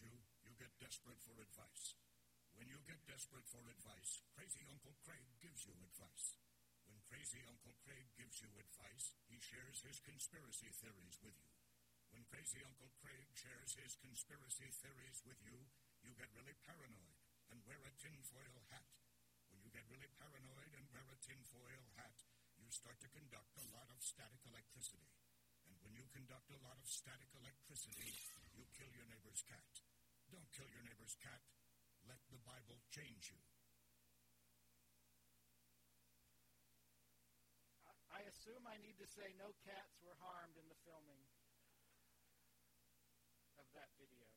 you, 0.00 0.12
you 0.42 0.52
get 0.56 0.72
desperate 0.80 1.20
for 1.20 1.36
advice. 1.38 1.96
When 2.56 2.68
you 2.68 2.80
get 2.84 3.00
desperate 3.08 3.46
for 3.48 3.64
advice, 3.68 4.20
crazy 4.36 4.64
Uncle 4.68 4.96
Craig 5.00 5.24
gives 5.40 5.64
you 5.64 5.76
advice. 5.80 6.36
When 6.88 7.00
crazy 7.06 7.40
Uncle 7.46 7.76
Craig 7.86 8.10
gives 8.18 8.42
you 8.42 8.50
advice, 8.58 9.14
he 9.30 9.38
shares 9.38 9.80
his 9.86 10.02
conspiracy 10.02 10.68
theories 10.74 11.16
with 11.22 11.36
you. 11.38 11.52
When 12.10 12.26
crazy 12.26 12.58
Uncle 12.66 12.90
Craig 12.98 13.30
shares 13.38 13.78
his 13.78 13.94
conspiracy 14.02 14.68
theories 14.82 15.22
with 15.22 15.38
you, 15.46 15.70
you 16.02 16.10
get 16.18 16.34
really 16.34 16.56
paranoid 16.66 17.16
and 17.54 17.62
wear 17.62 17.78
a 17.86 17.92
tinfoil 17.94 18.58
hat. 18.74 18.88
When 19.54 19.62
you 19.62 19.70
get 19.70 19.86
really 19.86 20.10
paranoid 20.18 20.74
and 20.74 20.86
wear 20.90 21.06
a 21.06 21.18
tinfoil 21.22 21.86
hat, 21.94 22.18
you 22.58 22.68
start 22.74 22.98
to 23.06 23.08
conduct 23.14 23.54
a 23.56 23.66
lot 23.70 23.86
of 23.94 24.02
static 24.02 24.42
electricity. 24.42 25.10
And 25.70 25.78
when 25.86 25.94
you 25.94 26.02
conduct 26.10 26.50
a 26.50 26.58
lot 26.66 26.78
of 26.82 26.86
static 26.90 27.30
electricity, 27.38 28.10
you 28.60 28.68
kill 28.76 28.92
your 28.92 29.08
neighbor's 29.08 29.40
cat. 29.48 29.72
Don't 30.28 30.44
kill 30.52 30.68
your 30.68 30.84
neighbor's 30.84 31.16
cat. 31.16 31.40
Let 32.04 32.20
the 32.28 32.36
Bible 32.44 32.84
change 32.92 33.32
you. 33.32 33.40
I 38.12 38.20
assume 38.28 38.68
I 38.68 38.76
need 38.84 39.00
to 39.00 39.08
say 39.08 39.32
no 39.40 39.56
cats 39.64 39.96
were 40.04 40.12
harmed 40.20 40.60
in 40.60 40.68
the 40.68 40.76
filming 40.84 41.24
of 43.56 43.64
that 43.72 43.88
video. 43.96 44.28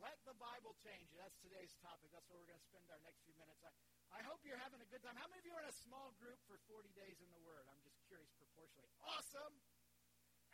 Let 0.00 0.16
the 0.24 0.32
Bible 0.40 0.72
change 0.80 1.12
you. 1.12 1.20
That's 1.20 1.36
today's 1.44 1.76
topic. 1.84 2.08
That's 2.16 2.24
where 2.32 2.40
we're 2.40 2.48
going 2.48 2.64
to 2.64 2.70
spend 2.72 2.88
our 2.88 3.02
next 3.04 3.20
few 3.28 3.36
minutes. 3.36 3.60
I, 3.60 3.76
I 4.16 4.20
hope 4.24 4.40
you're 4.40 4.56
having 4.56 4.80
a 4.80 4.88
good 4.88 5.04
time. 5.04 5.20
How 5.20 5.28
many 5.28 5.44
of 5.44 5.46
you 5.46 5.52
are 5.52 5.60
in 5.60 5.68
a 5.68 5.80
small 5.84 6.16
group 6.16 6.40
for 6.48 6.56
40 6.64 6.88
days 6.96 7.20
in 7.20 7.28
the 7.28 7.42
Word? 7.44 7.68
I'm 7.68 7.84
just 7.84 8.00
curious 8.08 8.32
proportionally. 8.40 8.88
Awesome! 9.04 9.60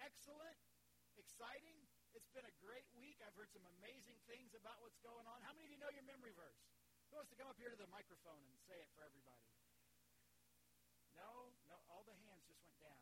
Excellent! 0.03 0.76
Exciting! 1.17 1.81
It's 2.13 2.29
been 2.33 2.45
a 2.45 2.57
great 2.61 2.89
week. 2.97 3.21
I've 3.25 3.37
heard 3.37 3.49
some 3.53 3.65
amazing 3.81 4.17
things 4.29 4.53
about 4.53 4.81
what's 4.85 5.01
going 5.01 5.25
on. 5.25 5.41
How 5.45 5.53
many 5.57 5.69
of 5.69 5.73
you 5.73 5.81
know 5.81 5.93
your 5.93 6.05
memory 6.05 6.33
verse? 6.37 6.61
Who 7.09 7.17
wants 7.17 7.33
to 7.33 7.37
come 7.41 7.49
up 7.49 7.57
here 7.57 7.73
to 7.73 7.77
the 7.81 7.89
microphone 7.89 8.41
and 8.45 8.57
say 8.69 8.77
it 8.77 8.89
for 8.93 9.05
everybody? 9.05 9.49
No? 11.17 11.53
No, 11.73 11.77
all 11.89 12.05
the 12.05 12.17
hands 12.29 12.45
just 12.45 12.61
went 12.65 12.77
down. 12.81 13.01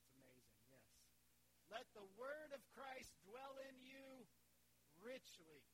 It's 0.00 0.16
amazing, 0.16 0.60
yes. 0.68 0.84
Let 1.68 1.84
the 1.92 2.08
word 2.16 2.56
of 2.56 2.60
Christ 2.72 3.12
dwell 3.28 3.56
in 3.68 3.76
you 3.84 4.24
richly. 5.00 5.64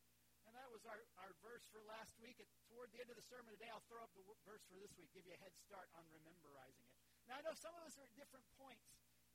And 0.47 0.57
that 0.57 0.67
was 0.75 0.83
our, 0.89 0.99
our 1.23 1.35
verse 1.45 1.63
for 1.71 1.79
last 1.87 2.15
week. 2.19 2.43
At, 2.43 2.49
toward 2.73 2.91
the 2.91 2.99
end 2.99 3.11
of 3.11 3.19
the 3.21 3.27
sermon 3.27 3.55
today, 3.55 3.71
I'll 3.71 3.85
throw 3.87 4.03
up 4.03 4.11
the 4.19 4.25
w- 4.25 4.39
verse 4.49 4.65
for 4.67 4.75
this 4.81 4.91
week, 4.99 5.13
give 5.15 5.29
you 5.29 5.35
a 5.37 5.43
head 5.45 5.55
start 5.63 5.87
on 5.95 6.03
rememberizing 6.11 6.87
it. 6.89 6.99
Now, 7.29 7.39
I 7.39 7.45
know 7.45 7.55
some 7.55 7.75
of 7.77 7.85
us 7.85 7.95
are 8.01 8.07
at 8.09 8.15
different 8.17 8.47
points 8.57 8.89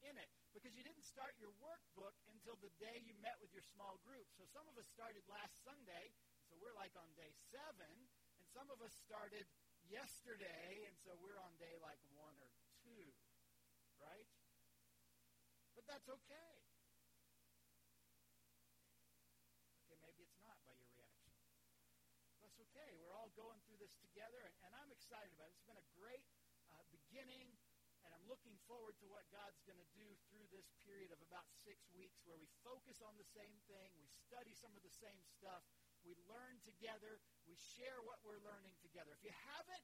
in 0.08 0.16
it 0.20 0.30
because 0.54 0.76
you 0.76 0.84
didn't 0.84 1.08
start 1.08 1.34
your 1.40 1.52
workbook 1.64 2.14
until 2.30 2.60
the 2.60 2.72
day 2.78 3.02
you 3.04 3.16
met 3.24 3.40
with 3.40 3.50
your 3.56 3.66
small 3.74 3.98
group. 4.04 4.28
So 4.38 4.46
some 4.52 4.68
of 4.70 4.76
us 4.78 4.88
started 4.92 5.24
last 5.32 5.56
Sunday, 5.64 6.14
so 6.48 6.60
we're 6.60 6.76
like 6.76 6.94
on 7.00 7.10
day 7.18 7.32
seven, 7.50 7.94
and 8.38 8.46
some 8.54 8.70
of 8.70 8.80
us 8.84 8.94
started 9.04 9.48
yesterday, 9.88 10.86
and 10.88 10.96
so 11.02 11.16
we're 11.20 11.40
on 11.42 11.52
day 11.58 11.76
like 11.82 12.00
one 12.16 12.36
or 12.38 12.52
two, 12.86 13.12
right? 14.00 14.28
But 15.74 15.90
that's 15.90 16.08
okay. 16.08 16.52
Okay, 19.84 19.98
maybe 20.06 20.22
it's 20.24 20.40
not 20.46 20.60
by 20.64 20.76
your 20.78 20.92
reaction. 20.94 21.34
That's 22.40 22.60
okay. 22.70 22.94
We're 23.02 23.16
all 23.18 23.34
going 23.34 23.58
through 23.66 23.82
this 23.82 23.96
together, 24.00 24.40
and, 24.46 24.54
and 24.68 24.72
I'm 24.78 24.92
excited 24.94 25.34
about 25.34 25.50
it. 25.50 25.58
It's 25.58 25.68
been 25.68 25.80
a 25.80 25.90
great 25.98 26.24
uh, 26.72 26.84
beginning, 26.94 27.50
Looking 28.24 28.56
forward 28.72 28.96
to 29.04 29.08
what 29.12 29.28
God's 29.36 29.60
going 29.68 29.80
to 29.80 29.92
do 29.92 30.08
through 30.32 30.48
this 30.48 30.68
period 30.88 31.12
of 31.12 31.20
about 31.20 31.44
six 31.68 31.84
weeks 31.92 32.24
where 32.24 32.40
we 32.40 32.48
focus 32.64 33.04
on 33.04 33.20
the 33.20 33.28
same 33.36 33.60
thing, 33.68 33.92
we 34.00 34.08
study 34.08 34.56
some 34.56 34.72
of 34.80 34.84
the 34.84 34.96
same 34.96 35.20
stuff, 35.28 35.64
we 36.08 36.16
learn 36.32 36.60
together, 36.64 37.20
we 37.44 37.56
share 37.76 38.00
what 38.08 38.24
we're 38.24 38.40
learning 38.44 38.76
together. 38.80 39.12
If 39.16 39.28
you 39.28 39.36
haven't 39.56 39.84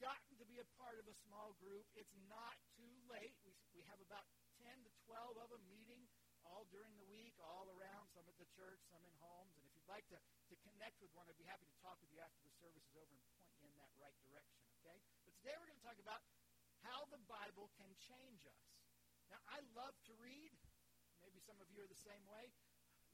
gotten 0.00 0.32
to 0.40 0.46
be 0.48 0.60
a 0.60 0.68
part 0.80 0.96
of 1.00 1.08
a 1.08 1.16
small 1.24 1.56
group, 1.60 1.84
it's 1.96 2.12
not 2.28 2.56
too 2.76 2.96
late. 3.08 3.36
We, 3.44 3.52
we 3.76 3.84
have 3.88 4.00
about 4.00 4.24
10 4.60 4.68
to 4.84 4.90
12 5.08 5.36
of 5.40 5.48
them 5.52 5.64
meeting 5.68 6.04
all 6.44 6.64
during 6.72 6.96
the 6.96 7.08
week, 7.08 7.36
all 7.36 7.68
around, 7.76 8.08
some 8.16 8.24
at 8.24 8.36
the 8.40 8.48
church, 8.56 8.80
some 8.88 9.04
in 9.04 9.12
homes. 9.20 9.52
And 9.60 9.64
if 9.68 9.72
you'd 9.76 9.88
like 9.92 10.08
to, 10.08 10.16
to 10.16 10.54
connect 10.64 10.96
with 11.04 11.12
one, 11.12 11.28
I'd 11.28 11.36
be 11.36 11.48
happy 11.48 11.68
to 11.68 11.78
talk 11.84 12.00
with 12.00 12.08
you 12.12 12.20
after 12.20 12.40
the 12.40 12.52
service 12.56 12.84
is 12.88 12.96
over 12.96 13.12
and 13.12 13.24
point 13.36 13.52
you 13.60 13.68
in 13.68 13.76
that 13.76 13.92
right 14.00 14.16
direction, 14.24 14.64
okay? 14.80 14.96
But 15.28 15.36
today 15.36 15.52
we're 15.60 15.68
going 15.68 15.80
to 15.80 15.84
talk 15.84 16.00
about 16.00 16.24
how 16.86 17.06
the 17.12 17.20
Bible 17.28 17.68
can 17.76 17.90
change 18.00 18.44
us. 18.48 18.64
Now, 19.30 19.40
I 19.46 19.62
love 19.76 19.94
to 20.10 20.14
read. 20.18 20.52
Maybe 21.20 21.38
some 21.44 21.60
of 21.60 21.68
you 21.70 21.84
are 21.84 21.90
the 21.90 22.04
same 22.04 22.24
way. 22.26 22.50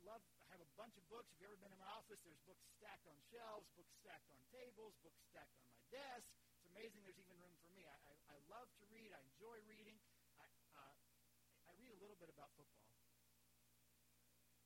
Love, 0.05 0.23
I 0.49 0.57
have 0.57 0.63
a 0.63 0.73
bunch 0.79 0.95
of 0.95 1.05
books. 1.11 1.35
If 1.35 1.43
you've 1.43 1.51
ever 1.51 1.59
been 1.59 1.75
in 1.75 1.81
my 1.83 1.91
office, 1.91 2.23
there's 2.23 2.39
books 2.47 2.63
stacked 2.79 3.09
on 3.11 3.19
shelves, 3.33 3.67
books 3.75 3.91
stacked 3.99 4.29
on 4.31 4.39
tables, 4.55 4.95
books 5.03 5.19
stacked 5.27 5.51
on 5.59 5.67
my 5.67 5.77
desk. 5.91 6.31
It's 6.63 6.69
amazing 6.71 7.03
there's 7.03 7.19
even 7.19 7.35
room 7.43 7.57
for 7.59 7.71
me. 7.75 7.85
I, 7.89 7.97
I, 8.07 8.15
I 8.33 8.39
love 8.47 8.71
to 8.81 8.85
read. 8.93 9.11
I 9.11 9.21
enjoy 9.35 9.59
reading. 9.67 9.99
I, 10.39 10.47
uh, 10.79 10.95
I 11.67 11.73
read 11.81 11.91
a 11.91 11.99
little 11.99 12.17
bit 12.23 12.31
about 12.31 12.55
football. 12.55 12.87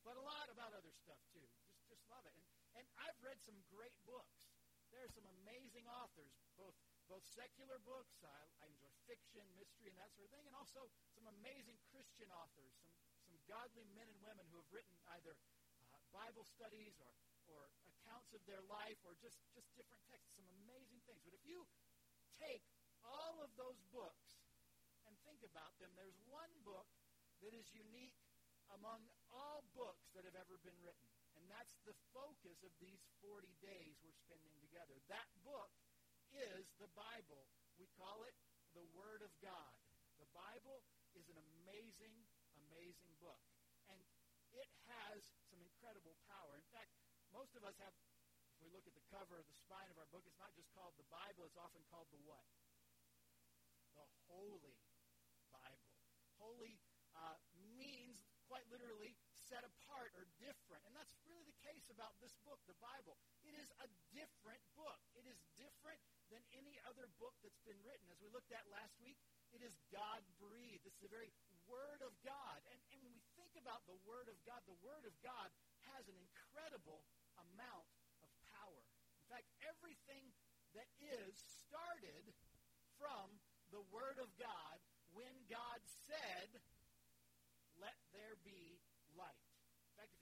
But 0.05 0.17
a 0.17 0.25
lot 0.25 0.49
about 0.53 0.77
other 0.77 0.93
stuff, 0.93 1.21
too. 1.33 1.45
Just, 1.65 1.81
just 1.89 2.05
love 2.13 2.25
it. 2.29 2.35
And, 2.37 2.45
and 2.83 2.87
I've 3.01 3.17
read 3.25 3.41
some 3.45 3.57
great 3.73 3.97
books. 4.05 4.49
There 4.91 5.01
are 5.07 5.13
some 5.13 5.25
amazing 5.45 5.87
authors, 5.87 6.35
both 6.59 6.75
both 7.11 7.27
secular 7.27 7.83
books. 7.83 8.23
I, 8.23 8.31
I 8.63 8.71
enjoy 8.71 8.95
fiction, 9.11 9.43
mystery, 9.59 9.91
and 9.91 9.99
that 9.99 10.15
sort 10.15 10.31
of 10.31 10.33
thing, 10.39 10.47
and 10.47 10.55
also 10.55 10.87
some 11.11 11.27
amazing 11.27 11.75
Christian 11.91 12.31
authors, 12.31 12.71
some, 12.79 12.95
some 13.27 13.35
godly 13.51 13.83
men 13.99 14.07
and 14.07 14.19
women 14.23 14.47
who 14.55 14.63
have 14.63 14.71
written 14.71 14.95
either 15.19 15.35
uh, 15.91 15.99
Bible 16.15 16.47
studies 16.47 16.95
or, 17.03 17.11
or 17.51 17.67
accounts 17.91 18.31
of 18.31 18.39
their 18.47 18.63
life 18.71 19.03
or 19.03 19.19
just, 19.19 19.43
just 19.51 19.67
different 19.75 19.99
texts, 20.07 20.39
some 20.39 20.47
amazing 20.63 21.03
things. 21.11 21.19
But 21.27 21.35
if 21.35 21.43
you 21.43 21.67
take 22.39 22.63
all 23.03 23.43
of 23.43 23.51
those 23.59 23.83
books 23.91 24.39
and 25.11 25.19
think 25.27 25.43
about 25.43 25.75
them, 25.83 25.91
there's 25.99 26.17
one 26.31 26.55
book 26.63 26.87
that 27.43 27.51
is 27.51 27.67
unique 27.75 28.23
among 28.79 29.03
all 29.35 29.67
books 29.75 30.07
that 30.15 30.23
have 30.23 30.39
ever 30.39 30.63
been 30.63 30.79
written. 30.79 31.11
And 31.35 31.43
that's 31.51 31.75
the 31.83 31.97
focus 32.15 32.63
of 32.63 32.71
these 32.79 33.03
40 33.19 33.51
days 33.59 33.99
we're 33.99 34.15
spending 34.15 34.55
together. 34.63 34.95
That 35.11 35.27
book 35.43 35.75
is 36.35 36.71
the 36.79 36.91
Bible. 36.95 37.47
We 37.79 37.89
call 37.97 38.23
it 38.27 38.37
the 38.77 38.85
Word 38.95 39.23
of 39.25 39.33
God. 39.43 39.75
The 40.21 40.29
Bible 40.37 40.85
is 41.17 41.27
an 41.33 41.39
amazing, 41.39 42.15
amazing 42.69 43.13
book. 43.19 43.41
And 43.91 43.99
it 44.55 44.71
has 44.91 45.25
some 45.51 45.59
incredible 45.63 46.15
power. 46.31 46.55
In 46.59 46.69
fact, 46.71 46.93
most 47.35 47.55
of 47.55 47.63
us 47.67 47.75
have, 47.83 47.95
if 48.55 48.59
we 48.63 48.71
look 48.71 48.87
at 48.87 48.95
the 48.95 49.07
cover 49.11 49.39
of 49.39 49.47
the 49.47 49.59
spine 49.59 49.91
of 49.91 49.99
our 49.99 50.07
book, 50.11 50.27
it's 50.27 50.39
not 50.39 50.55
just 50.55 50.71
called 50.75 50.95
the 50.99 51.07
Bible, 51.11 51.47
it's 51.47 51.59
often 51.59 51.83
called 51.91 52.11
the 52.11 52.23
what? 52.27 52.45
The 53.95 54.07
Holy 54.31 54.79
Bible. 55.51 55.91
Holy 56.39 56.79
uh, 57.15 57.37
means, 57.75 58.23
quite 58.47 58.67
literally, 58.71 59.15
set 59.51 59.67
apart 59.67 60.15
or 60.15 60.31
different. 60.39 60.83
And 60.87 60.95
that's 60.95 61.11
really 61.27 61.43
the 61.43 61.59
case 61.67 61.91
about 61.91 62.15
this 62.23 62.35
book, 62.47 62.63
the 62.71 62.79
Bible. 62.79 63.19
It 63.43 63.59
is 63.59 63.67
a 63.83 63.89
different 64.15 64.63
book. 64.79 64.99
It 65.19 65.27
is 65.27 65.39
different 65.81 66.05
than 66.29 66.45
any 66.61 66.77
other 66.85 67.09
book 67.17 67.33
that's 67.41 67.65
been 67.65 67.81
written. 67.81 68.05
As 68.13 68.21
we 68.21 68.29
looked 68.29 68.53
at 68.53 68.69
last 68.69 68.93
week, 69.01 69.17
it 69.57 69.65
is 69.65 69.73
God 69.89 70.21
breathed. 70.37 70.85
It's 70.85 71.01
the 71.01 71.09
very 71.09 71.33
Word 71.65 72.05
of 72.05 72.13
God. 72.21 72.61
And, 72.69 72.77
and 72.93 73.01
when 73.01 73.17
we 73.17 73.25
think 73.33 73.57
about 73.57 73.81
the 73.89 73.97
Word 74.05 74.29
of 74.29 74.37
God, 74.45 74.61
the 74.69 74.77
Word 74.85 75.09
of 75.09 75.17
God 75.25 75.49
has 75.97 76.05
an 76.05 76.21
incredible 76.21 77.01
amount 77.41 77.89
of 78.21 78.29
power. 78.53 78.85
In 79.25 79.27
fact, 79.33 79.49
everything 79.65 80.29
that 80.77 80.93
is 81.01 81.33
started 81.65 82.29
from 83.01 83.41
the 83.73 83.81
Word 83.89 84.21
of 84.21 84.29
God 84.37 84.77
when 85.17 85.33
God 85.49 85.81
said, 86.05 86.61
let 87.81 87.97
there 88.13 88.37
be 88.45 88.85
light. 89.17 89.50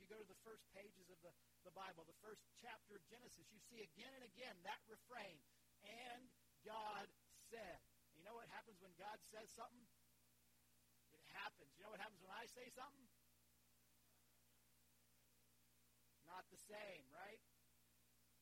You 0.08 0.16
go 0.16 0.24
to 0.24 0.32
the 0.32 0.40
first 0.40 0.64
pages 0.72 1.04
of 1.12 1.20
the, 1.20 1.28
the 1.68 1.74
Bible, 1.76 2.08
the 2.08 2.16
first 2.24 2.40
chapter 2.64 2.96
of 2.96 3.04
Genesis, 3.12 3.44
you 3.52 3.60
see 3.68 3.84
again 3.84 4.08
and 4.16 4.24
again 4.24 4.56
that 4.64 4.80
refrain, 4.88 5.36
and 5.84 6.24
God 6.64 7.04
said. 7.52 7.76
You 8.16 8.24
know 8.24 8.32
what 8.32 8.48
happens 8.48 8.80
when 8.80 8.96
God 8.96 9.20
says 9.28 9.52
something? 9.52 9.84
It 11.12 11.28
happens. 11.36 11.76
You 11.76 11.84
know 11.84 11.92
what 11.92 12.00
happens 12.00 12.24
when 12.24 12.32
I 12.32 12.48
say 12.48 12.72
something? 12.72 13.04
Not 16.24 16.48
the 16.48 16.56
same, 16.56 17.04
right? 17.12 17.44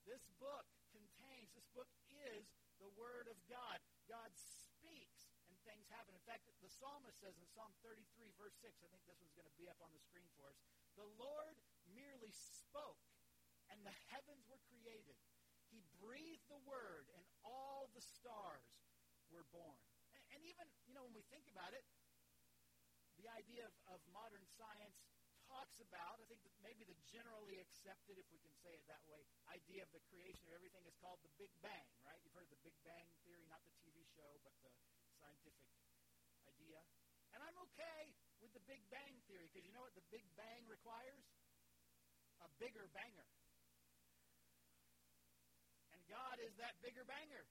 This 0.06 0.22
book 0.38 0.70
contains, 0.94 1.50
this 1.50 1.66
book 1.74 1.90
is 2.30 2.46
the 2.78 2.94
Word 2.94 3.26
of 3.26 3.34
God. 3.50 3.82
God 4.06 4.30
speaks 4.38 5.34
and 5.50 5.58
things 5.66 5.90
happen. 5.90 6.14
In 6.14 6.22
fact, 6.30 6.46
the 6.46 6.70
psalmist 6.70 7.18
says 7.18 7.34
in 7.42 7.46
Psalm 7.50 7.74
33, 7.82 8.06
verse 8.38 8.54
6, 8.62 8.70
I 8.70 8.86
think 8.86 9.02
this 9.10 9.18
one's 9.18 9.34
going 9.34 9.50
to 9.50 9.58
be 9.58 9.66
up 9.66 9.82
on 9.82 9.90
the 9.90 9.98
screen 9.98 10.30
for 10.38 10.46
us. 10.46 10.62
The 10.96 11.08
Lord 11.20 11.56
merely 11.92 12.32
spoke, 12.32 13.04
and 13.68 13.78
the 13.84 13.94
heavens 14.08 14.48
were 14.48 14.60
created. 14.72 15.16
He 15.68 15.84
breathed 16.00 16.48
the 16.48 16.60
word, 16.64 17.12
and 17.12 17.24
all 17.44 17.92
the 17.92 18.00
stars 18.00 18.64
were 19.28 19.44
born. 19.52 19.76
And, 20.16 20.22
and 20.32 20.40
even, 20.48 20.64
you 20.88 20.96
know, 20.96 21.04
when 21.04 21.12
we 21.12 21.24
think 21.28 21.44
about 21.52 21.76
it, 21.76 21.84
the 23.20 23.28
idea 23.32 23.68
of, 23.68 23.74
of 23.92 24.00
modern 24.12 24.44
science 24.56 24.96
talks 25.52 25.78
about, 25.78 26.18
I 26.18 26.26
think 26.26 26.42
that 26.42 26.56
maybe 26.64 26.82
the 26.82 26.96
generally 27.06 27.60
accepted, 27.60 28.18
if 28.18 28.26
we 28.32 28.40
can 28.42 28.52
say 28.64 28.74
it 28.74 28.82
that 28.90 29.04
way, 29.06 29.22
idea 29.52 29.86
of 29.86 29.90
the 29.94 30.02
creation 30.10 30.48
of 30.50 30.56
everything 30.56 30.82
is 30.88 30.96
called 30.98 31.22
the 31.22 31.32
Big 31.38 31.52
Bang, 31.62 31.86
right? 32.02 32.18
You've 32.24 32.34
heard 32.34 32.50
of 32.50 32.54
the 32.56 32.64
Big 32.66 32.76
Bang 32.82 33.06
Theory, 33.22 33.46
not 33.46 33.62
the 33.62 33.74
TV 33.78 34.02
show, 34.16 34.42
but 34.42 34.52
the 34.64 34.72
scientific 35.22 35.62
idea. 36.48 36.82
And 37.36 37.44
I'm 37.44 37.56
okay 37.72 38.16
with 38.40 38.52
the 38.52 38.64
Big 38.68 38.82
Bang 38.92 39.16
Theory 39.28 39.48
because 39.48 39.64
you 39.64 39.72
know 39.72 39.84
what 39.84 39.96
the 39.96 40.06
Big 40.12 40.24
Bang 40.36 40.64
requires? 40.68 41.24
A 42.44 42.48
bigger 42.60 42.88
banger. 42.92 43.28
And 45.92 46.00
God 46.08 46.36
is 46.44 46.52
that 46.60 46.76
bigger 46.84 47.04
banger. 47.08 47.48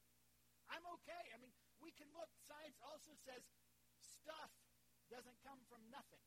I'm 0.69 0.85
okay. 1.01 1.23
I 1.33 1.37
mean, 1.41 1.53
we 1.81 1.93
can 1.93 2.09
look. 2.13 2.29
Science 2.45 2.77
also 2.85 3.13
says 3.25 3.41
stuff 3.97 4.53
doesn't 5.09 5.37
come 5.45 5.61
from 5.69 5.81
nothing. 5.89 6.21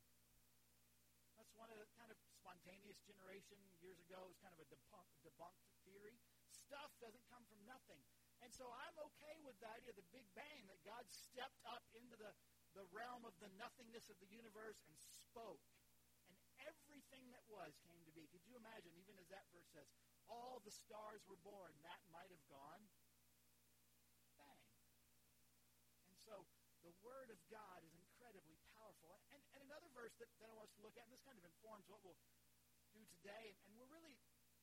That's 1.35 1.55
one 1.55 1.71
of 1.71 1.79
the 1.79 1.87
kind 1.95 2.11
of 2.11 2.19
spontaneous 2.35 2.99
generation 3.07 3.55
years 3.79 3.99
ago 4.03 4.27
was 4.27 4.35
kind 4.43 4.51
of 4.51 4.59
a 4.59 4.67
debunked, 4.67 5.15
debunked 5.23 5.63
theory. 5.87 6.19
Stuff 6.51 6.91
doesn't 6.99 7.23
come 7.31 7.47
from 7.47 7.63
nothing. 7.63 7.99
And 8.43 8.51
so 8.51 8.71
I'm 8.71 8.95
okay 9.11 9.35
with 9.43 9.55
the 9.59 9.67
idea 9.71 9.91
of 9.91 9.99
the 9.99 10.09
Big 10.15 10.27
Bang, 10.35 10.67
that 10.67 10.79
God 10.87 11.03
stepped 11.11 11.59
up 11.67 11.83
into 11.95 12.15
the, 12.15 12.31
the 12.77 12.85
realm 12.93 13.25
of 13.25 13.33
the 13.41 13.49
nothingness 13.57 14.09
of 14.09 14.17
the 14.21 14.29
universe 14.29 14.77
and 14.85 14.95
spoke. 14.97 15.63
And 16.29 16.35
everything 16.65 17.25
that 17.33 17.45
was 17.49 17.73
came 17.89 18.01
to 18.05 18.13
be. 18.13 18.29
Could 18.29 18.45
you 18.45 18.53
imagine, 18.59 18.93
even 18.97 19.17
as 19.17 19.27
that 19.33 19.49
verse 19.49 19.69
says, 19.73 19.89
all 20.29 20.61
the 20.61 20.73
stars 20.73 21.25
were 21.25 21.39
born, 21.41 21.73
that 21.81 22.01
might 22.13 22.29
have 22.29 22.45
gone 22.51 22.85
bang. 24.37 24.61
And 26.05 26.15
so 26.21 26.45
the 26.85 26.93
Word 27.01 27.33
of 27.33 27.39
God 27.49 27.81
is 27.81 27.93
incredibly 27.97 28.55
powerful. 28.77 29.17
And, 29.33 29.41
and 29.57 29.65
another 29.65 29.89
verse 29.97 30.13
that, 30.21 30.29
that 30.37 30.47
I 30.49 30.53
want 30.53 30.69
us 30.69 30.75
to 30.77 30.85
look 30.85 30.95
at, 30.95 31.09
and 31.09 31.13
this 31.13 31.25
kind 31.25 31.37
of 31.37 31.45
informs 31.45 31.89
what 31.89 31.99
we'll 32.05 32.19
do 32.93 33.01
today, 33.19 33.57
and 33.65 33.73
we're 33.73 33.89
really, 33.89 34.13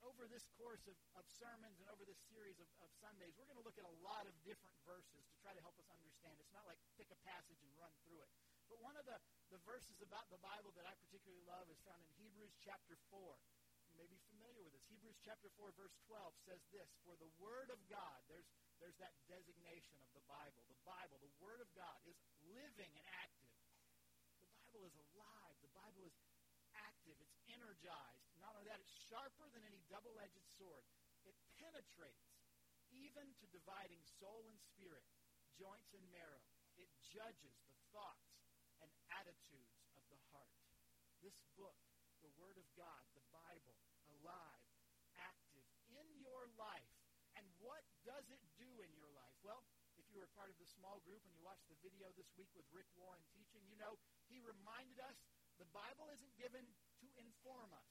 over 0.06 0.30
this 0.30 0.46
course 0.54 0.86
of, 0.86 0.94
of 1.18 1.26
sermons 1.26 1.82
and 1.82 1.90
over 1.90 2.06
this 2.06 2.18
series 2.30 2.56
of, 2.62 2.68
of 2.78 2.88
Sundays, 3.02 3.34
we're 3.34 3.50
going 3.50 3.58
to 3.58 3.66
look 3.66 3.78
at 3.78 3.86
a 3.86 3.96
lot 4.06 4.22
of 4.30 4.34
different 4.46 4.74
verses 4.86 5.26
to 5.26 5.34
try 5.42 5.50
to 5.50 5.62
help 5.62 5.74
us 5.82 5.90
understand. 5.90 6.38
It's 6.38 6.54
not 6.54 6.62
like 6.70 6.78
pick 6.94 7.10
a 7.10 7.18
passage 7.26 7.58
and 7.58 7.70
run 7.74 7.90
through 8.06 8.22
it. 8.22 8.30
But 8.70 8.78
one 8.82 8.94
of 8.94 9.06
the, 9.06 9.18
the 9.50 9.58
verses 9.66 9.98
about 10.02 10.30
the 10.30 10.38
Bible 10.38 10.70
that 10.78 10.86
I 10.86 10.94
particularly 11.06 11.42
love 11.46 11.66
is 11.70 11.78
found 11.82 11.98
in 12.02 12.10
Hebrews 12.22 12.54
chapter 12.62 12.94
4. 13.10 13.18
You 13.90 13.98
may 13.98 14.06
be 14.06 14.18
familiar 14.30 14.62
with 14.62 14.74
this. 14.74 14.86
Hebrews 14.86 15.18
chapter 15.22 15.50
4, 15.58 15.74
verse 15.74 15.94
12 16.06 16.46
says 16.46 16.62
this 16.70 16.90
For 17.02 17.14
the 17.18 17.30
Word 17.42 17.70
of 17.74 17.78
God, 17.90 18.18
there's, 18.30 18.46
there's 18.78 18.98
that 19.02 19.14
designation 19.26 19.98
of 20.02 20.10
the 20.14 20.22
Bible. 20.30 20.62
The 20.70 20.82
Bible, 20.86 21.18
the 21.18 21.34
Word 21.42 21.62
of 21.62 21.70
God, 21.74 21.98
is 22.06 22.18
living 22.46 22.92
and 22.94 23.06
active. 23.10 23.54
The 24.42 24.50
Bible 24.54 24.82
is 24.86 24.94
alive. 25.14 25.54
The 25.62 25.74
Bible 25.74 26.02
is 26.06 26.14
active. 26.74 27.16
It's 27.22 27.38
energized. 27.50 28.25
That, 28.66 28.82
it's 28.82 28.98
sharper 29.06 29.46
than 29.54 29.62
any 29.62 29.78
double-edged 29.86 30.42
sword. 30.58 30.82
It 31.22 31.38
penetrates 31.54 32.34
even 32.90 33.30
to 33.38 33.46
dividing 33.54 34.02
soul 34.18 34.46
and 34.50 34.58
spirit, 34.58 35.06
joints 35.54 35.94
and 35.94 36.02
marrow. 36.10 36.42
It 36.74 36.90
judges 37.14 37.54
the 37.62 37.78
thoughts 37.94 38.42
and 38.82 38.90
attitudes 39.22 39.78
of 39.94 40.02
the 40.10 40.18
heart. 40.34 40.58
This 41.22 41.38
book, 41.54 41.78
the 42.26 42.32
Word 42.34 42.58
of 42.58 42.66
God, 42.74 43.06
the 43.14 43.24
Bible, 43.30 43.78
alive, 44.18 44.66
active 45.14 45.66
in 45.86 46.06
your 46.18 46.50
life. 46.58 46.90
And 47.38 47.46
what 47.62 47.86
does 48.02 48.26
it 48.34 48.42
do 48.58 48.68
in 48.82 48.90
your 48.98 49.08
life? 49.14 49.36
Well, 49.46 49.62
if 49.94 50.04
you 50.10 50.18
were 50.18 50.30
part 50.34 50.50
of 50.50 50.58
the 50.58 50.68
small 50.76 51.00
group 51.06 51.22
and 51.24 51.32
you 51.32 51.42
watched 51.44 51.70
the 51.70 51.78
video 51.80 52.10
this 52.18 52.28
week 52.34 52.50
with 52.58 52.66
Rick 52.74 52.88
Warren 52.98 53.22
teaching, 53.32 53.62
you 53.70 53.78
know 53.78 53.96
he 54.28 54.42
reminded 54.42 54.98
us 55.06 55.16
the 55.56 55.68
Bible 55.72 56.10
isn't 56.12 56.34
given 56.36 56.64
to 57.00 57.06
inform 57.16 57.72
us. 57.72 57.90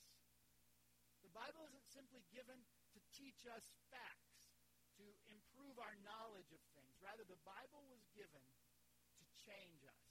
The 1.24 1.24
Bible 1.35 1.67
isn't 1.67 1.87
simply 1.91 2.23
given 2.31 2.55
to 2.95 2.99
teach 3.11 3.43
us 3.51 3.67
facts, 3.91 4.55
to 4.95 5.03
improve 5.27 5.75
our 5.83 5.91
knowledge 6.07 6.47
of 6.55 6.63
things. 6.79 6.95
Rather, 7.03 7.27
the 7.27 7.39
Bible 7.43 7.83
was 7.91 7.99
given 8.15 8.39
to 9.19 9.25
change 9.43 9.83
us. 9.83 10.03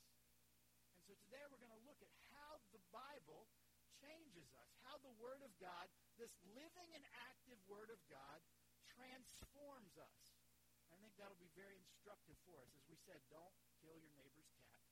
And 0.93 1.01
so 1.09 1.17
today 1.25 1.41
we're 1.49 1.65
going 1.65 1.73
to 1.73 1.87
look 1.89 1.97
at 2.05 2.13
how 2.29 2.61
the 2.77 2.85
Bible 2.93 3.49
changes 4.05 4.53
us, 4.53 4.69
how 4.85 5.01
the 5.01 5.17
Word 5.17 5.41
of 5.41 5.49
God, 5.57 5.89
this 6.21 6.37
living 6.53 6.93
and 6.93 7.05
active 7.33 7.57
Word 7.65 7.89
of 7.89 8.01
God, 8.13 8.45
transforms 8.93 9.97
us. 9.97 10.21
I 10.93 11.01
think 11.01 11.17
that'll 11.17 11.41
be 11.41 11.51
very 11.57 11.81
instructive 11.81 12.37
for 12.45 12.61
us. 12.61 12.69
As 12.77 12.85
we 12.85 13.01
said, 13.01 13.25
don't 13.33 13.57
kill 13.81 13.97
your 13.97 14.13
neighbor's 14.21 14.53
cat. 14.69 14.85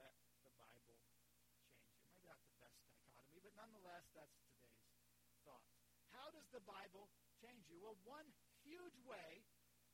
Let 0.00 0.16
the 0.42 0.52
Bible 0.56 0.96
change 1.12 1.36
you. 1.36 1.60
Maybe 2.08 2.24
not 2.24 2.40
the 2.40 2.56
best 2.56 2.80
dichotomy, 2.88 3.44
but 3.44 3.52
nonetheless, 3.54 4.08
that's 4.16 4.34
today's 4.56 4.96
thought. 5.46 5.62
How 6.10 6.26
does 6.34 6.45
the 6.56 6.64
Bible 6.64 7.12
change 7.44 7.68
you? 7.68 7.76
Well, 7.84 8.00
one 8.08 8.24
huge 8.64 8.96
way 9.04 9.44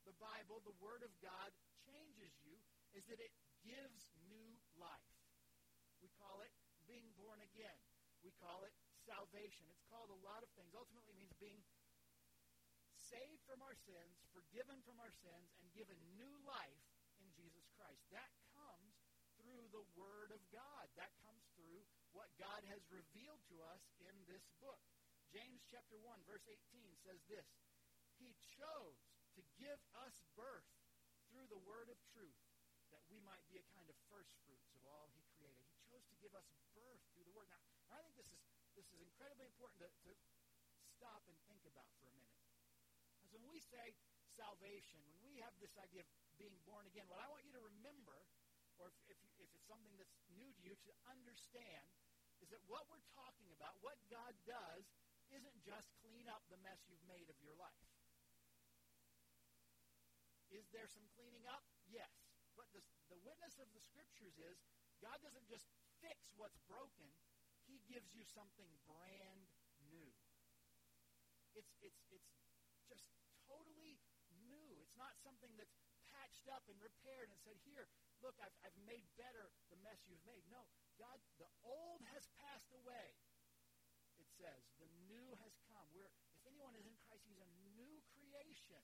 the 0.07 0.15
Bible, 0.15 0.63
the 0.63 0.75
Word 0.79 1.03
of 1.03 1.11
God, 1.19 1.51
changes 1.83 2.31
you 2.43 2.55
is 2.95 3.03
that 3.11 3.19
it 3.19 3.35
gives 3.67 4.07
new 4.31 4.51
life. 4.79 5.11
We 5.99 6.07
call 6.19 6.39
it 6.43 6.51
being 6.87 7.11
born 7.19 7.39
again. 7.43 7.79
We 8.23 8.31
call 8.39 8.63
it 8.63 8.71
salvation. 9.03 9.67
It's 9.71 9.83
called 9.91 10.11
a 10.11 10.21
lot 10.23 10.43
of 10.43 10.51
things. 10.55 10.71
Ultimately, 10.71 11.15
means 11.19 11.35
being 11.39 11.63
saved 12.95 13.43
from 13.43 13.59
our 13.63 13.75
sins, 13.83 14.15
forgiven 14.31 14.79
from 14.87 14.99
our 15.03 15.11
sins, 15.19 15.51
and 15.59 15.67
given 15.75 15.99
new 16.15 16.35
life 16.47 16.83
in 17.19 17.27
Jesus 17.35 17.67
Christ. 17.75 18.03
That 18.15 18.31
comes 18.55 18.95
through 19.39 19.67
the 19.75 19.83
Word 19.99 20.31
of 20.31 20.39
God. 20.51 20.87
That 20.95 21.11
comes 21.27 21.43
through 21.55 21.83
what 22.15 22.31
God 22.39 22.63
has 22.71 22.83
revealed 22.87 23.43
to 23.51 23.59
us 23.71 23.83
in 24.03 24.15
this 24.27 24.43
book. 24.63 24.83
James 25.33 25.65
chapter 25.65 25.97
1, 25.97 26.29
verse 26.29 26.45
18 26.45 26.61
says 27.01 27.17
this 27.25 27.49
He 28.21 28.37
chose 28.53 29.01
to 29.33 29.41
give 29.57 29.81
us 30.05 30.21
birth 30.37 30.69
through 31.33 31.49
the 31.49 31.57
word 31.65 31.89
of 31.89 31.97
truth, 32.13 32.37
that 32.93 33.01
we 33.09 33.17
might 33.25 33.41
be 33.49 33.57
a 33.57 33.65
kind 33.73 33.89
of 33.89 33.97
first 34.13 34.29
fruits 34.45 34.69
of 34.77 34.85
all 34.85 35.09
he 35.17 35.25
created. 35.33 35.65
He 35.73 35.81
chose 35.89 36.05
to 36.05 36.15
give 36.21 36.37
us 36.37 36.45
birth 36.77 37.01
through 37.09 37.25
the 37.25 37.33
word. 37.33 37.49
Now, 37.49 37.65
I 37.89 37.97
think 38.05 38.13
this 38.13 38.29
is 38.29 38.37
this 38.77 38.85
is 38.93 39.01
incredibly 39.01 39.49
important 39.49 39.81
to, 39.81 39.89
to 40.05 40.13
stop 40.97 41.25
and 41.25 41.37
think 41.49 41.65
about 41.65 41.89
for 41.97 42.09
a 42.09 42.13
minute. 42.13 42.41
Because 43.17 43.33
when 43.33 43.45
we 43.49 43.57
say 43.57 43.97
salvation, 44.37 45.01
when 45.05 45.17
we 45.25 45.41
have 45.41 45.53
this 45.57 45.73
idea 45.81 46.05
of 46.05 46.09
being 46.37 46.57
born 46.65 46.85
again, 46.89 47.05
what 47.09 47.21
I 47.21 47.29
want 47.29 47.45
you 47.45 47.53
to 47.57 47.61
remember, 47.61 48.17
or 48.81 48.89
if, 48.89 48.97
if, 49.09 49.17
if 49.41 49.49
it's 49.53 49.65
something 49.69 49.93
that's 49.97 50.13
new 50.33 50.49
to 50.49 50.61
you, 50.61 50.73
to 50.73 50.93
understand, 51.09 51.85
is 52.41 52.49
that 52.49 52.61
what 52.65 52.85
we're 52.89 53.05
talking 53.13 53.49
about, 53.53 53.77
what 53.85 53.97
God 54.09 54.33
does, 54.49 54.89
isn't 55.33 55.57
just 55.65 55.89
clean 56.05 56.29
up 56.29 56.45
the 56.47 56.61
mess 56.61 56.85
you've 56.85 57.03
made 57.09 57.27
of 57.29 57.37
your 57.41 57.57
life. 57.57 57.89
Is 60.53 60.69
there 60.69 60.85
some 60.85 61.09
cleaning 61.17 61.49
up? 61.49 61.65
Yes. 61.89 62.13
But 62.53 62.69
the, 62.77 62.85
the 63.09 63.17
witness 63.25 63.57
of 63.57 63.65
the 63.73 63.81
scriptures 63.81 64.37
is 64.37 64.61
God 65.01 65.17
doesn't 65.25 65.49
just 65.49 65.65
fix 65.97 66.29
what's 66.37 66.61
broken, 66.69 67.09
He 67.65 67.81
gives 67.89 68.13
you 68.13 68.21
something 68.21 68.69
brand 68.85 69.49
new. 69.89 70.13
It's, 71.57 71.73
it's, 71.81 72.05
it's 72.13 72.29
just 72.85 73.09
totally 73.49 73.97
new. 74.45 74.77
It's 74.81 74.97
not 74.97 75.17
something 75.25 75.49
that's 75.57 75.73
patched 76.13 76.45
up 76.53 76.65
and 76.69 76.77
repaired 76.77 77.33
and 77.33 77.37
said, 77.41 77.57
here, 77.65 77.89
look, 78.21 78.37
I've, 78.37 78.53
I've 78.61 78.77
made 78.85 79.05
better 79.17 79.49
the 79.73 79.79
mess 79.81 80.05
you've 80.05 80.23
made. 80.29 80.45
No, 80.53 80.61
God, 81.01 81.17
the 81.41 81.49
old 81.65 82.05
has 82.13 82.29
passed 82.37 82.69
away. 82.77 83.17
Says, 84.43 84.67
the 84.75 84.91
new 85.07 85.39
has 85.39 85.55
come. 85.71 85.87
Where 85.95 86.11
if 86.11 86.43
anyone 86.43 86.75
is 86.75 86.83
in 86.83 86.99
Christ, 87.07 87.23
he's 87.23 87.39
a 87.39 87.47
new 87.79 87.95
creation. 88.11 88.83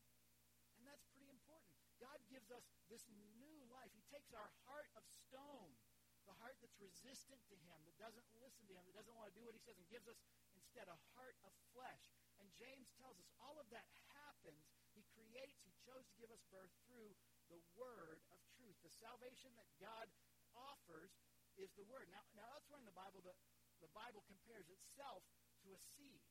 And 0.80 0.88
that's 0.88 1.04
pretty 1.12 1.28
important. 1.28 1.76
God 2.00 2.16
gives 2.32 2.48
us 2.48 2.64
this 2.88 3.04
new 3.36 3.60
life. 3.68 3.92
He 3.92 4.00
takes 4.08 4.32
our 4.32 4.48
heart 4.64 4.88
of 4.96 5.04
stone, 5.28 5.76
the 6.24 6.32
heart 6.40 6.56
that's 6.64 6.80
resistant 6.80 7.44
to 7.52 7.60
him, 7.68 7.76
that 7.84 8.00
doesn't 8.00 8.24
listen 8.40 8.64
to 8.72 8.74
him, 8.80 8.88
that 8.88 8.96
doesn't 8.96 9.12
want 9.20 9.28
to 9.28 9.36
do 9.36 9.44
what 9.44 9.52
he 9.52 9.60
says, 9.60 9.76
and 9.76 9.84
gives 9.92 10.08
us 10.08 10.24
instead 10.56 10.88
a 10.88 10.96
heart 11.20 11.36
of 11.44 11.52
flesh. 11.76 12.08
And 12.40 12.48
James 12.56 12.88
tells 12.96 13.20
us 13.20 13.28
all 13.44 13.60
of 13.60 13.68
that 13.76 13.92
happens. 14.16 14.64
He 14.96 15.04
creates, 15.12 15.60
he 15.60 15.76
chose 15.84 16.08
to 16.08 16.16
give 16.16 16.32
us 16.32 16.40
birth 16.48 16.72
through 16.88 17.12
the 17.52 17.60
word 17.76 18.24
of 18.32 18.40
truth. 18.56 18.80
The 18.80 18.96
salvation 18.96 19.52
that 19.60 19.68
God 19.84 20.08
offers 20.56 21.12
is 21.60 21.76
the 21.76 21.84
word. 21.92 22.08
Now, 22.08 22.24
now 22.32 22.48
elsewhere 22.56 22.80
in 22.80 22.88
the 22.88 22.96
Bible, 22.96 23.20
the, 23.20 23.36
the 23.84 23.92
Bible 23.92 24.24
compares 24.24 24.72
itself 24.72 25.28
to 25.66 25.76
a 25.76 25.82
seed. 25.96 26.24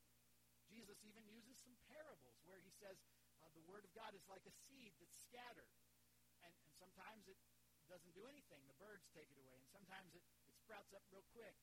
Jesus 0.69 0.97
even 1.01 1.25
uses 1.29 1.57
some 1.65 1.77
parables 1.89 2.37
where 2.45 2.61
he 2.61 2.69
says 2.77 2.97
uh, 3.41 3.49
the 3.57 3.65
word 3.65 3.85
of 3.85 3.91
God 3.97 4.13
is 4.13 4.25
like 4.29 4.45
a 4.45 4.53
seed 4.69 4.93
that's 5.01 5.17
scattered. 5.17 5.73
And, 6.45 6.53
and 6.65 6.73
sometimes 6.77 7.25
it 7.25 7.37
doesn't 7.89 8.13
do 8.13 8.29
anything. 8.29 8.61
The 8.69 8.77
birds 8.77 9.09
take 9.11 9.29
it 9.33 9.37
away. 9.41 9.57
And 9.57 9.67
sometimes 9.69 10.13
it, 10.13 10.23
it 10.45 10.55
sprouts 10.55 10.93
up 10.93 11.03
real 11.09 11.25
quick 11.33 11.57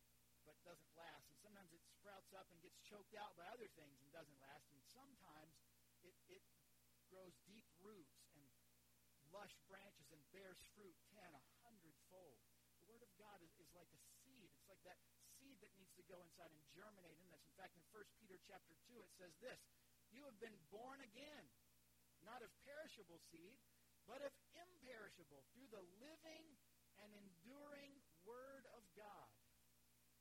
but 0.46 0.54
doesn't 0.62 0.94
last. 0.94 1.26
And 1.26 1.38
sometimes 1.42 1.74
it 1.74 1.82
sprouts 1.90 2.30
up 2.30 2.46
and 2.54 2.62
gets 2.62 2.78
choked 2.86 3.18
out 3.18 3.34
by 3.34 3.50
other 3.50 3.66
things 3.74 3.98
and 3.98 4.08
doesn't 4.14 4.38
last. 4.38 4.70
And 4.70 4.78
sometimes 4.94 5.58
it, 6.06 6.14
it 6.30 6.42
grows 7.10 7.34
deep 7.50 7.66
roots 7.82 8.22
and 8.38 8.46
lush 9.34 9.58
branches 9.66 10.06
and 10.14 10.22
bears 10.30 10.62
fruit 10.78 10.94
ten, 11.10 11.34
a 11.34 11.42
hundredfold. 11.66 12.38
The 12.78 12.86
Word 12.86 13.02
of 13.02 13.10
God 13.18 13.42
is, 13.42 13.50
is 13.58 13.70
like 13.74 13.90
a 13.90 14.00
seed. 14.22 14.46
It's 14.54 14.70
like 14.70 14.80
that 14.86 15.02
seed 15.56 15.64
that 15.64 15.72
needs 15.80 15.96
to 15.96 16.04
go 16.12 16.20
inside 16.20 16.52
and 16.52 16.60
germinate 16.76 17.16
in 17.16 17.28
this. 17.32 17.40
In 17.48 17.56
fact, 17.56 17.72
in 17.72 17.84
1 17.88 18.20
Peter 18.20 18.36
chapter 18.44 18.76
2, 18.92 19.00
it 19.00 19.08
says 19.16 19.32
this, 19.40 19.56
You 20.12 20.20
have 20.28 20.36
been 20.36 20.56
born 20.68 21.00
again, 21.00 21.48
not 22.20 22.44
of 22.44 22.52
perishable 22.68 23.16
seed, 23.32 23.56
but 24.04 24.20
of 24.20 24.32
imperishable, 24.52 25.40
through 25.56 25.72
the 25.72 25.80
living 25.96 26.44
and 27.00 27.08
enduring 27.16 27.96
Word 28.28 28.68
of 28.76 28.84
God. 28.92 29.32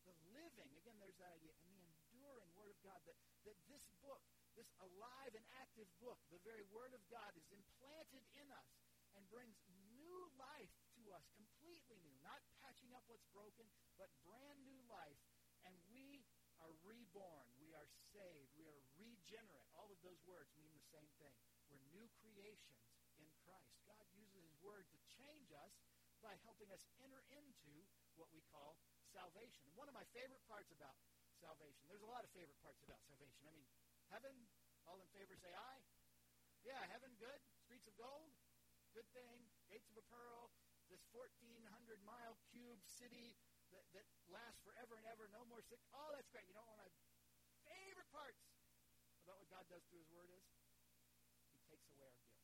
The 0.08 0.16
living, 0.32 0.72
again, 0.80 0.96
there's 1.04 1.20
that 1.20 1.36
idea, 1.36 1.52
and 1.68 1.70
the 1.76 1.84
enduring 1.84 2.50
Word 2.56 2.72
of 2.72 2.80
God, 2.80 2.98
that, 3.04 3.20
that 3.44 3.60
this 3.68 3.84
book, 4.00 4.24
this 4.56 4.72
alive 4.80 5.36
and 5.36 5.44
active 5.60 5.92
book, 6.00 6.18
the 6.32 6.40
very 6.48 6.64
Word 6.72 6.96
of 6.96 7.04
God, 7.12 7.36
is 7.36 7.46
implanted 7.52 8.24
in 8.40 8.48
us 8.56 8.72
and 9.20 9.22
brings 9.28 9.60
new 9.92 10.32
life 10.40 10.72
to 10.96 11.12
us, 11.12 11.28
not 12.26 12.42
patching 12.66 12.90
up 12.98 13.06
what's 13.06 13.30
broken, 13.30 13.70
but 14.02 14.10
brand 14.26 14.60
new 14.66 14.82
life. 14.90 15.22
And 15.64 15.78
we 15.94 16.26
are 16.58 16.74
reborn. 16.82 17.46
We 17.62 17.78
are 17.78 17.86
saved. 18.12 18.50
We 18.58 18.66
are 18.66 18.82
regenerate. 18.98 19.70
All 19.78 19.94
of 19.94 20.02
those 20.02 20.20
words 20.26 20.50
mean 20.58 20.74
the 20.74 20.90
same 20.90 21.10
thing. 21.22 21.34
We're 21.70 21.82
new 21.94 22.10
creations 22.22 22.82
in 23.22 23.30
Christ. 23.46 23.78
God 23.86 24.06
uses 24.18 24.42
His 24.42 24.58
Word 24.66 24.90
to 24.90 25.00
change 25.22 25.54
us 25.54 25.74
by 26.26 26.34
helping 26.42 26.74
us 26.74 26.82
enter 27.06 27.22
into 27.30 27.86
what 28.18 28.34
we 28.34 28.42
call 28.50 28.82
salvation. 29.14 29.62
And 29.70 29.76
one 29.78 29.86
of 29.86 29.94
my 29.94 30.06
favorite 30.16 30.42
parts 30.50 30.74
about 30.74 30.98
salvation, 31.38 31.86
there's 31.86 32.02
a 32.06 32.10
lot 32.10 32.24
of 32.26 32.32
favorite 32.34 32.58
parts 32.64 32.82
about 32.82 33.04
salvation. 33.06 33.46
I 33.46 33.54
mean, 33.54 33.68
heaven, 34.10 34.34
all 34.88 34.98
in 35.04 35.10
favor 35.14 35.36
say 35.38 35.52
aye. 35.54 35.84
Yeah, 36.66 36.82
heaven, 36.90 37.14
good. 37.22 37.38
Streets 37.62 37.86
of 37.86 37.94
gold, 38.00 38.34
good 38.96 39.06
thing. 39.14 39.46
Gates 39.70 39.92
of 39.92 40.02
a 40.02 40.06
pearl, 40.10 40.55
this 40.96 41.04
1,400 41.12 42.00
mile 42.08 42.40
cube 42.56 42.80
city 42.88 43.36
that, 43.76 43.84
that 43.92 44.08
lasts 44.32 44.64
forever 44.64 44.96
and 44.96 45.04
ever, 45.12 45.28
no 45.28 45.44
more 45.52 45.60
sick. 45.60 45.84
Oh, 45.92 46.16
that's 46.16 46.32
great. 46.32 46.48
You 46.48 46.56
know 46.56 46.64
one 46.64 46.80
of 46.80 46.88
my 46.88 46.92
favorite 47.68 48.08
parts 48.16 48.40
about 49.28 49.44
what 49.44 49.52
God 49.52 49.68
does 49.68 49.84
through 49.92 50.08
His 50.08 50.12
Word 50.16 50.32
is? 50.32 50.48
He 51.52 51.60
takes 51.68 51.84
away 51.92 52.08
our 52.08 52.16
guilt. 52.24 52.40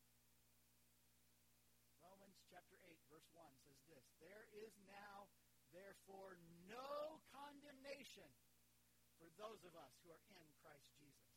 Romans 2.04 2.36
chapter 2.52 2.76
8, 2.84 3.00
verse 3.08 3.30
1 3.32 3.40
says 3.64 3.80
this 3.88 4.04
There 4.20 4.44
is 4.52 4.76
now, 4.84 5.32
therefore, 5.72 6.36
no 6.68 7.24
condemnation 7.32 8.28
for 9.16 9.32
those 9.40 9.64
of 9.64 9.80
us 9.80 9.96
who 10.04 10.12
are 10.12 10.20
in 10.28 10.44
Christ 10.60 10.92
Jesus. 11.00 11.32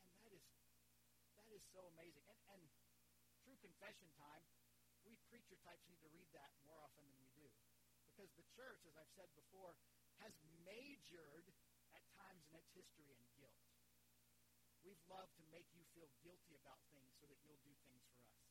Man, 0.00 0.08
that 0.16 0.32
is 0.32 0.40
that 1.36 1.52
is 1.52 1.60
so 1.68 1.84
amazing. 1.92 2.24
And, 2.32 2.40
and 2.56 2.62
through 3.44 3.60
confession 3.60 4.08
time, 4.16 4.46
we 5.06 5.18
preacher 5.28 5.58
types 5.62 5.84
need 5.88 6.00
to 6.02 6.10
read 6.12 6.28
that 6.36 6.52
more 6.66 6.78
often 6.82 7.04
than 7.06 7.18
we 7.18 7.28
do. 7.34 7.46
Because 8.12 8.30
the 8.36 8.46
church, 8.54 8.84
as 8.86 8.94
I've 8.94 9.10
said 9.16 9.30
before, 9.34 9.74
has 10.20 10.32
majored 10.62 11.48
at 11.96 12.04
times 12.14 12.44
in 12.50 12.54
its 12.56 12.70
history 12.76 13.08
in 13.10 13.20
guilt. 13.34 13.58
We've 14.82 15.00
loved 15.06 15.34
to 15.38 15.44
make 15.54 15.66
you 15.72 15.86
feel 15.94 16.10
guilty 16.20 16.58
about 16.58 16.82
things 16.90 17.14
so 17.18 17.26
that 17.30 17.38
you'll 17.46 17.62
do 17.62 17.74
things 17.86 18.02
for 18.12 18.22
us. 18.26 18.42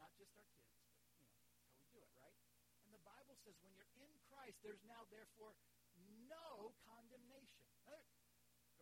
Not 0.00 0.12
just 0.16 0.34
our 0.40 0.48
kids, 0.56 0.72
but, 0.80 0.96
you 1.14 1.22
know, 1.22 1.36
how 1.62 1.72
we 1.76 1.84
do 1.92 2.00
it, 2.00 2.12
right? 2.16 2.36
And 2.82 2.90
the 2.90 3.04
Bible 3.04 3.36
says 3.44 3.54
when 3.60 3.76
you're 3.76 3.92
in 4.00 4.10
Christ, 4.32 4.58
there's 4.64 4.82
now, 4.88 5.06
therefore, 5.12 5.54
no 6.26 6.74
condemnation. 6.88 7.62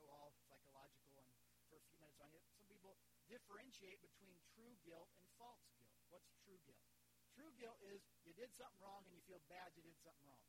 Go 0.00 0.06
all 0.08 0.32
psychological 0.48 1.20
and 1.20 1.28
for 1.68 1.76
a 1.76 1.84
few 1.92 1.98
minutes 2.00 2.18
on 2.24 2.32
it. 2.32 2.40
Some 2.56 2.64
people 2.64 2.96
differentiate 3.30 4.02
between 4.02 4.34
true 4.58 4.74
guilt 4.82 5.08
and 5.14 5.24
false 5.38 5.62
guilt. 5.78 5.94
What's 6.10 6.34
true 6.42 6.58
guilt? 6.66 6.82
True 7.30 7.54
guilt 7.56 7.78
is 7.86 8.02
you 8.26 8.34
did 8.34 8.50
something 8.58 8.82
wrong 8.82 9.06
and 9.06 9.14
you 9.14 9.22
feel 9.24 9.40
bad 9.46 9.70
you 9.78 9.86
did 9.86 9.96
something 10.02 10.26
wrong. 10.26 10.44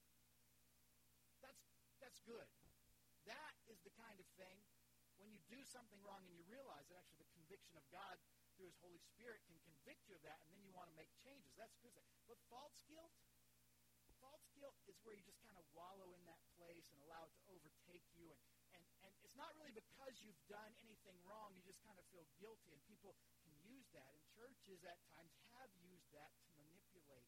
That's 1.45 1.61
that's 2.01 2.17
good. 2.25 2.49
That 3.29 3.53
is 3.69 3.77
the 3.85 3.93
kind 3.93 4.17
of 4.17 4.25
thing 4.33 4.65
when 5.21 5.29
you 5.29 5.37
do 5.45 5.61
something 5.69 6.01
wrong 6.01 6.25
and 6.25 6.33
you 6.33 6.41
realize 6.49 6.89
that 6.89 6.97
actually 6.97 7.21
the 7.21 7.33
conviction 7.37 7.77
of 7.77 7.85
God 7.93 8.17
through 8.57 8.73
His 8.73 8.81
Holy 8.81 9.01
Spirit 9.13 9.45
can 9.45 9.57
convict 9.61 10.05
you 10.09 10.17
of 10.17 10.21
that, 10.25 10.41
and 10.45 10.49
then 10.53 10.61
you 10.61 10.73
want 10.73 10.89
to 10.89 10.97
make 10.97 11.09
changes. 11.21 11.53
That's 11.57 11.77
good. 11.81 11.97
But 12.29 12.37
false 12.49 12.77
guilt, 12.89 13.13
false 14.21 14.45
guilt 14.57 14.77
is 14.85 14.97
where 15.01 15.17
you 15.17 15.25
just 15.25 15.41
kind 15.41 15.57
of 15.57 15.65
wallow 15.73 16.13
in 16.13 16.21
that 16.29 16.41
place 16.57 16.89
and 16.93 17.01
allow 17.01 17.25
it 17.25 17.33
to 17.37 17.43
overtake 17.49 18.05
you 18.13 18.20
it's 19.31 19.39
not 19.39 19.55
really 19.55 19.71
because 19.71 20.19
you've 20.19 20.43
done 20.51 20.75
anything 20.83 21.15
wrong. 21.23 21.55
You 21.55 21.63
just 21.63 21.79
kind 21.87 21.95
of 21.95 22.03
feel 22.11 22.27
guilty. 22.35 22.75
And 22.75 22.83
people 22.83 23.15
can 23.47 23.55
use 23.63 23.87
that. 23.95 24.11
And 24.11 24.19
churches 24.35 24.83
at 24.83 24.99
times 25.15 25.31
have 25.55 25.71
used 25.79 26.11
that 26.11 26.35
to 26.43 26.59
manipulate 26.59 27.23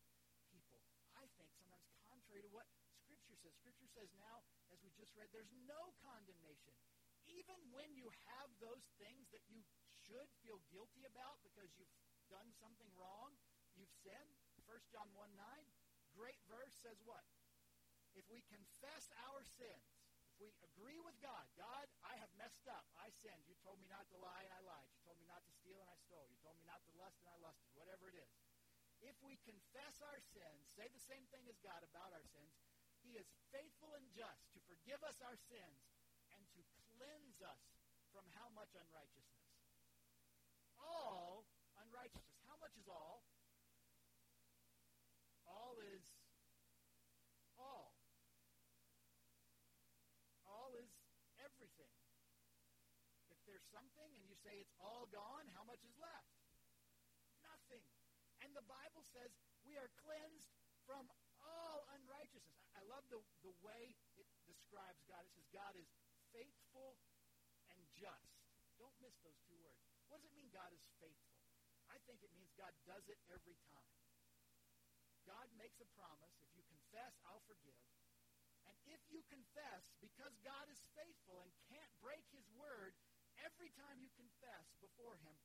people. 0.51 0.83
I 1.15 1.31
think 1.39 1.48
sometimes 1.55 1.88
contrary 2.12 2.43
to 2.43 2.51
what 2.51 2.67
Scripture 3.07 3.39
says. 3.39 3.55
Scripture 3.55 3.88
says 3.88 4.12
now, 4.19 4.43
as 4.67 4.83
we 4.83 4.91
just 5.00 5.15
read, 5.15 5.31
there's 5.31 5.55
no 5.63 5.95
condemnation. 6.03 6.75
Even 7.24 7.55
when 7.72 7.88
you 7.95 8.12
have 8.27 8.51
those 8.60 8.83
things 9.00 9.31
that 9.31 9.48
you 9.48 9.63
should 10.03 10.27
feel 10.43 10.60
guilty 10.75 11.07
about 11.07 11.39
because 11.48 11.72
you've 11.79 11.95
done 12.27 12.51
something 12.60 12.91
wrong, 13.00 13.31
you've 13.79 13.95
sinned. 14.03 14.36
1 14.67 14.75
John 14.91 15.07
1 15.15 15.31
9, 15.39 15.39
great 16.19 16.43
verse 16.51 16.75
says 16.83 17.00
what? 17.07 17.24
If 18.12 18.27
we 18.27 18.43
confess 18.51 19.07
our 19.31 19.39
sins, 19.55 19.88
if 20.33 20.41
we 20.41 20.50
agree 20.65 20.98
with 20.98 21.13
God, 21.22 21.45
God, 21.53 21.86
I 22.13 22.22
have 22.22 22.29
messed 22.38 22.70
up. 22.70 22.86
I 23.01 23.10
sinned. 23.25 23.41
You 23.50 23.58
told 23.65 23.82
me 23.82 23.89
not 23.89 24.05
to 24.13 24.17
lie, 24.22 24.46
and 24.46 24.53
I 24.53 24.62
lied. 24.62 24.86
You 24.93 25.01
told 25.01 25.17
me 25.17 25.25
not 25.25 25.41
to 25.41 25.53
steal, 25.58 25.82
and 25.82 25.89
I 25.89 25.98
stole. 25.98 26.29
You 26.29 26.38
told 26.46 26.62
me 26.62 26.65
not 26.70 26.86
to 26.86 26.93
lust, 26.93 27.17
and 27.25 27.29
I 27.34 27.38
lusted. 27.41 27.74
Whatever 27.74 28.13
it 28.13 28.17
is. 28.22 28.29
If 29.01 29.17
we 29.25 29.41
confess 29.41 29.98
our 30.05 30.22
sins, 30.22 30.70
say 30.77 30.86
the 30.93 31.01
same 31.01 31.25
thing 31.34 31.50
as 31.50 31.58
God 31.65 31.82
about 31.82 32.13
our 32.13 32.24
sins, 32.29 32.53
He 33.01 33.17
is 33.17 33.25
faithful 33.50 33.98
and 33.98 34.05
just 34.13 34.46
to 34.53 34.62
forgive 34.70 35.01
us 35.01 35.17
our 35.25 35.36
sins 35.50 35.89
and 36.38 36.46
to 36.53 36.62
cleanse 36.93 37.41
us 37.41 37.82
from 38.13 38.29
how 38.38 38.48
much 38.53 38.72
unrighteousness? 38.77 39.50
All 40.77 41.50
unrighteousness. 41.82 42.46
How 42.46 42.62
much 42.62 42.77
is 42.77 42.86
all. 42.88 43.25
All 45.50 45.75
is 45.82 46.05
everything. 51.43 51.91
If 53.27 53.39
there's 53.43 53.62
something 53.74 54.10
and 54.13 54.24
you 54.30 54.38
say 54.46 54.62
it's 54.62 54.77
all 54.77 55.10
gone, 55.10 55.50
how 55.58 55.65
much 55.65 55.82
is 55.82 55.98
left? 55.98 56.30
Nothing. 57.42 57.82
And 58.46 58.53
the 58.53 58.65
Bible 58.70 59.01
says 59.10 59.34
we 59.65 59.74
are 59.82 59.89
cleansed 60.06 60.53
from 60.86 61.10
all 61.42 61.84
unrighteousness. 61.98 62.62
I 62.77 62.86
love 62.86 63.03
the, 63.10 63.20
the 63.42 63.56
way 63.65 63.98
it 64.15 64.30
describes 64.46 65.01
God. 65.10 65.25
It 65.25 65.34
says 65.34 65.50
God 65.50 65.74
is 65.75 65.89
faithful 66.32 66.96
and 67.74 67.82
just. 67.98 68.38
Don't 68.77 68.94
miss 69.01 69.18
those 69.25 69.38
two 69.50 69.58
words. 69.60 69.82
What 70.08 70.22
does 70.22 70.30
it 70.30 70.36
mean 70.38 70.53
God 70.53 70.70
is 70.72 70.86
faithful? 71.01 71.34
I 71.89 71.98
think 72.06 72.22
it 72.22 72.32
means 72.38 72.53
God 72.56 72.74
does 72.86 73.06
it 73.10 73.20
every 73.34 73.58
time. 73.74 73.98
God 75.24 75.48
makes 75.56 75.80
a 75.80 75.88
promise. 75.96 76.36
If 76.44 76.51
you 76.53 76.63
confess, 76.68 77.15
I'll 77.27 77.44
forgive. 77.48 77.80
And 78.68 78.75
if 78.88 79.00
you 79.12 79.24
confess, 79.27 79.84
because 80.00 80.36
God 80.44 80.68
is 80.72 80.80
faithful 80.96 81.44
and 81.44 81.51
can't 81.72 81.92
break 82.03 82.24
his 82.32 82.44
word, 82.56 82.96
every 83.63 83.79
time 83.79 83.96
you 84.03 84.12
confess 84.20 84.75
before 84.84 85.15
him, 85.24 85.39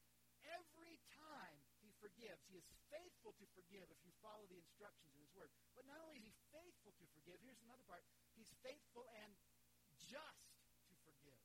every 0.58 0.98
time 1.14 1.54
he 1.78 1.94
forgives. 2.02 2.42
He 2.50 2.58
is 2.58 2.66
faithful 2.90 3.30
to 3.38 3.46
forgive 3.54 3.86
if 3.94 4.00
you 4.02 4.10
follow 4.18 4.42
the 4.50 4.58
instructions 4.58 5.14
in 5.14 5.22
his 5.22 5.30
word. 5.38 5.54
But 5.78 5.86
not 5.86 6.02
only 6.02 6.18
is 6.18 6.26
he 6.26 6.34
faithful 6.50 6.98
to 6.98 7.06
forgive, 7.14 7.38
here's 7.46 7.62
another 7.62 7.86
part. 7.86 8.02
He's 8.34 8.50
faithful 8.66 9.06
and 9.22 9.30
just 10.02 10.50
to 10.90 10.98
forgive. 11.06 11.38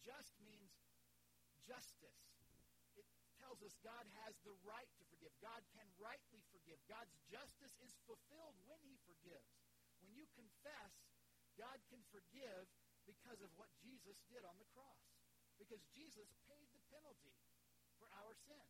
Just 0.00 0.32
means 0.40 0.72
justice. 1.68 2.24
It 2.96 3.04
tells 3.36 3.60
us 3.60 3.76
God 3.84 4.08
has 4.24 4.32
the 4.48 4.56
right 4.64 4.88
to 4.96 5.04
forgive. 5.12 5.36
God 5.44 5.60
can 5.76 5.84
rightly 6.00 6.40
forgive. 6.56 6.80
God's 6.88 7.12
justice 7.28 7.76
is 7.84 8.00
fulfilled 8.08 8.56
when 8.64 8.80
he 8.88 8.96
forgives. 9.04 9.60
When 10.00 10.16
you 10.16 10.24
confess, 10.32 10.96
God 11.60 11.76
can 11.92 12.00
forgive 12.08 12.64
because 13.06 13.40
of 13.42 13.50
what 13.58 13.70
Jesus 13.82 14.16
did 14.30 14.42
on 14.46 14.56
the 14.58 14.68
cross. 14.72 15.02
Because 15.60 15.82
Jesus 15.94 16.26
paid 16.48 16.66
the 16.74 16.82
penalty 16.90 17.34
for 18.00 18.08
our 18.22 18.34
sin. 18.34 18.68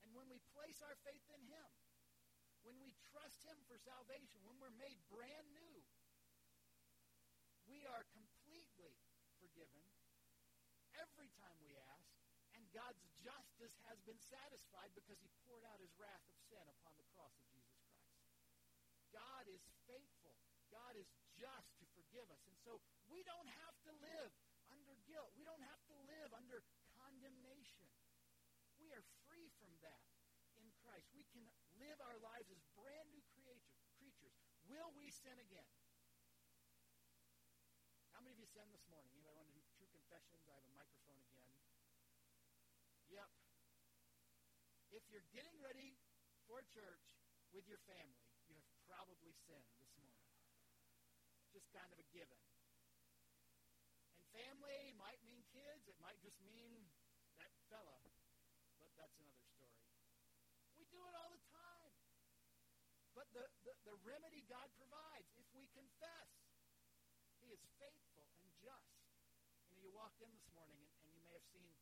And 0.00 0.16
when 0.16 0.26
we 0.32 0.40
place 0.56 0.80
our 0.80 0.96
faith 1.04 1.26
in 1.36 1.42
him, 1.44 1.68
when 2.64 2.76
we 2.80 2.92
trust 3.12 3.40
him 3.44 3.56
for 3.68 3.76
salvation, 3.80 4.40
when 4.44 4.56
we're 4.60 4.74
made 4.80 4.96
brand 5.08 5.48
new, 5.52 5.76
we 7.68 7.84
are 7.88 8.04
completely 8.12 8.96
forgiven 9.40 9.84
every 10.98 11.30
time 11.40 11.56
we 11.64 11.72
ask, 11.96 12.10
and 12.58 12.64
God's 12.74 13.00
justice 13.22 13.76
has 13.88 13.96
been 14.04 14.18
satisfied 14.18 14.90
because 14.92 15.16
he 15.22 15.30
poured 15.46 15.64
out 15.70 15.80
his 15.80 15.92
wrath 15.96 16.24
of 16.28 16.36
sin 16.50 16.64
upon 16.66 16.92
the 16.98 17.06
cross 17.14 17.32
of 17.38 17.46
Jesus 17.54 17.78
Christ. 17.86 18.20
God 19.14 19.44
is 19.48 19.62
faithful. 19.86 20.34
God 20.68 20.98
is 20.98 21.06
just 21.38 21.70
to 21.78 21.86
forgive 21.94 22.26
us. 22.30 22.42
And 22.46 22.56
so 22.62 22.82
we 23.10 23.26
don't 23.26 23.50
have 23.66 23.76
to 23.86 23.92
live 24.00 24.30
under 24.70 24.94
guilt. 25.06 25.34
We 25.34 25.44
don't 25.44 25.62
have 25.66 25.82
to 25.90 25.96
live 26.06 26.30
under 26.32 26.62
condemnation. 26.96 27.86
We 28.78 28.94
are 28.94 29.04
free 29.28 29.50
from 29.60 29.74
that 29.84 30.06
in 30.56 30.70
Christ. 30.80 31.10
We 31.12 31.26
can 31.34 31.44
live 31.76 31.98
our 32.00 32.16
lives 32.22 32.48
as 32.54 32.62
brand 32.78 33.10
new 33.10 33.22
creatures, 33.34 33.66
Will 34.70 34.94
we 34.94 35.10
sin 35.10 35.34
again. 35.42 35.66
How 38.14 38.22
many 38.22 38.38
of 38.38 38.38
you 38.38 38.46
sin 38.46 38.70
this 38.70 38.86
morning? 38.86 39.10
Anybody 39.10 39.34
want 39.34 39.50
to 39.50 39.56
do 39.58 39.66
true 39.74 39.90
confessions? 39.90 40.46
I 40.46 40.54
have 40.54 40.62
a 40.62 40.70
microphone 40.70 41.18
again. 41.26 41.50
Yep. 43.10 43.26
If 44.94 45.02
you're 45.10 45.26
getting 45.34 45.58
ready 45.58 45.98
for 46.46 46.62
church 46.70 47.02
with 47.50 47.66
your 47.66 47.82
family, 47.90 48.22
you 48.46 48.54
have 48.54 48.70
probably 48.86 49.34
sinned 49.42 49.66
this 49.82 49.90
morning. 49.98 50.22
Just 51.50 51.66
kind 51.74 51.90
of 51.90 51.98
a 51.98 52.06
given. 52.14 52.38
Family 54.40 54.96
might 54.96 55.20
mean 55.20 55.44
kids. 55.52 55.84
It 55.84 56.00
might 56.00 56.16
just 56.24 56.40
mean 56.48 56.88
that 57.36 57.52
fella. 57.68 58.00
But 58.80 58.88
that's 58.96 59.12
another 59.20 59.44
story. 59.52 59.84
We 60.80 60.88
do 60.88 61.04
it 61.04 61.12
all 61.12 61.28
the 61.28 61.44
time. 61.52 61.92
But 63.12 63.28
the, 63.36 63.44
the, 63.68 63.76
the 63.84 63.96
remedy 64.00 64.40
God 64.48 64.64
provides, 64.80 65.28
if 65.36 65.44
we 65.52 65.68
confess, 65.76 66.32
He 67.36 67.52
is 67.52 67.60
faithful 67.76 68.24
and 68.40 68.48
just. 68.64 68.96
You 69.68 69.76
know, 69.76 69.80
you 69.84 69.92
walked 69.92 70.24
in 70.24 70.32
this 70.32 70.48
morning 70.56 70.80
and, 70.80 70.88
and 71.04 71.12
you 71.12 71.20
may 71.20 71.36
have 71.36 71.44
seen 71.52 71.76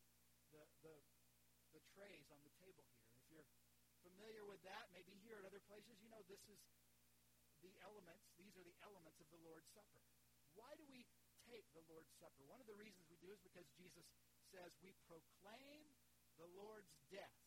the, 0.51 0.67
the, 0.83 0.95
the 1.79 1.83
trays 1.95 2.27
on 2.35 2.43
the 2.43 2.51
table 2.59 2.83
here. 2.91 3.07
If 3.15 3.23
you're 3.31 3.47
familiar 4.03 4.43
with 4.43 4.59
that, 4.67 4.91
maybe 4.91 5.15
here 5.23 5.39
at 5.39 5.47
other 5.47 5.63
places, 5.71 5.95
you 6.03 6.11
know 6.11 6.27
this 6.27 6.43
is 6.51 6.59
the 7.63 7.71
elements, 7.87 8.27
these 8.35 8.59
are 8.59 8.67
the 8.67 8.75
elements 8.83 9.23
of 9.23 9.31
the 9.31 9.39
Lord's 9.47 9.71
Supper. 9.71 10.03
Why 10.59 10.75
do 10.75 10.83
we 10.91 11.07
take 11.49 11.65
the 11.73 11.85
Lord's 11.89 12.13
Supper? 12.21 12.45
One 12.45 12.61
of 12.61 12.69
the 12.69 12.77
reasons 12.77 13.09
we 13.09 13.17
do 13.25 13.33
is 13.33 13.41
because 13.41 13.65
Jesus 13.75 14.05
says 14.53 14.77
we 14.85 14.93
proclaim 15.09 15.89
the 16.37 16.49
Lord's 16.55 16.93
death 17.09 17.41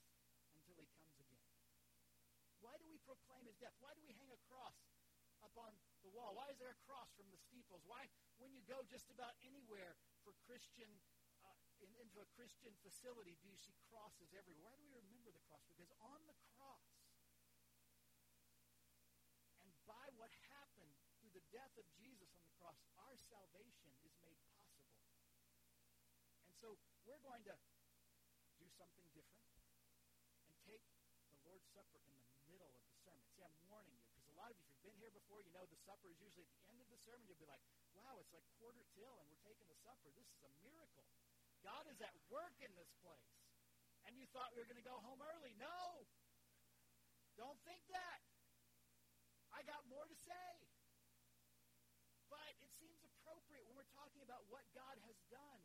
until 0.58 0.76
he 0.82 0.90
comes 0.98 1.16
again. 1.22 1.46
Why 2.62 2.78
do 2.78 2.86
we 2.90 2.98
proclaim 3.06 3.46
his 3.46 3.58
death? 3.62 3.74
Why 3.82 3.94
do 3.94 4.02
we 4.02 4.14
hang 4.18 4.30
a 4.34 4.42
cross 4.50 4.78
up 5.42 5.54
on 5.58 5.74
the 6.06 6.14
wall? 6.14 6.38
Why 6.38 6.50
is 6.54 6.58
there 6.62 6.74
a 6.74 6.82
cross 6.86 7.10
from 7.18 7.30
the 7.34 7.42
steeples? 7.42 7.82
Why, 7.86 8.10
when 8.38 8.54
you 8.54 8.62
go 8.66 8.82
just 8.90 9.10
about 9.10 9.34
anywhere 9.42 9.98
for 10.22 10.34
Christian, 10.46 10.90
uh, 11.42 11.58
in, 11.82 11.90
into 11.98 12.22
a 12.22 12.28
Christian 12.38 12.74
facility, 12.86 13.38
do 13.42 13.50
you 13.50 13.58
see 13.58 13.74
crosses 13.90 14.30
everywhere? 14.38 14.62
Why 14.62 14.74
do 14.78 14.86
we 14.86 14.94
remember 14.94 15.34
the 15.34 15.42
cross? 15.50 15.66
Because 15.66 15.90
on 16.02 16.22
the 16.30 16.38
cross, 16.54 16.86
and 19.66 19.70
by 19.90 20.06
what 20.18 20.30
happened 20.54 20.94
through 21.18 21.34
the 21.34 21.46
death 21.50 21.74
of 21.82 21.86
Jesus 21.98 22.30
on 22.38 22.46
the 22.46 22.54
cross, 22.62 22.78
our 23.02 23.18
salvation 23.30 23.90
is 24.06 24.14
made 24.22 24.38
possible. 24.54 24.94
And 26.46 26.51
so 26.62 26.78
we're 27.10 27.18
going 27.26 27.42
to 27.50 27.58
do 28.62 28.70
something 28.78 29.10
different 29.18 29.50
and 30.46 30.54
take 30.70 30.86
the 31.34 31.38
Lord's 31.42 31.66
Supper 31.74 31.98
in 32.06 32.14
the 32.14 32.46
middle 32.54 32.70
of 32.70 32.86
the 32.86 32.94
sermon. 33.02 33.26
See, 33.34 33.42
I'm 33.42 33.58
warning 33.66 33.98
you, 33.98 34.06
because 34.14 34.30
a 34.30 34.38
lot 34.38 34.54
of 34.54 34.62
you, 34.62 34.70
if 34.70 34.78
you've 34.78 34.94
been 34.94 35.02
here 35.02 35.10
before, 35.10 35.42
you 35.42 35.50
know 35.58 35.66
the 35.66 35.82
supper 35.82 36.14
is 36.14 36.22
usually 36.22 36.46
at 36.46 36.54
the 36.54 36.70
end 36.70 36.78
of 36.86 36.88
the 36.94 37.02
sermon. 37.02 37.26
You'll 37.26 37.42
be 37.42 37.50
like, 37.50 37.66
wow, 37.98 38.22
it's 38.22 38.30
like 38.30 38.46
quarter 38.62 38.86
till, 38.94 39.10
and 39.10 39.26
we're 39.34 39.42
taking 39.42 39.66
the 39.66 39.80
supper. 39.82 40.14
This 40.14 40.30
is 40.38 40.46
a 40.46 40.54
miracle. 40.62 41.10
God 41.66 41.90
is 41.90 41.98
at 42.06 42.14
work 42.30 42.54
in 42.62 42.70
this 42.78 42.94
place. 43.02 43.34
And 44.06 44.14
you 44.14 44.30
thought 44.30 44.54
we 44.54 44.62
were 44.62 44.70
going 44.70 44.82
to 44.82 44.86
go 44.86 45.02
home 45.02 45.18
early. 45.18 45.58
No! 45.58 46.06
Don't 47.42 47.58
think 47.66 47.82
that. 47.90 48.22
I 49.50 49.66
got 49.66 49.82
more 49.90 50.06
to 50.06 50.18
say. 50.30 50.50
But 52.30 52.54
it 52.62 52.70
seems 52.78 53.02
appropriate 53.02 53.66
when 53.66 53.74
we're 53.82 53.94
talking 53.98 54.22
about 54.22 54.46
what 54.54 54.66
God 54.78 55.02
has 55.10 55.18
done 55.34 55.62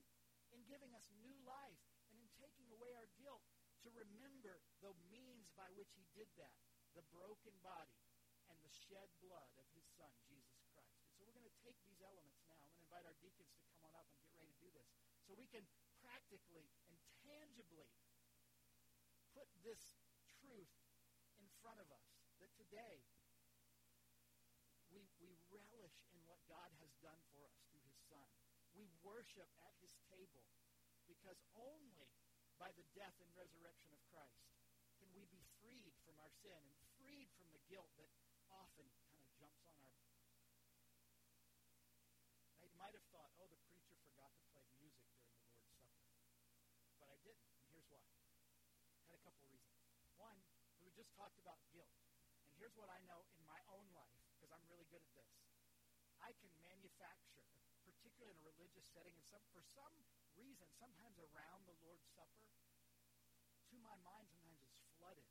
giving 0.66 0.92
us 0.94 1.06
new 1.22 1.34
life 1.46 1.80
and 2.10 2.18
in 2.18 2.28
taking 2.38 2.66
away 2.74 2.92
our 2.98 3.08
guilt 3.18 3.42
to 3.86 3.88
remember 3.94 4.58
the 4.82 4.92
means 5.10 5.46
by 5.54 5.70
which 5.78 5.90
he 5.94 6.04
did 6.14 6.26
that 6.38 6.52
the 6.98 7.06
broken 7.14 7.54
body 7.62 8.02
and 8.50 8.58
the 8.62 8.72
shed 8.72 9.10
blood 9.22 9.46
of 9.58 9.66
his 9.74 9.86
son, 9.94 10.10
Jesus 10.26 10.58
Christ. 10.70 10.90
And 11.06 11.10
so 11.14 11.22
we're 11.26 11.36
going 11.36 11.46
to 11.46 11.60
take 11.62 11.78
these 11.86 12.02
elements 12.02 12.42
now. 12.46 12.58
I'm 12.58 12.70
going 12.70 12.82
to 12.82 12.86
invite 12.86 13.06
our 13.06 13.18
deacons 13.22 13.50
to 13.52 13.62
come 13.70 13.82
on 13.86 13.94
up 13.94 14.06
and 14.10 14.18
get 14.22 14.34
ready 14.34 14.50
to 14.50 14.58
do 14.62 14.70
this 14.74 14.88
so 15.26 15.34
we 15.34 15.46
can 15.50 15.66
practically 16.02 16.66
and 16.86 16.98
tangibly 17.26 17.90
put 19.34 19.46
this 19.66 19.98
truth 20.42 20.72
in 21.42 21.46
front 21.60 21.82
of 21.82 21.90
us 21.90 22.06
that 22.38 22.50
today 22.54 23.02
we, 24.94 25.02
we 25.20 25.30
relish 25.52 25.98
in 26.14 26.20
what 26.24 26.40
God 26.48 26.70
has 26.80 26.90
done 27.04 27.20
for 27.28 27.44
us 27.44 27.54
through 27.68 27.82
his 27.84 27.98
son. 28.08 28.30
We 28.72 28.88
worship 29.04 29.48
at 29.66 29.74
his 29.82 29.92
table 30.08 30.46
because 31.26 31.42
only 31.58 32.06
by 32.54 32.70
the 32.78 32.86
death 32.94 33.18
and 33.18 33.26
resurrection 33.34 33.90
of 33.90 33.98
Christ 34.14 34.46
can 35.02 35.10
we 35.10 35.26
be 35.26 35.42
freed 35.58 35.90
from 36.06 36.14
our 36.22 36.30
sin 36.38 36.54
and 36.54 36.78
freed 37.02 37.26
from 37.34 37.50
the 37.50 37.58
guilt 37.66 37.90
that 37.98 38.06
often 38.46 38.86
kind 39.02 39.18
of 39.18 39.26
jumps 39.34 39.66
on 39.66 39.74
our. 39.74 39.90
You 42.62 42.70
might 42.78 42.94
have 42.94 43.02
thought, 43.10 43.34
oh, 43.42 43.50
the 43.50 43.58
preacher 43.66 43.98
forgot 44.06 44.30
to 44.38 44.44
play 44.54 44.62
music 44.78 45.02
during 45.18 45.34
the 45.34 45.42
Lord's 45.42 45.66
Supper. 45.66 45.98
But 47.02 47.10
I 47.10 47.18
didn't, 47.26 47.50
and 47.58 47.66
here's 47.74 47.90
why. 47.90 48.06
I 49.02 49.10
had 49.10 49.18
a 49.18 49.24
couple 49.26 49.42
reasons. 49.50 49.82
One, 50.14 50.38
we 50.78 50.94
just 50.94 51.10
talked 51.18 51.42
about 51.42 51.58
guilt. 51.74 51.90
And 52.46 52.54
here's 52.54 52.78
what 52.78 52.86
I 52.86 53.02
know 53.10 53.26
in 53.34 53.42
my 53.50 53.58
own 53.74 53.90
life, 53.98 54.14
because 54.38 54.54
I'm 54.54 54.62
really 54.70 54.86
good 54.94 55.02
at 55.02 55.10
this. 55.18 55.26
I 56.22 56.30
can 56.38 56.54
manufacture, 56.62 57.45
particularly 58.16 58.40
in 58.40 58.48
a 58.48 58.56
religious 58.56 58.88
setting, 58.96 59.12
and 59.12 59.28
some, 59.28 59.44
for 59.52 59.60
some 59.76 59.92
reason, 60.40 60.64
sometimes 60.80 61.20
around 61.20 61.68
the 61.68 61.76
Lord's 61.84 62.08
Supper, 62.16 62.48
to 63.68 63.76
my 63.84 63.92
mind 64.08 64.24
sometimes 64.32 64.56
is 64.64 64.72
flooded 64.96 65.28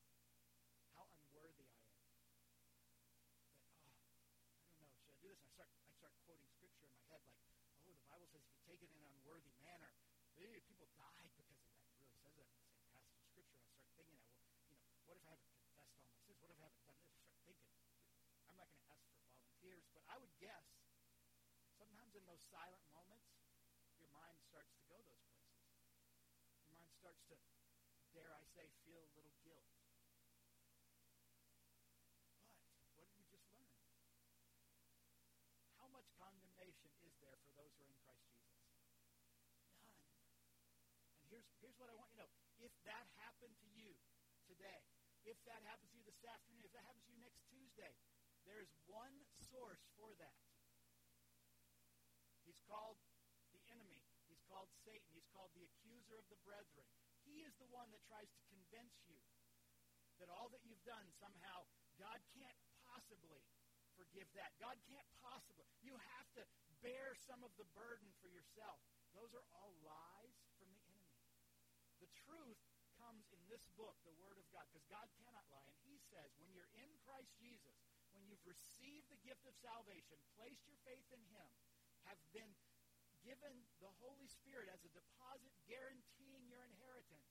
how 0.93 1.09
unworthy 1.17 1.65
I 1.65 1.81
am. 1.81 2.29
That, 3.81 3.89
oh, 3.89 4.21
I 4.69 4.77
don't 4.77 4.85
know, 4.85 5.01
should 5.01 5.17
I 5.17 5.17
do 5.17 5.33
this? 5.33 5.41
And 5.41 5.49
I 5.49 5.53
start, 5.57 5.73
I 5.81 5.97
start 5.97 6.13
quoting 6.29 6.45
scripture 6.53 6.85
in 6.85 6.93
my 6.93 7.01
head 7.09 7.25
like, 7.25 7.41
oh, 7.89 7.89
the 7.89 8.05
Bible 8.05 8.29
says 8.29 8.45
if 8.45 8.53
you 8.53 8.61
take 8.69 8.81
it 8.85 8.93
in 8.93 9.01
an 9.01 9.09
unworthy 9.17 9.49
manner, 9.57 9.89
eh, 10.37 10.61
people 10.69 10.85
died 10.93 11.25
because 11.33 11.57
of 11.57 11.57
that. 11.65 11.81
It 11.89 12.05
really 12.05 12.21
says 12.21 12.37
that 12.37 12.53
in 12.53 12.61
the 12.61 12.69
same 12.69 12.85
passage 12.85 13.17
of 13.17 13.25
scripture. 13.33 13.65
I 13.65 13.65
start 13.65 13.89
thinking, 13.97 14.21
well, 14.29 14.45
you 14.69 14.77
know, 14.77 14.93
what 15.09 15.17
if 15.17 15.25
I 15.25 15.33
haven't 15.33 15.49
confessed 15.57 15.97
all 15.97 16.05
my 16.05 16.13
sins? 16.21 16.37
What 16.37 16.53
if 16.53 16.61
I 16.61 16.69
haven't 16.69 16.85
done 16.85 17.01
this? 17.01 17.09
I 17.17 17.25
start 17.25 17.41
thinking. 17.49 17.65
I'm 18.45 18.53
not 18.61 18.69
going 18.69 18.77
to 18.77 18.93
ask 18.93 19.01
for 19.09 19.17
volunteers, 19.25 19.89
but 19.89 20.05
I 20.05 20.21
would 20.21 20.29
guess 20.37 20.74
in 22.25 22.33
those 22.33 22.49
silent 22.49 22.81
moments, 22.89 23.29
your 24.01 24.09
mind 24.09 24.33
starts 24.49 24.73
to 24.73 24.81
go 24.89 24.97
those 25.05 25.21
places. 25.29 25.69
Your 26.65 26.73
mind 26.73 26.89
starts 26.97 27.21
to, 27.29 27.37
dare 28.17 28.33
I 28.33 28.41
say, 28.57 28.65
feel 28.81 28.97
a 28.97 29.11
little 29.13 29.37
guilt. 29.45 29.69
But 32.81 32.97
what 32.97 33.05
did 33.05 33.21
we 33.21 33.29
just 33.29 33.45
learn? 33.61 33.77
How 35.77 35.85
much 35.93 36.09
condemnation 36.17 36.89
is 37.05 37.13
there 37.21 37.37
for 37.45 37.53
those 37.61 37.69
who 37.77 37.85
are 37.85 37.93
in 37.93 38.01
Christ 38.01 38.25
Jesus? 38.33 38.57
None. 39.85 40.01
And 41.21 41.29
here's, 41.29 41.45
here's 41.61 41.77
what 41.77 41.93
I 41.93 41.95
want 42.01 42.09
you 42.09 42.25
to 42.25 42.25
know. 42.25 42.33
If 42.57 42.73
that 42.89 43.05
happened 43.21 43.53
to 43.53 43.69
you 43.77 43.93
today, 44.49 44.81
if 45.29 45.37
that 45.45 45.61
happens 45.69 45.93
to 45.93 46.01
you 46.01 46.09
this 46.09 46.25
afternoon, 46.25 46.65
if 46.65 46.73
that 46.73 46.89
happens 46.89 47.05
to 47.05 47.13
you 47.13 47.21
next 47.21 47.45
Tuesday, 47.53 47.93
there 48.49 48.57
is 48.57 48.73
one 48.89 49.13
source 49.53 49.85
for 49.93 50.09
that. 50.17 50.44
Called 52.65 52.97
the 53.53 53.61
enemy. 53.71 54.01
He's 54.27 54.41
called 54.49 54.69
Satan. 54.83 55.05
He's 55.13 55.29
called 55.31 55.53
the 55.53 55.65
accuser 55.65 56.17
of 56.17 56.27
the 56.33 56.39
brethren. 56.41 56.85
He 57.25 57.41
is 57.45 57.53
the 57.57 57.69
one 57.69 57.89
that 57.93 58.01
tries 58.05 58.29
to 58.29 58.41
convince 58.49 58.93
you 59.09 59.21
that 60.21 60.31
all 60.31 60.47
that 60.53 60.63
you've 60.63 60.83
done 60.87 61.05
somehow, 61.19 61.67
God 61.99 62.19
can't 62.37 62.59
possibly 62.87 63.43
forgive 63.99 64.27
that. 64.35 64.55
God 64.59 64.75
can't 64.87 65.07
possibly. 65.23 65.65
You 65.83 65.95
have 66.17 66.27
to 66.39 66.43
bear 66.83 67.15
some 67.27 67.41
of 67.43 67.51
the 67.59 67.67
burden 67.75 68.07
for 68.19 68.29
yourself. 68.31 68.79
Those 69.15 69.31
are 69.31 69.47
all 69.55 69.71
lies 69.83 70.35
from 70.59 70.67
the 70.75 70.83
enemy. 70.91 71.23
The 72.03 72.11
truth 72.27 72.59
comes 72.99 73.27
in 73.31 73.41
this 73.47 73.63
book, 73.75 73.95
the 74.03 74.15
Word 74.19 74.39
of 74.39 74.47
God, 74.51 74.67
because 74.71 74.87
God 74.91 75.07
cannot 75.19 75.43
lie. 75.51 75.67
And 75.67 75.79
he 75.87 75.99
says, 76.11 76.31
when 76.39 76.51
you're 76.51 76.71
in 76.75 76.91
Christ 77.03 77.31
Jesus, 77.39 77.75
when 78.11 78.23
you've 78.27 78.43
received 78.47 79.07
the 79.11 79.19
gift 79.23 79.43
of 79.47 79.55
salvation, 79.59 80.19
placed 80.39 80.63
your 80.67 80.79
faith 80.87 81.07
in 81.11 81.23
him, 81.31 81.47
have 82.09 82.21
been 82.33 82.49
given 83.25 83.53
the 83.81 83.89
Holy 84.05 84.29
Spirit 84.29 84.69
as 84.69 84.85
a 84.85 84.91
deposit 84.93 85.49
guaranteeing 85.65 86.45
your 86.45 86.61
inheritance, 86.61 87.25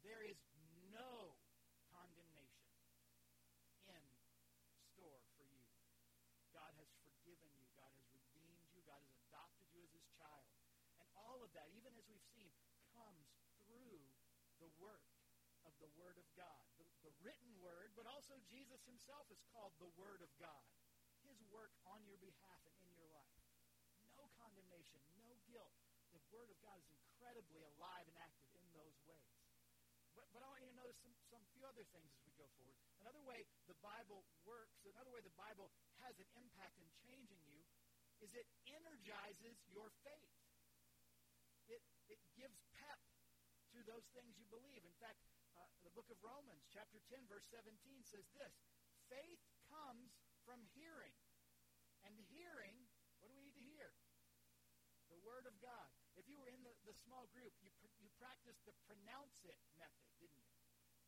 there 0.00 0.24
is 0.24 0.40
no 0.88 1.36
condemnation 1.92 2.72
in 3.88 4.04
store 4.92 5.20
for 5.36 5.44
you. 5.52 5.68
God 6.56 6.72
has 6.80 6.88
forgiven 7.04 7.48
you. 7.60 7.68
God 7.76 7.92
has 7.92 8.04
redeemed 8.08 8.64
you. 8.72 8.80
God 8.88 9.00
has 9.04 9.12
adopted 9.28 9.68
you 9.76 9.84
as 9.84 9.92
his 9.92 10.08
child. 10.16 10.48
And 11.00 11.08
all 11.12 11.44
of 11.44 11.52
that, 11.52 11.68
even 11.76 11.92
as 12.00 12.08
we've 12.08 12.28
seen, 12.32 12.52
comes 12.96 13.28
through 13.68 14.00
the 14.64 14.70
work 14.80 15.04
of 15.68 15.76
the 15.80 15.90
Word 16.00 16.16
of 16.16 16.24
God. 16.38 16.64
The, 16.80 16.86
the 17.04 17.12
written 17.20 17.52
Word, 17.60 17.92
but 17.92 18.08
also 18.08 18.40
Jesus 18.48 18.80
himself 18.88 19.28
is 19.28 19.40
called 19.52 19.76
the 19.76 19.92
Word 20.00 20.24
of 20.24 20.32
God. 20.40 20.64
His 21.24 21.40
work 21.48 21.72
on 21.88 22.04
your 22.04 22.20
behalf 22.20 22.60
and 22.68 22.76
in 22.84 22.93
condemnation, 24.44 25.00
no 25.16 25.32
guilt. 25.48 25.72
The 26.12 26.20
Word 26.28 26.52
of 26.52 26.58
God 26.60 26.76
is 26.76 26.88
incredibly 26.92 27.64
alive 27.64 28.04
and 28.04 28.16
active 28.20 28.52
in 28.52 28.64
those 28.76 29.00
ways. 29.08 29.32
But, 30.12 30.28
but 30.36 30.44
I 30.44 30.46
want 30.52 30.60
you 30.60 30.70
to 30.70 30.78
notice 30.78 31.00
some, 31.00 31.16
some 31.32 31.42
few 31.56 31.64
other 31.64 31.82
things 31.90 32.12
as 32.12 32.20
we 32.28 32.36
go 32.36 32.46
forward. 32.60 32.76
Another 33.00 33.24
way 33.24 33.48
the 33.66 33.78
Bible 33.80 34.22
works, 34.44 34.84
another 34.84 35.10
way 35.10 35.24
the 35.24 35.34
Bible 35.34 35.72
has 36.04 36.14
an 36.20 36.28
impact 36.36 36.76
in 36.78 36.86
changing 37.08 37.40
you 37.48 37.64
is 38.22 38.36
it 38.36 38.46
energizes 38.70 39.58
your 39.72 39.90
faith. 40.06 40.36
It, 41.66 41.82
it 42.06 42.20
gives 42.36 42.60
pep 42.78 43.00
to 43.74 43.82
those 43.88 44.06
things 44.14 44.38
you 44.38 44.46
believe. 44.52 44.84
In 44.86 44.96
fact, 45.02 45.18
uh, 45.58 45.66
the 45.82 45.92
book 45.96 46.06
of 46.12 46.20
Romans, 46.22 46.62
chapter 46.70 47.02
10, 47.10 47.26
verse 47.26 47.44
17 47.50 47.74
says 48.06 48.28
this 48.36 48.54
Faith 49.10 49.42
comes 49.72 50.14
from 50.46 50.62
hearing. 50.76 51.16
And 52.04 52.12
hearing, 52.28 52.76
what 53.18 53.32
do 53.32 53.34
we 53.34 53.48
need 53.48 53.56
to 53.56 53.64
hear? 53.64 53.88
The 55.08 55.13
Word 55.24 55.48
of 55.48 55.56
God. 55.64 55.88
If 56.14 56.28
you 56.28 56.36
were 56.36 56.52
in 56.52 56.60
the, 56.62 56.70
the 56.84 56.94
small 57.08 57.26
group, 57.32 57.50
you, 57.64 57.72
pr- 57.80 57.96
you 57.98 58.12
practiced 58.20 58.60
the 58.68 58.76
pronounce 58.84 59.40
it 59.48 59.56
method, 59.80 60.12
didn't 60.20 60.36
you? 60.44 60.52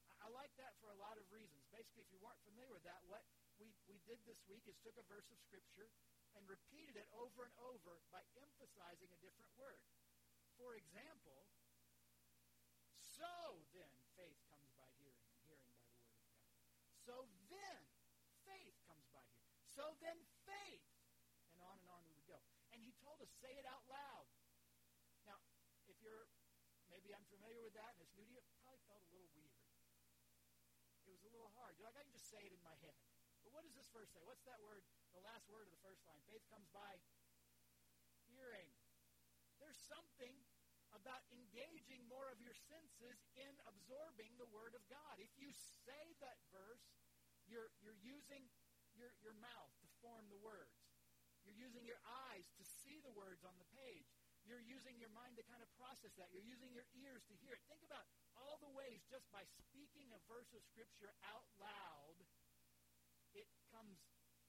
I, 0.09 0.27
I 0.27 0.29
like 0.33 0.51
that 0.57 0.75
for 0.81 0.89
a 0.91 0.99
lot 0.99 1.21
of 1.21 1.29
reasons. 1.29 1.63
Basically, 1.69 2.03
if 2.03 2.11
you 2.11 2.19
weren't 2.25 2.41
familiar 2.49 2.73
with 2.73 2.83
that, 2.89 3.05
what 3.07 3.23
we, 3.61 3.71
we 3.87 4.01
did 4.09 4.19
this 4.25 4.41
week 4.49 4.65
is 4.67 4.75
took 4.81 4.97
a 4.97 5.07
verse 5.07 5.29
of 5.29 5.39
Scripture 5.45 5.93
and 6.33 6.43
repeated 6.49 6.97
it 6.97 7.09
over 7.17 7.45
and 7.45 7.55
over 7.61 8.01
by 8.13 8.25
emphasizing 8.41 9.09
a 9.13 9.21
different 9.21 9.53
word. 9.57 9.81
For 10.57 10.77
example, 10.77 11.45
so 13.17 13.61
then 13.73 13.93
faith 14.17 14.37
comes 14.53 14.69
by 14.77 14.89
hearing, 15.01 15.21
and 15.29 15.37
hearing 15.45 15.65
by 15.69 15.77
the 15.81 15.89
word 15.93 16.01
of 16.01 16.13
God. 16.13 16.13
So 17.05 17.17
then 17.53 17.81
faith 18.45 18.77
comes 18.89 19.05
by 19.13 19.25
hearing. 19.33 19.57
So 19.73 19.85
then 20.01 20.17
faith, 20.49 20.85
and 21.53 21.61
on 21.65 21.77
and 21.81 21.89
on 21.93 22.01
we 22.05 22.13
would 22.13 22.29
go. 22.29 22.41
And 22.73 22.81
he 22.85 22.93
told 23.01 23.21
us, 23.25 23.33
say 23.47 23.55
it 23.63 23.67
out 23.71 23.87
loud. 23.87 24.27
Now, 25.23 25.39
if 25.87 25.95
you're 26.03 26.27
maybe 26.91 27.15
unfamiliar 27.15 27.63
with 27.63 27.79
that 27.79 27.95
and 27.95 28.03
it's 28.03 28.19
new 28.19 28.27
to 28.27 28.33
you, 28.35 28.43
it 28.43 28.47
probably 28.59 28.83
felt 28.91 29.07
a 29.07 29.11
little 29.15 29.31
weird. 29.39 29.55
It 31.07 31.15
was 31.15 31.23
a 31.23 31.31
little 31.31 31.55
hard. 31.55 31.79
You're 31.79 31.87
like, 31.87 31.95
I 31.95 32.03
can 32.03 32.11
just 32.11 32.27
say 32.27 32.43
it 32.43 32.51
in 32.51 32.59
my 32.67 32.75
head. 32.83 32.99
But 33.47 33.55
what 33.55 33.63
does 33.63 33.79
this 33.79 33.87
verse 33.95 34.11
say? 34.11 34.19
What's 34.27 34.43
that 34.51 34.59
word, 34.59 34.83
the 35.15 35.23
last 35.23 35.47
word 35.47 35.71
of 35.71 35.73
the 35.79 35.79
first 35.79 36.03
line? 36.11 36.19
Faith 36.27 36.43
comes 36.51 36.67
by 36.75 36.99
hearing. 38.27 38.67
There's 39.63 39.79
something 39.79 40.35
about 40.91 41.23
engaging 41.31 42.03
more 42.11 42.27
of 42.35 42.43
your 42.43 42.59
senses 42.67 43.23
in 43.39 43.55
absorbing 43.71 44.35
the 44.43 44.49
Word 44.51 44.75
of 44.75 44.83
God. 44.91 45.23
If 45.23 45.31
you 45.39 45.55
say 45.87 46.19
that 46.19 46.43
verse, 46.51 46.83
you're, 47.47 47.71
you're 47.79 48.01
using 48.03 48.43
your, 48.99 49.15
your 49.23 49.37
mouth 49.39 49.71
to 49.85 49.87
form 50.03 50.27
the 50.35 50.41
words. 50.43 50.75
You're 51.47 51.59
using 51.63 51.87
your 51.87 52.03
eyes 52.35 52.51
to 52.59 52.65
the 53.07 53.15
words 53.15 53.47
on 53.47 53.55
the 53.63 53.71
page. 53.79 54.11
You're 54.43 54.63
using 54.63 54.99
your 54.99 55.11
mind 55.15 55.39
to 55.39 55.47
kind 55.47 55.63
of 55.63 55.71
process 55.79 56.11
that. 56.19 56.31
You're 56.35 56.47
using 56.47 56.75
your 56.75 56.87
ears 56.99 57.23
to 57.31 57.35
hear 57.39 57.55
it. 57.55 57.63
Think 57.71 57.87
about 57.87 58.07
all 58.35 58.59
the 58.59 58.71
ways 58.75 59.03
just 59.07 59.27
by 59.31 59.47
speaking 59.63 60.11
a 60.11 60.21
verse 60.27 60.51
of 60.55 60.63
Scripture 60.75 61.15
out 61.27 61.47
loud, 61.59 62.19
it 63.35 63.47
comes, 63.71 63.99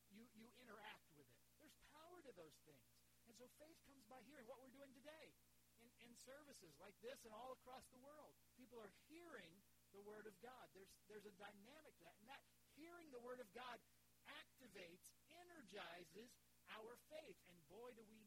you, 0.09 0.25
you 0.37 0.49
interact 0.61 1.09
with 1.17 1.25
it. 1.25 1.41
There's 1.61 1.77
power 1.93 2.21
to 2.25 2.33
those 2.33 2.57
things. 2.65 2.85
And 3.29 3.33
so 3.37 3.49
faith 3.61 3.77
comes 3.89 4.05
by 4.09 4.21
hearing 4.25 4.45
what 4.45 4.61
we're 4.61 4.73
doing 4.73 4.93
today 4.93 5.33
in, 5.81 5.89
in 6.01 6.13
services 6.25 6.73
like 6.77 6.97
this 7.01 7.17
and 7.25 7.33
all 7.33 7.57
across 7.57 7.85
the 7.89 8.01
world. 8.01 8.37
People 8.57 8.77
are 8.81 8.93
hearing 9.09 9.53
the 9.97 10.01
Word 10.05 10.29
of 10.29 10.37
God. 10.45 10.65
There's, 10.77 10.93
there's 11.09 11.25
a 11.25 11.35
dynamic 11.41 11.93
to 11.97 12.03
that. 12.05 12.17
And 12.21 12.29
that 12.29 12.41
hearing 12.77 13.09
the 13.09 13.21
Word 13.21 13.41
of 13.41 13.49
God 13.57 13.81
activates, 14.29 15.09
energizes 15.33 16.29
our 16.77 16.93
faith. 17.09 17.39
And 17.49 17.57
boy, 17.65 17.89
do 17.97 18.05
we. 18.05 18.26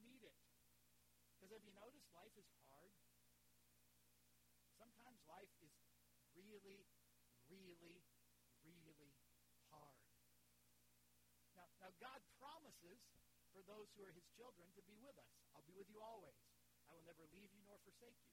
Because 1.51 1.67
have 1.67 1.75
you 1.75 1.83
noticed 1.83 2.07
life 2.15 2.37
is 2.39 2.47
hard? 2.63 2.95
Sometimes 4.79 5.19
life 5.27 5.51
is 5.59 5.75
really, 6.39 6.87
really, 7.51 8.07
really 8.63 9.11
hard. 9.67 9.99
Now, 11.59 11.67
now 11.83 11.91
God 11.99 12.23
promises 12.39 13.03
for 13.51 13.67
those 13.67 13.91
who 13.99 14.07
are 14.07 14.15
his 14.15 14.23
children 14.39 14.71
to 14.79 14.83
be 14.87 14.95
with 15.03 15.19
us. 15.19 15.27
I'll 15.51 15.67
be 15.67 15.75
with 15.75 15.91
you 15.91 15.99
always. 15.99 16.39
I 16.87 16.95
will 16.95 17.03
never 17.03 17.27
leave 17.35 17.51
you 17.51 17.67
nor 17.67 17.83
forsake 17.83 18.15
you. 18.23 18.31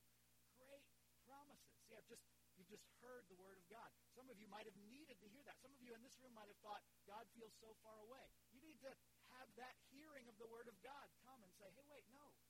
Great 0.62 0.86
promises. 1.26 1.74
See, 1.90 1.98
I've 1.98 2.06
just 2.06 2.22
you've 2.54 2.70
just 2.70 2.86
heard 3.02 3.26
the 3.34 3.40
word 3.42 3.58
of 3.58 3.66
God. 3.66 3.90
Some 4.14 4.30
of 4.30 4.38
you 4.38 4.46
might 4.46 4.70
have 4.70 4.78
needed 4.94 5.18
to 5.26 5.28
hear 5.34 5.42
that. 5.50 5.58
Some 5.66 5.74
of 5.74 5.82
you 5.82 5.98
in 5.98 6.06
this 6.06 6.14
room 6.22 6.38
might 6.38 6.54
have 6.54 6.62
thought 6.62 6.86
God 7.10 7.26
feels 7.34 7.58
so 7.58 7.74
far 7.82 7.98
away. 7.98 8.30
You 8.54 8.62
need 8.62 8.78
to 8.86 8.94
have 9.34 9.50
that 9.58 9.74
hearing 9.90 10.30
of 10.30 10.38
the 10.38 10.46
word 10.54 10.70
of 10.70 10.78
God 10.86 11.10
come 11.26 11.42
and 11.42 11.50
say, 11.58 11.74
"Hey, 11.74 11.86
wait, 11.90 12.06
no. 12.14 12.47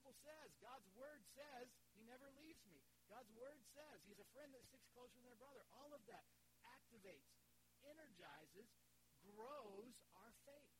Bible 0.00 0.16
says, 0.24 0.48
God's 0.64 0.88
word 0.96 1.20
says 1.36 1.68
he 1.92 2.00
never 2.08 2.24
leaves 2.40 2.64
me. 2.72 2.80
God's 3.12 3.28
word 3.36 3.60
says 3.76 4.00
he's 4.08 4.16
a 4.16 4.24
friend 4.32 4.48
that 4.56 4.64
sticks 4.64 4.88
closer 4.96 5.20
than 5.20 5.28
a 5.28 5.36
brother." 5.36 5.60
All 5.76 5.92
of 5.92 6.00
that 6.08 6.24
activates, 6.64 7.36
energizes, 7.84 8.72
grows 9.20 9.92
our 10.16 10.32
faith. 10.48 10.72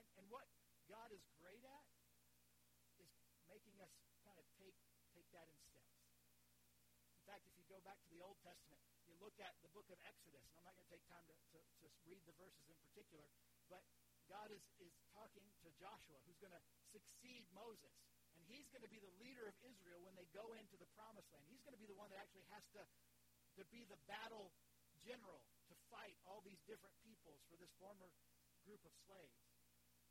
And, 0.00 0.08
and 0.16 0.24
what 0.32 0.48
God 0.88 1.12
is 1.12 1.20
great 1.36 1.60
at 1.60 1.92
is 2.96 3.12
making 3.52 3.76
us 3.84 3.92
kind 4.24 4.40
of 4.40 4.48
take, 4.56 4.80
take 5.12 5.28
that 5.36 5.44
in 5.52 5.60
steps. 5.68 5.92
In 7.20 7.24
fact, 7.28 7.44
if 7.44 7.52
you 7.52 7.68
go 7.68 7.84
back 7.84 8.00
to 8.00 8.08
the 8.08 8.24
Old 8.24 8.40
Testament, 8.40 8.80
you 9.04 9.12
look 9.20 9.36
at 9.44 9.60
the 9.60 9.68
book 9.76 9.92
of 9.92 10.00
Exodus, 10.08 10.48
and 10.48 10.56
I'm 10.56 10.64
not 10.64 10.72
going 10.72 10.88
to 10.88 10.94
take 10.96 11.04
time 11.04 11.28
to, 11.28 11.36
to, 11.52 11.60
to 11.84 11.86
read 12.08 12.24
the 12.24 12.32
verses 12.40 12.64
in 12.64 12.80
particular, 12.80 13.28
but 13.68 13.84
God 14.24 14.48
is, 14.48 14.64
is 14.80 14.96
talking 15.12 15.44
to 15.60 15.68
Joshua, 15.76 16.16
who's 16.24 16.40
going 16.40 16.56
to 16.56 16.64
succeed 16.88 17.44
Moses. 17.52 17.92
He's 18.48 18.64
going 18.72 18.80
to 18.80 18.88
be 18.88 18.96
the 18.96 19.12
leader 19.20 19.44
of 19.44 19.56
Israel 19.60 20.00
when 20.00 20.16
they 20.16 20.24
go 20.32 20.56
into 20.56 20.76
the 20.80 20.88
promised 20.96 21.28
land. 21.36 21.44
He's 21.52 21.60
going 21.60 21.76
to 21.76 21.80
be 21.80 21.88
the 21.88 21.96
one 21.96 22.08
that 22.08 22.16
actually 22.16 22.48
has 22.48 22.64
to, 22.72 22.82
to 23.60 23.62
be 23.68 23.84
the 23.84 24.00
battle 24.08 24.48
general 25.04 25.44
to 25.68 25.74
fight 25.92 26.16
all 26.24 26.40
these 26.40 26.60
different 26.64 26.96
peoples 27.04 27.44
for 27.52 27.60
this 27.60 27.68
former 27.76 28.08
group 28.64 28.80
of 28.88 28.92
slaves. 29.04 29.36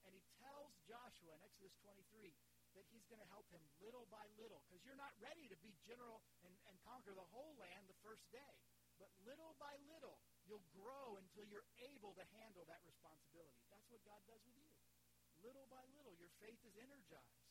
And 0.05 0.13
he 0.13 0.21
tells 0.37 0.71
Joshua 0.85 1.33
in 1.33 1.41
Exodus 1.41 1.73
23 1.81 2.31
that 2.77 2.85
he's 2.93 3.03
going 3.09 3.19
to 3.19 3.29
help 3.33 3.49
him 3.49 3.59
little 3.81 4.05
by 4.13 4.21
little 4.37 4.61
because 4.69 4.85
you're 4.85 4.99
not 4.99 5.11
ready 5.17 5.49
to 5.49 5.57
be 5.65 5.73
general 5.81 6.21
and, 6.45 6.53
and 6.69 6.77
conquer 6.85 7.17
the 7.17 7.25
whole 7.33 7.57
land 7.57 7.89
the 7.89 7.97
first 8.05 8.23
day. 8.29 8.53
But 9.01 9.09
little 9.25 9.57
by 9.61 9.77
little, 9.89 10.17
you'll 10.45 10.65
grow 10.73 11.17
until 11.21 11.45
you're 11.49 11.65
able 11.89 12.17
to 12.17 12.25
handle 12.37 12.65
that 12.69 12.81
responsibility. 12.85 13.61
That's 13.69 13.85
what 13.89 14.01
God 14.05 14.21
does 14.25 14.41
with 14.45 14.57
you. 14.57 14.69
Little 15.45 15.69
by 15.69 15.85
little, 15.93 16.17
your 16.17 16.33
faith 16.41 16.57
is 16.65 16.73
energized 16.81 17.46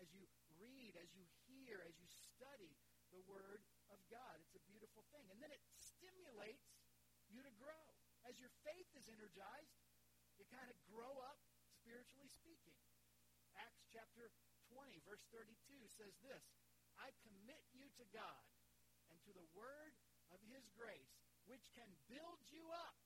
as 0.00 0.08
you 0.12 0.24
read, 0.60 0.96
as 1.00 1.12
you 1.12 1.24
hear, 1.48 1.84
as 1.84 1.96
you 1.96 2.08
study 2.08 2.72
the 3.12 3.22
Word 3.28 3.62
of 3.92 4.00
God. 4.10 4.40
It's 4.42 4.56
a 4.56 4.64
beautiful 4.68 5.04
thing. 5.14 5.28
And 5.30 5.38
then 5.40 5.52
it 5.52 5.62
stimulates 5.72 6.76
you 7.30 7.42
to 7.42 7.52
grow. 7.56 7.84
As 8.26 8.38
your 8.42 8.50
faith 8.66 8.90
is 8.98 9.06
energized, 9.06 9.78
you 10.36 10.44
kind 10.50 10.66
of 10.66 10.76
grow 10.90 11.22
up 11.22 11.38
spiritually 11.80 12.28
speaking. 12.28 12.74
Acts 13.56 13.86
chapter 13.88 14.34
20, 14.74 15.00
verse 15.06 15.22
32 15.30 15.54
says 15.86 16.12
this 16.20 16.44
I 16.98 17.14
commit 17.22 17.62
you 17.72 17.86
to 18.02 18.04
God 18.10 18.44
and 19.08 19.16
to 19.24 19.32
the 19.32 19.46
word 19.54 19.94
of 20.34 20.42
his 20.50 20.66
grace, 20.74 21.14
which 21.46 21.62
can 21.78 21.88
build 22.10 22.42
you 22.50 22.66
up 22.74 22.98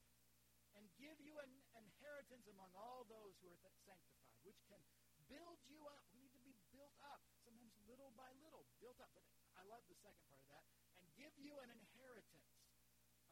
and 0.79 0.87
give 0.96 1.18
you 1.20 1.37
an 1.42 1.53
inheritance 1.76 2.46
among 2.48 2.70
all 2.72 3.05
those 3.11 3.37
who 3.42 3.50
are 3.50 3.61
sanctified, 3.61 4.09
which 4.46 4.62
can 4.70 4.81
build 5.29 5.61
you 5.68 5.85
up. 5.90 6.07
We 6.14 6.22
need 6.24 6.35
to 6.35 6.44
be 6.46 6.57
built 6.72 6.94
up, 7.11 7.22
sometimes 7.44 7.74
little 7.90 8.14
by 8.14 8.31
little, 8.38 8.62
built 8.79 9.03
up. 9.03 9.11
But 9.11 9.26
I 9.59 9.66
love 9.66 9.83
the 9.90 9.98
second 9.98 10.22
part 10.31 10.38
of 10.46 10.48
that. 10.55 10.62
And 10.94 11.03
give 11.18 11.35
you 11.35 11.59
an 11.59 11.70
inheritance 11.74 12.55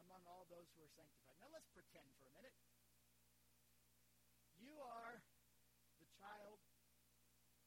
among 0.02 0.26
all 0.26 0.50
those 0.50 0.66
who 0.74 0.82
are 0.82 0.90
sanctified. 0.98 1.38
Now 1.38 1.50
let's 1.54 1.70
pretend 1.70 2.10
for 2.18 2.26
a 2.26 2.34
minute. 2.34 2.54
You 4.58 4.74
are 4.82 5.22
the 6.02 6.08
child 6.18 6.58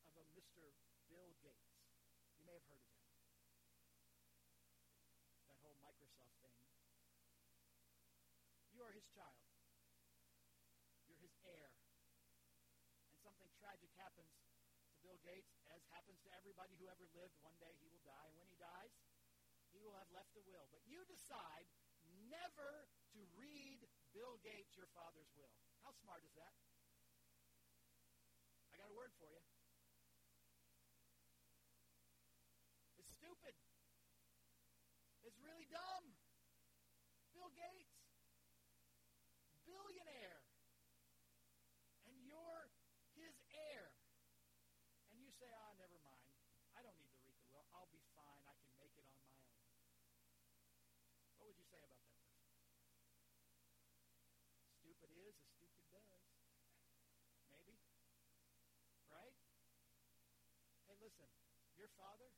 of 0.03 0.11
a 0.19 0.25
Mr. 0.35 0.75
Bill 1.07 1.31
Gates. 1.39 1.71
You 2.35 2.43
may 2.43 2.59
have 2.59 2.67
heard 2.67 2.83
of 2.83 2.91
him. 2.91 3.07
That 5.47 5.55
whole 5.63 5.79
Microsoft 5.79 6.35
thing. 6.43 6.55
You 8.75 8.83
are 8.83 8.91
his 8.91 9.07
child. 9.15 9.39
You're 11.07 11.23
his 11.23 11.35
heir. 11.47 11.71
And 13.07 13.15
something 13.23 13.47
tragic 13.55 13.91
happens 13.95 14.50
Bill 15.11 15.19
Gates, 15.27 15.51
as 15.75 15.83
happens 15.91 16.23
to 16.23 16.31
everybody 16.31 16.71
who 16.79 16.87
ever 16.87 17.03
lived. 17.11 17.35
One 17.43 17.59
day 17.59 17.75
he 17.83 17.91
will 17.91 17.99
die. 18.07 18.31
And 18.31 18.39
when 18.39 18.47
he 18.47 18.55
dies, 18.55 18.95
he 19.75 19.83
will 19.83 19.91
have 19.99 20.07
left 20.15 20.31
a 20.39 20.43
will. 20.47 20.71
But 20.71 20.87
you 20.87 21.03
decide 21.03 21.67
never 22.31 22.87
to 23.11 23.19
read 23.35 23.83
Bill 24.15 24.39
Gates, 24.39 24.71
your 24.79 24.87
father's 24.95 25.27
will. 25.35 25.51
How 25.83 25.91
smart 25.99 26.23
is 26.23 26.31
that? 26.39 26.55
I 28.71 28.79
got 28.79 28.87
a 28.87 28.95
word 28.95 29.11
for 29.19 29.27
you. 29.27 29.43
It's 32.95 33.11
stupid. 33.11 33.59
It's 35.27 35.35
really 35.43 35.67
dumb. 35.67 36.07
Bill 37.35 37.51
Gates, 37.51 37.99
billionaire, 39.67 40.39
and 42.07 42.15
you're 42.23 42.71
his 43.19 43.35
heir. 43.75 43.91
And 45.11 45.19
you 45.19 45.27
say, 45.35 45.51
ah, 45.51 45.67
oh, 45.67 45.75
never 45.75 45.99
mind. 45.99 46.23
I 46.71 46.79
don't 46.79 46.95
need 46.95 47.11
to 47.11 47.19
read 47.27 47.35
the 47.35 47.51
will. 47.51 47.67
I'll 47.75 47.91
be 47.91 47.99
fine. 48.15 48.47
I 48.47 48.55
can 48.63 48.71
make 48.79 48.95
it 48.95 49.03
on 49.03 49.11
my 49.19 49.27
own. 49.27 49.51
What 51.35 51.51
would 51.51 51.59
you 51.59 51.67
say 51.67 51.83
about 51.83 51.99
that 51.99 52.15
person? 52.15 52.47
Stupid 54.79 55.11
is 55.19 55.35
as 55.35 55.51
stupid 55.51 55.83
does. 55.91 56.11
Listen, 61.19 61.43
your 61.75 61.91
father, 61.99 62.31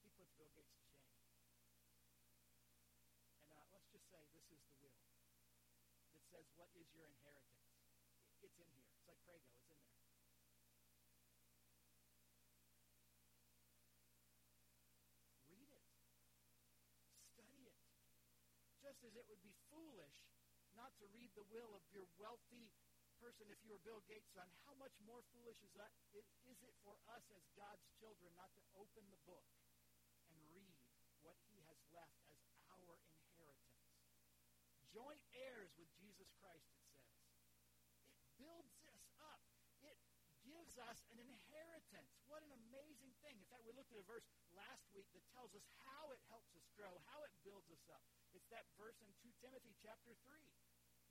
he 0.00 0.08
puts 0.16 0.32
Bill 0.38 0.48
Gates 0.56 0.72
to 0.72 0.84
shame. 0.88 1.10
And 3.40 3.50
uh, 3.50 3.64
let's 3.72 3.88
just 3.92 4.08
say 4.08 4.22
this 4.32 4.48
is 4.48 4.60
the 4.64 4.76
will 4.80 4.96
that 6.14 6.24
says, 6.30 6.46
what 6.56 6.70
is 6.78 6.88
your 6.94 7.08
inheritance? 7.10 7.68
It's 8.40 8.56
in 8.60 8.68
here. 8.76 8.92
It's 8.92 9.04
like 9.08 9.20
Prego. 9.24 9.44
It's 9.64 9.72
in 9.72 9.80
there. 9.88 10.04
Read 15.48 15.68
it. 15.72 15.84
Study 17.32 17.64
it. 17.68 17.80
Just 18.84 19.00
as 19.04 19.16
it 19.16 19.24
would 19.28 19.40
be 19.40 19.56
foolish 19.72 20.24
not 20.74 20.90
to 20.98 21.06
read 21.14 21.30
the 21.38 21.46
will 21.54 21.70
of 21.78 21.82
your 21.94 22.06
wealthy 22.18 22.68
person 23.24 23.48
if 23.48 23.56
you 23.64 23.72
were 23.72 23.80
Bill 23.80 24.04
Gates' 24.04 24.28
son, 24.36 24.44
how 24.68 24.76
much 24.76 24.92
more 25.00 25.24
foolish 25.32 25.56
is 25.64 25.72
that 25.80 25.88
is 26.12 26.28
it 26.60 26.76
for 26.84 26.92
us 27.08 27.24
as 27.32 27.40
God's 27.56 27.80
children 27.96 28.28
not 28.36 28.52
to 28.52 28.62
open 28.76 29.00
the 29.08 29.16
book 29.24 29.48
and 30.28 30.36
read 30.52 30.76
what 31.24 31.40
he 31.48 31.56
has 31.64 31.80
left 31.88 32.20
as 32.28 32.36
our 32.68 33.00
inheritance? 33.08 33.80
Joint 34.92 35.24
heirs 35.32 35.72
with 35.80 35.88
Jesus 35.96 36.28
Christ, 36.36 36.68
it 36.68 36.84
says. 36.92 37.08
It 38.12 38.28
builds 38.36 38.76
us 38.92 39.04
up. 39.16 39.40
It 39.80 39.96
gives 40.44 40.76
us 40.84 41.00
an 41.08 41.16
inheritance. 41.16 42.12
What 42.28 42.44
an 42.44 42.52
amazing 42.68 43.16
thing. 43.24 43.40
In 43.40 43.48
fact, 43.48 43.64
we 43.64 43.72
looked 43.72 43.88
at 43.96 44.04
a 44.04 44.04
verse 44.04 44.28
last 44.52 44.84
week 44.92 45.08
that 45.16 45.24
tells 45.32 45.56
us 45.56 45.64
how 45.88 46.12
it 46.12 46.20
helps 46.28 46.52
us 46.52 46.68
grow, 46.76 47.00
how 47.08 47.24
it 47.24 47.32
builds 47.40 47.72
us 47.72 47.88
up. 47.88 48.04
It's 48.36 48.52
that 48.52 48.68
verse 48.76 49.00
in 49.00 49.08
2 49.24 49.32
Timothy 49.40 49.72
chapter 49.80 50.12
3. 50.28 50.44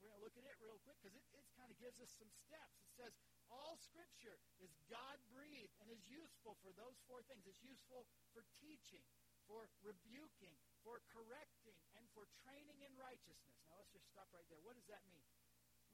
We're 0.03 0.11
going 0.11 0.19
to 0.19 0.27
look 0.27 0.35
at 0.35 0.43
it 0.43 0.59
real 0.59 0.75
quick 0.83 0.99
because 0.99 1.15
it, 1.15 1.23
it 1.31 1.47
kind 1.55 1.71
of 1.71 1.79
gives 1.79 1.95
us 2.03 2.11
some 2.19 2.27
steps. 2.43 2.75
It 2.83 2.91
says, 2.91 3.15
all 3.47 3.79
scripture 3.79 4.35
is 4.59 4.75
God-breathed 4.91 5.71
and 5.79 5.87
is 5.87 6.03
useful 6.11 6.59
for 6.59 6.75
those 6.75 6.99
four 7.07 7.23
things. 7.23 7.47
It's 7.47 7.63
useful 7.63 8.03
for 8.35 8.43
teaching, 8.59 9.07
for 9.47 9.71
rebuking, 9.79 10.59
for 10.83 10.99
correcting, 11.07 11.79
and 11.95 12.03
for 12.11 12.27
training 12.43 12.83
in 12.83 12.91
righteousness. 12.99 13.55
Now 13.71 13.79
let's 13.79 13.95
just 13.95 14.03
stop 14.11 14.27
right 14.35 14.43
there. 14.51 14.59
What 14.59 14.75
does 14.75 14.91
that 14.91 15.07
mean? 15.07 15.23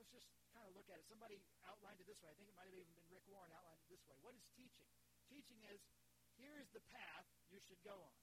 Let's 0.02 0.10
just 0.10 0.26
kind 0.58 0.66
of 0.66 0.74
look 0.74 0.90
at 0.90 0.98
it. 0.98 1.06
Somebody 1.06 1.38
outlined 1.70 2.02
it 2.02 2.10
this 2.10 2.18
way. 2.26 2.34
I 2.34 2.38
think 2.40 2.50
it 2.50 2.58
might 2.58 2.66
have 2.66 2.74
even 2.74 2.90
been 2.98 3.06
Rick 3.14 3.30
Warren 3.30 3.54
outlined 3.54 3.78
it 3.86 3.94
this 3.94 4.02
way. 4.10 4.18
What 4.26 4.34
is 4.34 4.42
teaching? 4.58 4.90
Teaching 5.30 5.62
is, 5.70 5.86
here 6.34 6.58
is 6.58 6.66
the 6.74 6.82
path 6.90 7.30
you 7.54 7.62
should 7.62 7.78
go 7.86 7.94
on. 7.94 8.18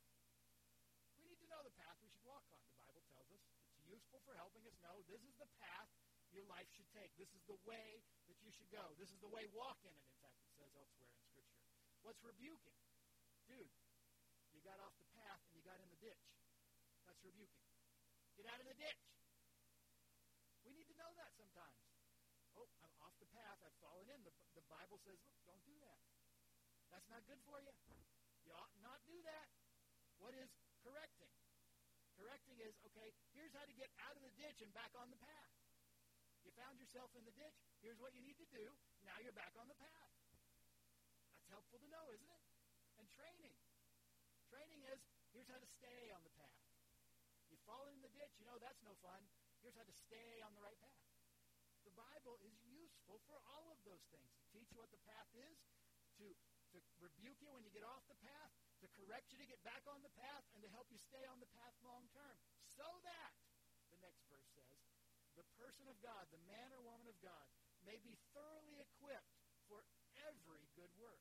We 1.15 1.31
need 1.31 1.39
to 1.47 1.47
know 1.47 1.63
the 1.63 1.77
path 1.79 1.95
we 2.03 2.11
should 2.11 2.27
walk 2.27 2.43
on. 2.51 2.59
The 2.75 2.75
Bible 2.75 3.07
tells 3.15 3.31
us 3.31 3.47
for 4.25 4.33
helping 4.39 4.65
us 4.65 4.77
know 4.81 5.05
this 5.11 5.21
is 5.27 5.35
the 5.37 5.49
path 5.61 5.91
your 6.33 6.45
life 6.53 6.69
should 6.73 6.89
take. 6.93 7.13
This 7.17 7.33
is 7.33 7.43
the 7.49 7.57
way 7.65 8.05
that 8.29 8.39
you 8.45 8.53
should 8.53 8.69
go. 8.69 8.93
This 9.01 9.09
is 9.09 9.21
the 9.25 9.31
way, 9.31 9.49
walk 9.57 9.81
in 9.85 9.93
it, 9.93 10.05
in 10.05 10.17
fact, 10.21 10.37
it 10.45 10.53
says 10.57 10.73
elsewhere 10.77 11.13
in 11.13 11.21
Scripture. 11.29 11.65
What's 12.05 12.21
rebuking? 12.21 12.77
Dude, 13.49 13.73
you 14.53 14.61
got 14.61 14.77
off 14.85 14.95
the 15.01 15.09
path 15.17 15.41
and 15.49 15.57
you 15.57 15.63
got 15.65 15.81
in 15.81 15.89
the 15.89 16.01
ditch. 16.01 16.27
That's 17.09 17.23
rebuking. 17.25 17.65
Get 18.37 18.47
out 18.53 18.61
of 18.61 18.69
the 18.69 18.77
ditch. 18.77 19.03
We 20.67 20.75
need 20.75 20.91
to 20.93 20.97
know 20.99 21.11
that 21.17 21.33
sometimes. 21.39 21.81
Oh, 22.59 22.69
I'm 22.83 22.93
off 23.01 23.15
the 23.23 23.31
path. 23.33 23.57
I've 23.63 23.79
fallen 23.81 24.11
in. 24.11 24.21
The, 24.27 24.35
the 24.59 24.67
Bible 24.67 24.99
says, 25.07 25.17
look, 25.25 25.39
don't 25.47 25.63
do 25.65 25.77
that. 25.87 26.01
That's 26.91 27.07
not 27.09 27.23
good 27.25 27.41
for 27.47 27.63
you. 27.63 27.73
You 28.45 28.53
ought 28.55 28.75
not 28.83 28.99
do 29.07 29.19
that. 29.25 29.47
What 30.19 30.35
is 30.35 30.51
correcting? 30.83 31.31
Correcting 32.17 32.57
is, 32.65 32.73
okay, 32.93 33.13
here's 33.37 33.53
how 33.53 33.65
to 33.69 33.77
get 33.77 33.93
out 34.09 34.17
of 34.17 34.23
the 34.25 34.33
ditch 34.41 34.65
and 34.65 34.73
back 34.73 34.93
on 34.97 35.13
the 35.13 35.21
path. 35.21 35.53
You 36.45 36.51
found 36.57 36.81
yourself 36.81 37.13
in 37.13 37.25
the 37.29 37.35
ditch. 37.37 37.59
Here's 37.85 38.01
what 38.01 38.17
you 38.17 38.25
need 38.25 38.41
to 38.41 38.49
do. 38.49 38.65
Now 39.05 39.21
you're 39.21 39.37
back 39.37 39.53
on 39.61 39.69
the 39.69 39.77
path. 39.77 40.13
That's 41.37 41.51
helpful 41.53 41.79
to 41.79 41.89
know, 41.93 42.07
isn't 42.15 42.31
it? 42.31 42.45
And 42.97 43.07
training. 43.13 43.53
Training 44.49 44.81
is, 44.89 45.01
here's 45.37 45.51
how 45.53 45.61
to 45.61 45.69
stay 45.77 46.09
on 46.17 46.25
the 46.25 46.33
path. 46.39 46.65
You've 47.53 47.63
fallen 47.69 47.93
in 47.93 48.03
the 48.03 48.15
ditch. 48.17 48.33
You 48.41 48.49
know 48.49 48.57
that's 48.57 48.81
no 48.81 48.97
fun. 49.05 49.21
Here's 49.61 49.77
how 49.77 49.85
to 49.85 49.97
stay 50.07 50.41
on 50.41 50.55
the 50.57 50.63
right 50.63 50.79
path. 50.81 51.05
The 51.85 51.95
Bible 51.95 52.41
is 52.43 52.55
useful 52.67 53.23
for 53.31 53.39
all 53.47 53.71
of 53.71 53.79
those 53.87 54.03
things. 54.11 54.31
To 54.43 54.47
teach 54.51 54.71
you 54.73 54.79
what 54.81 54.91
the 54.91 55.03
path 55.07 55.31
is, 55.39 55.59
to, 56.19 56.27
to 56.75 56.79
rebuke 56.99 57.39
you 57.43 57.53
when 57.55 57.63
you 57.63 57.71
get 57.71 57.87
off 57.87 58.03
the 58.11 58.19
path, 58.23 58.51
to 58.81 58.87
correct 58.97 59.33
you 59.33 59.39
to 59.41 59.49
get 59.49 59.61
back 59.65 59.85
on 59.89 60.05
the 60.05 60.13
path 60.21 60.45
and 60.53 60.61
to 60.61 60.71
help 60.73 60.89
you 60.93 61.01
stay 61.01 61.25
on 61.29 61.41
the 61.41 61.51
path 61.57 61.73
long 61.81 62.05
term. 62.13 62.37
So 62.77 62.85
that, 63.09 63.33
the 63.89 64.01
next 64.05 64.21
verse 64.29 64.49
says, 64.53 64.77
the 65.37 65.47
person 65.61 65.89
of 65.89 65.97
God, 66.01 66.29
the 66.33 66.41
man 66.49 66.73
or 66.77 66.81
woman 66.85 67.09
of 67.09 67.17
God, 67.21 67.47
may 67.85 68.01
be 68.01 68.17
thoroughly 68.33 68.81
equipped 68.81 69.37
for 69.69 69.85
every 70.29 70.65
good 70.77 70.93
work. 70.97 71.21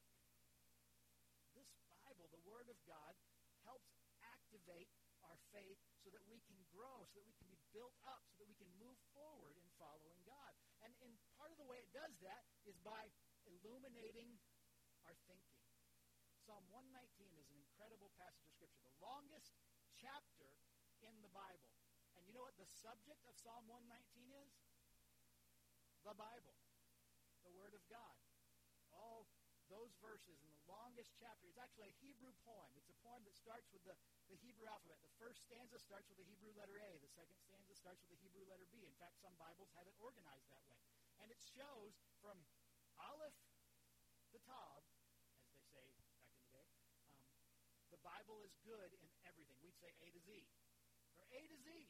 This 1.56 1.68
Bible, 1.88 2.28
the 2.32 2.44
Word 2.48 2.68
of 2.68 2.80
God, 2.88 3.16
helps 3.64 3.92
activate 4.24 4.92
our 5.24 5.40
faith 5.52 5.80
so 6.04 6.14
that 6.14 6.24
we 6.30 6.40
can 6.46 6.60
grow, 6.70 7.08
so 7.12 7.20
that 7.20 7.28
we 7.28 7.36
can 7.40 7.50
be 7.50 7.60
built 7.74 7.96
up, 8.06 8.24
so 8.36 8.44
that 8.44 8.50
we 8.52 8.56
can 8.60 8.70
move 8.78 8.96
forward 9.16 9.58
in 9.58 9.68
following 9.80 10.20
God. 10.28 10.52
And, 10.86 10.94
and 11.02 11.12
part 11.40 11.52
of 11.52 11.58
the 11.58 11.68
way 11.68 11.82
it 11.82 11.92
does 11.92 12.14
that 12.24 12.44
is 12.68 12.78
by 12.86 13.10
illuminating. 13.48 14.38
Psalm 16.46 16.62
119 16.70 17.26
is 17.42 17.50
an 17.50 17.58
incredible 17.58 18.14
passage 18.22 18.46
of 18.46 18.54
Scripture, 18.54 18.78
the 18.86 19.02
longest 19.02 19.50
chapter 19.98 20.54
in 21.02 21.18
the 21.26 21.32
Bible. 21.34 21.74
And 22.14 22.22
you 22.22 22.38
know 22.38 22.46
what 22.46 22.54
the 22.62 22.70
subject 22.70 23.26
of 23.26 23.34
Psalm 23.34 23.66
119 23.66 23.90
is? 24.30 24.54
The 26.06 26.14
Bible, 26.14 26.54
the 27.42 27.50
Word 27.50 27.74
of 27.74 27.82
God. 27.90 28.14
All 28.94 29.26
those 29.74 29.98
verses 29.98 30.38
in 30.46 30.54
the 30.54 30.62
longest 30.70 31.18
chapter. 31.18 31.50
It's 31.50 31.58
actually 31.58 31.90
a 31.90 31.98
Hebrew 31.98 32.30
poem. 32.46 32.70
It's 32.78 32.94
a 32.94 33.00
poem 33.02 33.26
that 33.26 33.34
starts 33.34 33.66
with 33.74 33.82
the, 33.82 33.98
the 34.30 34.38
Hebrew 34.38 34.70
alphabet. 34.70 35.02
The 35.02 35.18
first 35.18 35.42
stanza 35.50 35.82
starts 35.82 36.06
with 36.14 36.22
the 36.22 36.30
Hebrew 36.30 36.54
letter 36.54 36.78
A. 36.78 37.02
The 37.02 37.10
second 37.10 37.42
stanza 37.42 37.74
starts 37.74 38.06
with 38.06 38.14
the 38.14 38.22
Hebrew 38.22 38.46
letter 38.46 38.70
B. 38.70 38.86
In 38.86 38.94
fact, 39.02 39.18
some 39.18 39.34
Bibles 39.42 39.74
have 39.74 39.90
it 39.90 39.98
organized 39.98 40.46
that 40.54 40.62
way. 40.70 40.78
And 41.26 41.34
it 41.34 41.42
shows 41.42 41.98
from 42.22 42.38
Aleph 43.02 43.34
to 44.30 44.38
Tav 44.46 44.86
the 47.95 47.95
Bible 48.06 48.46
is 48.46 48.54
good 48.62 48.94
in 49.02 49.10
everything. 49.26 49.58
We'd 49.66 49.74
say 49.82 49.90
A 50.06 50.14
to 50.14 50.22
Z. 50.22 50.30
Or 51.18 51.26
A 51.34 51.42
to 51.42 51.58
Z. 51.58 51.90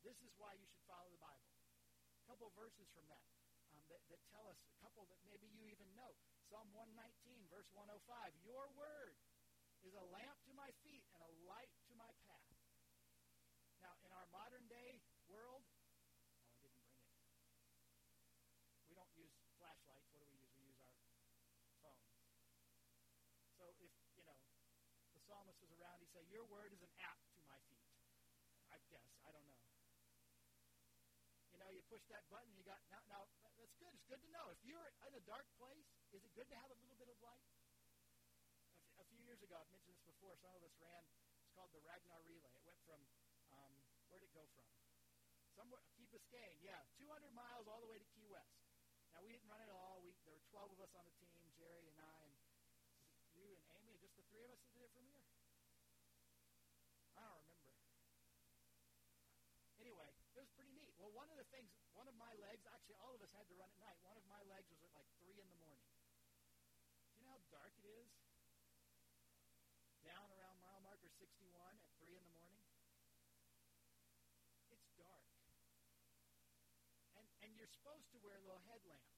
This 0.00 0.16
is 0.24 0.32
why 0.40 0.56
you 0.56 0.64
should 0.64 0.80
follow 0.88 1.12
the 1.12 1.20
Bible. 1.20 1.52
A 2.16 2.24
couple 2.24 2.48
verses 2.56 2.88
from 2.96 3.04
that, 3.12 3.20
um, 3.68 3.76
that 3.92 4.00
that 4.08 4.24
tell 4.32 4.48
us, 4.48 4.56
a 4.56 4.76
couple 4.80 5.04
that 5.12 5.20
maybe 5.28 5.44
you 5.52 5.68
even 5.68 5.84
know. 5.92 6.16
Psalm 6.48 6.72
119, 6.72 7.44
verse 7.52 7.68
105. 7.76 8.00
Your 8.40 8.72
word 8.72 9.20
is 9.84 9.92
a 9.92 10.04
lamp 10.08 10.40
to 10.48 10.52
my 10.56 10.72
feet 10.80 11.04
and 11.12 11.20
a 11.20 11.32
light 11.44 11.72
to 11.92 11.94
my 12.00 12.08
path. 12.24 12.56
Now, 13.84 13.92
in 14.00 14.16
our 14.16 14.24
modern 14.32 14.64
day 14.72 15.04
world, 15.28 15.60
oh, 16.24 16.32
I 16.56 16.56
didn't 16.64 16.80
bring 16.88 16.96
it. 16.96 17.20
We 18.88 18.96
don't 18.96 19.12
use 19.12 19.36
flashlights. 19.60 20.08
What 20.08 20.24
do 20.24 20.28
we 20.32 20.40
use? 20.40 20.56
We 20.56 20.64
use 20.72 20.80
our 20.80 20.96
phones. 21.84 22.08
So 23.60 23.68
if 23.68 23.92
psalmist 25.24 25.56
was 25.64 25.72
around, 25.80 26.03
he'd 26.03 26.03
say, 26.14 26.22
Your 26.30 26.46
word 26.46 26.70
is 26.70 26.78
an 26.78 26.94
app 27.02 27.18
to 27.34 27.42
my 27.50 27.58
feet. 27.66 27.90
I 28.70 28.78
guess. 28.86 29.10
I 29.26 29.34
don't 29.34 29.42
know. 29.50 29.58
You 31.50 31.58
know, 31.58 31.70
you 31.74 31.82
push 31.90 32.06
that 32.14 32.22
button, 32.30 32.54
you 32.54 32.62
got, 32.62 32.78
now, 32.90 33.02
now 33.10 33.26
that's 33.58 33.74
good. 33.82 33.90
It's 33.98 34.06
good 34.06 34.22
to 34.22 34.30
know. 34.30 34.46
If 34.54 34.62
you're 34.62 34.86
in 35.10 35.14
a 35.18 35.24
dark 35.26 35.46
place, 35.58 35.86
is 36.14 36.22
it 36.22 36.30
good 36.38 36.46
to 36.50 36.56
have 36.58 36.70
a 36.70 36.78
little 36.86 36.98
bit 36.98 37.10
of 37.10 37.18
light? 37.18 37.42
A, 38.98 39.02
a 39.02 39.06
few 39.10 39.22
years 39.26 39.42
ago, 39.42 39.58
I've 39.58 39.70
mentioned 39.74 39.98
this 39.98 40.06
before, 40.06 40.38
some 40.38 40.54
of 40.54 40.62
us 40.62 40.74
ran, 40.78 41.02
it's 41.42 41.50
called 41.54 41.74
the 41.74 41.82
Ragnar 41.82 42.22
Relay. 42.26 42.50
It 42.54 42.62
went 42.66 42.78
from, 42.86 43.02
um, 43.54 43.74
where'd 44.10 44.22
it 44.22 44.34
go 44.34 44.46
from? 44.54 44.66
Somewhere, 45.54 45.82
Key 45.94 46.10
Biscayne, 46.10 46.58
yeah, 46.62 46.82
200 46.98 47.30
miles 47.30 47.70
all 47.70 47.78
the 47.78 47.90
way 47.90 47.98
to 48.02 48.08
Key 48.14 48.26
West. 48.26 48.58
Now, 49.14 49.22
we 49.22 49.30
didn't 49.30 49.46
run 49.46 49.62
it 49.62 49.70
all. 49.70 50.02
We, 50.02 50.10
there 50.26 50.34
were 50.34 50.42
12 50.50 50.74
of 50.74 50.78
us 50.82 50.90
on 50.98 51.06
the 51.06 51.14
team, 51.22 51.46
Jerry 51.54 51.86
and 51.86 51.98
I, 52.02 52.18
and 52.26 52.34
you 53.38 53.54
and 53.54 53.62
Amy, 53.78 53.94
just 54.02 54.18
the 54.18 54.26
three 54.34 54.42
of 54.42 54.50
us 54.50 54.58
that 54.66 54.74
did 54.74 54.82
it 54.82 54.90
from 54.90 55.06
here? 55.06 55.22
I 57.14 57.22
don't 57.22 57.46
remember. 57.46 57.70
Anyway, 59.78 60.10
it 60.34 60.42
was 60.42 60.50
pretty 60.58 60.74
neat. 60.74 60.90
Well, 60.98 61.13
one 61.24 61.32
of 61.32 61.40
the 61.40 61.48
things, 61.56 61.72
one 61.96 62.04
of 62.04 62.12
my 62.20 62.36
legs, 62.36 62.68
actually 62.68 63.00
all 63.00 63.16
of 63.16 63.20
us 63.24 63.32
had 63.32 63.48
to 63.48 63.56
run 63.56 63.72
at 63.72 63.80
night. 63.80 63.96
One 64.04 64.12
of 64.20 64.28
my 64.28 64.44
legs 64.44 64.68
was 64.68 64.84
at 64.84 64.92
like 64.92 65.08
3 65.24 65.32
in 65.40 65.48
the 65.48 65.56
morning. 65.56 65.88
Do 67.08 67.16
you 67.16 67.24
know 67.24 67.32
how 67.32 67.40
dark 67.48 67.72
it 67.80 67.88
is? 67.88 68.12
Down 70.04 70.28
around 70.36 70.60
mile 70.60 70.84
marker 70.84 71.08
61 71.08 71.48
at 71.80 71.92
3 71.96 72.12
in 72.12 72.24
the 72.28 72.34
morning. 72.36 72.60
It's 74.68 74.84
dark. 75.00 75.24
And, 77.16 77.24
and 77.40 77.56
you're 77.56 77.72
supposed 77.72 78.12
to 78.12 78.20
wear 78.20 78.36
a 78.36 78.44
little 78.44 78.60
headlamp. 78.68 79.08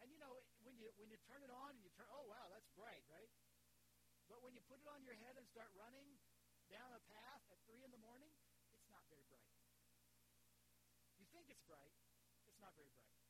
And 0.00 0.08
you 0.08 0.16
know, 0.16 0.40
when 0.64 0.80
you 0.80 0.88
when 0.96 1.12
you 1.12 1.20
turn 1.28 1.44
it 1.44 1.52
on 1.52 1.76
and 1.76 1.84
you 1.84 1.92
turn, 1.92 2.08
oh 2.08 2.24
wow, 2.24 2.48
that's 2.48 2.72
bright, 2.72 3.04
right? 3.12 3.28
But 4.32 4.40
when 4.40 4.56
you 4.56 4.64
put 4.64 4.80
it 4.80 4.88
on 4.88 5.04
your 5.04 5.16
head 5.20 5.36
and 5.36 5.44
start 5.44 5.68
running 5.76 6.08
down 6.72 6.88
a 6.96 7.04
path 7.12 7.44
at 7.52 7.60
3 7.68 7.84
in 7.84 7.92
the 7.92 8.00
morning, 8.00 8.32
it's 8.72 8.88
not 8.88 9.04
very 9.12 9.28
bright. 9.28 9.44
You 11.24 11.33
think 11.44 11.60
it's 11.60 11.68
bright, 11.68 11.92
it's 12.48 12.56
not 12.56 12.72
very 12.72 12.88
bright. 12.96 13.20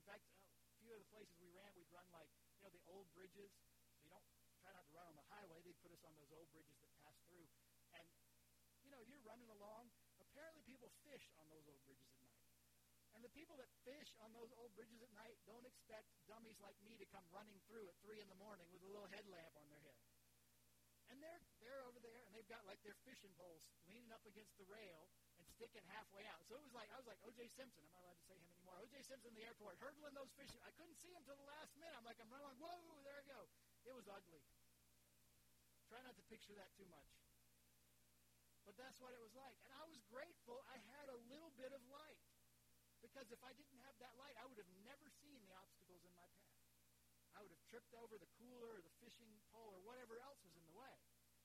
In 0.00 0.04
fact, 0.08 0.24
oh, 0.32 0.48
a 0.64 0.72
few 0.80 0.96
of 0.96 1.04
the 1.04 1.08
places 1.12 1.36
we 1.44 1.52
ran, 1.52 1.68
we'd 1.76 1.92
run 1.92 2.08
like, 2.08 2.32
you 2.56 2.64
know, 2.64 2.72
the 2.72 2.80
old 2.88 3.04
bridges. 3.12 3.52
So 3.92 4.00
you 4.00 4.08
don't 4.08 4.24
try 4.64 4.72
not 4.72 4.88
to 4.88 4.92
run 4.96 5.04
on 5.12 5.12
the 5.12 5.28
highway. 5.28 5.60
They'd 5.60 5.76
put 5.84 5.92
us 5.92 6.00
on 6.08 6.16
those 6.16 6.32
old 6.32 6.48
bridges 6.56 6.80
that 6.80 6.88
pass 7.04 7.20
through. 7.28 7.44
And, 7.92 8.08
you 8.80 8.88
know, 8.88 9.04
you're 9.04 9.20
running 9.28 9.52
along. 9.52 9.92
Apparently 10.24 10.64
people 10.64 10.88
fish 11.04 11.28
on 11.36 11.44
those 11.52 11.68
old 11.68 11.84
bridges 11.84 12.08
at 12.16 12.24
night. 12.24 12.48
And 13.12 13.20
the 13.20 13.30
people 13.36 13.60
that 13.60 13.68
fish 13.84 14.08
on 14.24 14.32
those 14.32 14.48
old 14.56 14.72
bridges 14.72 15.04
at 15.04 15.12
night 15.12 15.36
don't 15.44 15.68
expect 15.68 16.08
dummies 16.24 16.56
like 16.64 16.80
me 16.80 16.96
to 16.96 17.04
come 17.12 17.28
running 17.28 17.60
through 17.68 17.92
at 17.92 17.96
3 18.00 18.24
in 18.24 18.26
the 18.32 18.40
morning 18.40 18.72
with 18.72 18.80
a 18.82 18.88
little 18.88 19.06
headlamp 19.12 19.52
on 19.60 19.68
their 19.68 19.84
head. 19.84 20.00
And 21.12 21.20
they're, 21.20 21.44
they're 21.60 21.84
over 21.84 22.00
there, 22.00 22.24
and 22.24 22.32
they've 22.32 22.48
got 22.48 22.64
like 22.64 22.80
their 22.80 22.96
fishing 23.04 23.36
poles 23.36 23.60
leaning 23.84 24.08
up 24.10 24.24
against 24.24 24.56
the 24.56 24.64
rail 24.66 25.12
sticking 25.64 25.88
halfway 25.88 26.28
out. 26.28 26.44
So 26.44 26.60
it 26.60 26.64
was 26.64 26.76
like, 26.76 26.92
I 26.92 27.00
was 27.00 27.08
like 27.08 27.16
O.J. 27.24 27.48
Simpson. 27.56 27.80
I'm 27.88 27.96
not 27.96 28.04
allowed 28.04 28.20
to 28.20 28.28
say 28.28 28.36
him 28.36 28.44
anymore. 28.52 28.76
O.J. 28.84 29.00
Simpson 29.00 29.32
in 29.32 29.40
the 29.40 29.48
airport, 29.48 29.80
hurdling 29.80 30.12
those 30.12 30.28
fish. 30.36 30.52
I 30.60 30.68
couldn't 30.76 31.00
see 31.00 31.08
him 31.08 31.24
till 31.24 31.40
the 31.40 31.48
last 31.48 31.72
minute. 31.80 31.96
I'm 31.96 32.04
like, 32.04 32.20
I'm 32.20 32.28
running 32.28 32.52
along. 32.52 32.60
Whoa, 32.60 33.00
there 33.00 33.16
I 33.16 33.24
go. 33.24 33.48
It 33.88 33.96
was 33.96 34.04
ugly. 34.04 34.44
Try 35.88 36.04
not 36.04 36.20
to 36.20 36.24
picture 36.28 36.52
that 36.60 36.68
too 36.76 36.84
much. 36.92 37.08
But 38.68 38.76
that's 38.76 39.00
what 39.00 39.16
it 39.16 39.20
was 39.24 39.32
like. 39.32 39.56
And 39.64 39.72
I 39.72 39.88
was 39.88 39.96
grateful 40.12 40.60
I 40.68 40.76
had 41.00 41.08
a 41.08 41.16
little 41.32 41.52
bit 41.56 41.72
of 41.72 41.80
light. 41.88 42.20
Because 43.00 43.32
if 43.32 43.40
I 43.40 43.56
didn't 43.56 43.80
have 43.88 43.96
that 44.04 44.12
light, 44.20 44.36
I 44.36 44.44
would 44.44 44.60
have 44.60 44.72
never 44.84 45.08
seen 45.24 45.40
the 45.48 45.52
obstacles 45.56 46.04
in 46.04 46.12
my 46.12 46.28
path. 46.40 46.60
I 47.36 47.40
would 47.40 47.52
have 47.52 47.64
tripped 47.72 47.92
over 47.96 48.20
the 48.20 48.28
cooler 48.36 48.68
or 48.68 48.80
the 48.84 48.92
fishing 49.00 49.32
pole 49.48 49.72
or 49.72 49.80
whatever 49.84 50.20
else 50.20 50.40
was 50.44 50.56
in 50.56 50.64
the 50.68 50.76
way. 50.76 50.96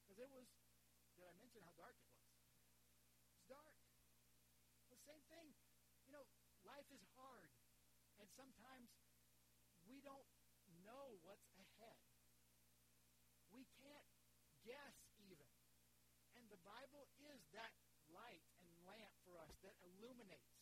Because 0.04 0.20
it 0.20 0.32
was, 0.32 0.48
did 1.16 1.28
I 1.28 1.36
mention 1.40 1.64
how 1.64 1.76
dark 1.76 1.96
it 2.00 2.08
was? 2.08 2.24
It's 3.36 3.44
dark. 3.52 3.76
The 4.90 5.02
same 5.04 5.24
thing. 5.28 5.52
You 6.08 6.16
know, 6.16 6.26
life 6.80 6.96
is 6.96 7.04
hard. 7.20 7.52
And 8.24 8.28
sometimes 8.40 8.88
we 9.84 10.00
don't 10.00 10.24
know 10.88 11.20
what's 11.28 11.52
ahead. 11.60 12.00
We 13.52 13.68
can't 13.84 14.08
guess 14.64 14.96
even. 15.28 15.52
And 16.40 16.48
the 16.48 16.62
Bible 16.64 17.12
is 17.20 17.44
that 17.52 17.76
light 18.16 18.48
and 18.64 18.72
lamp 18.88 19.12
for 19.28 19.44
us 19.44 19.52
that 19.68 19.76
illuminates. 19.92 20.56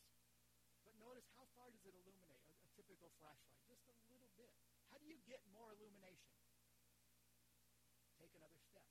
But 0.81 0.97
notice 0.97 1.29
how 1.37 1.45
far 1.53 1.69
does 1.69 1.85
it 1.85 1.93
illuminate 1.93 2.33
a, 2.33 2.41
a 2.65 2.69
typical 2.73 3.13
flashlight? 3.21 3.61
Just 3.69 3.85
a 3.85 3.93
little 4.09 4.33
bit. 4.33 4.49
How 4.89 4.97
do 4.97 5.05
you 5.05 5.21
get 5.29 5.45
more 5.53 5.69
illumination? 5.69 6.33
Take 8.17 8.33
another 8.33 8.57
step. 8.65 8.89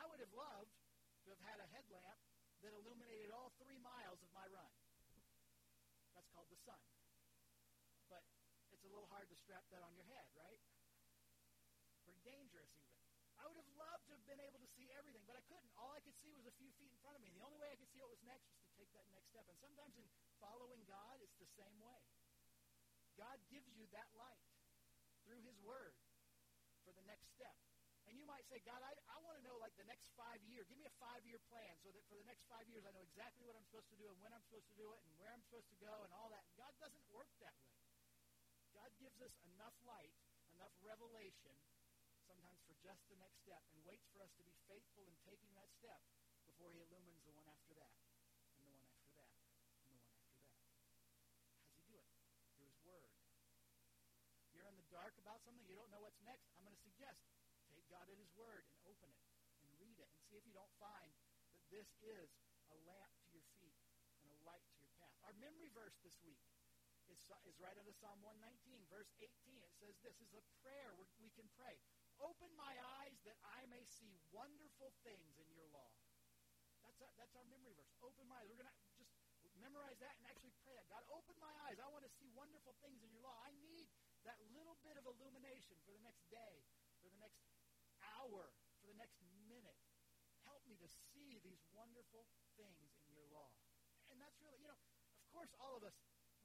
I 0.00 0.08
would 0.08 0.24
have 0.24 0.32
loved 0.32 0.72
to 1.28 1.36
have 1.36 1.42
had 1.44 1.60
a 1.60 1.68
headlamp 1.76 2.16
that 2.64 2.72
illuminated 2.72 3.28
all 3.36 3.52
three 3.60 3.76
miles 3.84 4.24
of 4.24 4.32
my 4.32 4.48
run. 4.48 4.75
That's 6.16 6.32
called 6.32 6.48
the 6.48 6.56
sun. 6.64 6.80
But 8.08 8.24
it's 8.72 8.82
a 8.82 8.90
little 8.90 9.06
hard 9.12 9.28
to 9.28 9.36
strap 9.36 9.68
that 9.68 9.84
on 9.84 9.92
your 9.92 10.08
head, 10.08 10.24
right? 10.32 10.58
Pretty 12.08 12.24
dangerous, 12.24 12.72
even. 12.72 12.96
I 13.36 13.44
would 13.44 13.60
have 13.60 13.68
loved 13.76 14.08
to 14.08 14.16
have 14.16 14.24
been 14.24 14.40
able 14.40 14.64
to 14.64 14.70
see 14.80 14.88
everything, 14.96 15.20
but 15.28 15.36
I 15.36 15.44
couldn't. 15.44 15.68
All 15.76 15.92
I 15.92 16.00
could 16.00 16.16
see 16.24 16.32
was 16.32 16.48
a 16.48 16.54
few 16.56 16.72
feet 16.80 16.88
in 16.88 16.96
front 17.04 17.20
of 17.20 17.22
me. 17.22 17.28
The 17.36 17.44
only 17.44 17.60
way 17.60 17.68
I 17.68 17.76
could 17.76 17.92
see 17.92 18.00
what 18.00 18.08
was 18.08 18.24
next 18.24 18.48
was 18.48 18.64
to 18.64 18.72
take 18.80 18.88
that 18.96 19.04
next 19.12 19.28
step. 19.28 19.44
And 19.44 19.60
sometimes 19.60 19.92
in 20.00 20.08
following 20.40 20.80
God, 20.88 21.20
it's 21.20 21.36
the 21.36 21.52
same 21.60 21.76
way. 21.84 22.00
God 23.20 23.36
gives 23.52 23.68
you 23.76 23.84
that 23.92 24.08
light 24.16 24.40
through 25.28 25.44
His 25.44 25.60
Word 25.60 25.92
for 26.88 26.96
the 26.96 27.04
next 27.04 27.28
step. 27.36 27.52
And 28.16 28.24
you 28.24 28.32
might 28.32 28.48
say, 28.48 28.64
God, 28.64 28.80
I, 28.80 28.96
I 29.12 29.20
want 29.28 29.36
to 29.36 29.44
know 29.44 29.60
like 29.60 29.76
the 29.76 29.84
next 29.84 30.08
five 30.16 30.40
years. 30.48 30.64
Give 30.72 30.80
me 30.80 30.88
a 30.88 30.96
five-year 30.96 31.36
plan 31.52 31.76
so 31.84 31.92
that 31.92 32.00
for 32.08 32.16
the 32.16 32.24
next 32.24 32.48
five 32.48 32.64
years 32.64 32.80
I 32.88 32.96
know 32.96 33.04
exactly 33.04 33.44
what 33.44 33.60
I'm 33.60 33.68
supposed 33.68 33.92
to 33.92 34.00
do 34.00 34.08
and 34.08 34.16
when 34.24 34.32
I'm 34.32 34.40
supposed 34.48 34.72
to 34.72 34.76
do 34.80 34.88
it 34.96 35.04
and 35.04 35.12
where 35.20 35.28
I'm 35.28 35.44
supposed 35.44 35.68
to 35.68 35.76
go 35.84 35.92
and 36.00 36.08
all 36.16 36.32
that. 36.32 36.48
God 36.56 36.72
doesn't 36.80 37.04
work 37.12 37.28
that 37.44 37.52
way. 37.60 37.76
God 38.72 38.88
gives 38.96 39.20
us 39.20 39.36
enough 39.52 39.76
light, 39.84 40.16
enough 40.56 40.72
revelation 40.80 41.52
sometimes 42.24 42.56
for 42.64 42.72
just 42.80 43.04
the 43.12 43.20
next 43.20 43.36
step 43.44 43.60
and 43.76 43.84
waits 43.84 44.08
for 44.08 44.24
us 44.24 44.32
to 44.40 44.44
be 44.48 44.56
faithful 44.64 45.04
in 45.04 45.16
taking 45.28 45.52
that 45.52 45.68
step 45.76 46.00
before 46.48 46.72
he 46.72 46.80
illumines 46.80 47.20
the 47.28 47.36
one 47.36 47.44
after 47.52 47.76
that 47.76 47.92
and 48.56 48.64
the 48.64 48.72
one 48.80 48.88
after 48.96 49.12
that 49.20 49.28
and 49.28 49.92
the 49.92 49.92
one 49.92 50.00
after 50.00 50.24
that. 50.24 50.40
How 51.52 51.68
does 51.68 51.76
he 51.76 51.84
do 51.84 52.00
it? 52.00 52.08
Through 52.56 52.64
his 52.64 52.80
word. 52.80 53.12
You're 54.56 54.72
in 54.72 54.80
the 54.80 54.88
dark 54.88 55.12
about 55.20 55.44
something, 55.44 55.68
you 55.68 55.76
don't 55.76 55.92
know 55.92 56.00
what's 56.00 56.24
next. 56.24 56.48
I'm 56.56 56.64
going 56.64 56.72
to 56.72 56.80
suggest 56.80 57.20
God 57.90 58.06
at 58.10 58.18
his 58.18 58.32
word 58.34 58.66
and 58.66 58.76
open 58.86 59.08
it 59.10 59.22
and 59.62 59.68
read 59.78 59.98
it 59.98 60.08
and 60.10 60.20
see 60.26 60.36
if 60.38 60.44
you 60.46 60.54
don't 60.54 60.72
find 60.78 61.10
that 61.54 61.62
this 61.70 61.88
is 62.02 62.28
a 62.70 62.76
lamp 62.86 63.12
to 63.22 63.28
your 63.30 63.44
feet 63.56 63.76
and 64.22 64.28
a 64.30 64.38
light 64.46 64.64
to 64.74 64.76
your 64.82 64.90
path. 64.98 65.14
Our 65.22 65.34
memory 65.38 65.70
verse 65.70 65.94
this 66.02 66.18
week 66.26 66.40
is, 67.06 67.18
is 67.46 67.56
right 67.62 67.74
out 67.78 67.86
of 67.86 67.96
Psalm 67.98 68.18
119, 68.22 68.82
verse 68.90 69.10
18. 69.22 69.30
It 69.62 69.74
says 69.78 69.94
this 70.02 70.18
is 70.18 70.34
a 70.34 70.42
prayer 70.62 70.94
we 71.22 71.30
can 71.34 71.46
pray. 71.54 71.78
Open 72.18 72.48
my 72.56 72.74
eyes 73.02 73.18
that 73.28 73.36
I 73.44 73.68
may 73.68 73.84
see 73.84 74.16
wonderful 74.32 74.90
things 75.04 75.36
in 75.36 75.48
your 75.52 75.68
law. 75.70 75.92
That's 76.82 76.98
our, 77.02 77.12
that's 77.20 77.34
our 77.36 77.46
memory 77.50 77.76
verse. 77.76 77.92
Open 78.02 78.24
my 78.26 78.40
eyes. 78.40 78.48
We're 78.48 78.62
going 78.62 78.72
to 78.72 78.78
just 79.44 79.54
memorize 79.60 79.98
that 80.00 80.16
and 80.16 80.24
actually 80.26 80.54
pray 80.64 80.74
that. 80.74 80.88
God, 80.88 81.04
open 81.12 81.36
my 81.38 81.52
eyes. 81.68 81.76
I 81.78 81.88
want 81.92 82.04
to 82.06 82.12
see 82.16 82.28
wonderful 82.32 82.74
things 82.80 82.98
in 83.04 83.10
your 83.12 83.22
law. 83.22 83.36
I 83.44 83.52
need 83.60 83.86
that 84.24 84.38
little 84.50 84.74
bit 84.82 84.96
of 84.98 85.04
illumination 85.06 85.76
for 85.86 85.92
the 85.94 86.02
next 86.02 86.26
day, 86.32 86.64
hour, 88.16 88.52
for 88.80 88.86
the 88.88 88.96
next 88.96 89.20
minute. 89.48 89.76
Help 90.46 90.62
me 90.70 90.78
to 90.78 90.88
see 91.12 91.42
these 91.42 91.58
wonderful 91.74 92.26
things 92.54 92.78
in 93.06 93.12
your 93.12 93.26
law. 93.34 93.50
And 94.10 94.22
that's 94.22 94.38
really, 94.38 94.62
you 94.62 94.70
know, 94.70 94.78
of 94.78 95.28
course 95.34 95.50
all 95.58 95.74
of 95.74 95.82
us 95.82 95.96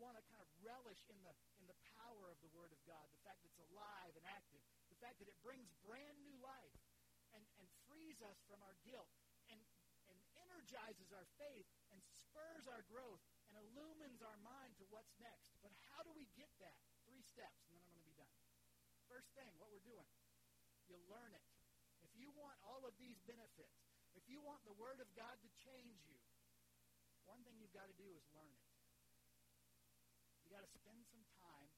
want 0.01 0.17
to 0.17 0.23
kind 0.25 0.41
of 0.41 0.49
relish 0.65 1.05
in 1.13 1.19
the 1.21 1.35
in 1.61 1.69
the 1.69 1.77
power 2.01 2.33
of 2.33 2.41
the 2.41 2.49
Word 2.49 2.73
of 2.73 2.81
God, 2.89 3.05
the 3.13 3.21
fact 3.21 3.45
that 3.45 3.53
it's 3.53 3.61
alive 3.69 4.17
and 4.17 4.25
active, 4.25 4.57
the 4.89 4.97
fact 4.97 5.21
that 5.21 5.29
it 5.29 5.37
brings 5.45 5.69
brand 5.85 6.17
new 6.25 6.33
life 6.41 6.73
and, 7.37 7.45
and 7.61 7.69
frees 7.85 8.17
us 8.25 8.41
from 8.49 8.65
our 8.65 8.73
guilt 8.81 9.13
and, 9.53 9.61
and 10.09 10.17
energizes 10.49 11.13
our 11.13 11.29
faith 11.37 11.69
and 11.93 12.01
spurs 12.17 12.65
our 12.65 12.81
growth 12.89 13.21
and 13.51 13.61
illumines 13.61 14.25
our 14.25 14.39
mind 14.41 14.73
to 14.81 14.85
what's 14.89 15.13
next. 15.21 15.53
But 15.61 15.75
how 15.91 16.01
do 16.01 16.11
we 16.15 16.25
get 16.33 16.49
that? 16.63 16.81
Three 17.05 17.21
steps, 17.21 17.67
and 17.67 17.75
then 17.75 17.83
I'm 17.85 17.93
going 17.93 18.07
to 18.07 18.11
be 18.11 18.17
done. 18.17 18.31
First 19.11 19.29
thing, 19.35 19.51
what 19.59 19.67
we're 19.69 19.83
doing, 19.83 20.07
you 20.87 20.95
learn 21.11 21.35
it. 21.35 21.50
Want 22.41 22.57
all 22.65 22.81
of 22.89 22.97
these 22.97 23.21
benefits, 23.29 23.77
if 24.17 24.25
you 24.25 24.41
want 24.41 24.65
the 24.65 24.73
Word 24.81 24.97
of 24.97 25.05
God 25.13 25.37
to 25.45 25.49
change 25.61 26.01
you, 26.09 26.17
one 27.29 27.45
thing 27.45 27.53
you've 27.61 27.75
got 27.77 27.85
to 27.85 27.97
do 28.01 28.09
is 28.17 28.25
learn 28.33 28.49
it. 28.49 28.65
You've 30.41 30.51
got 30.51 30.65
to 30.65 30.73
spend 30.73 31.05
some 31.05 31.21
time 31.37 31.69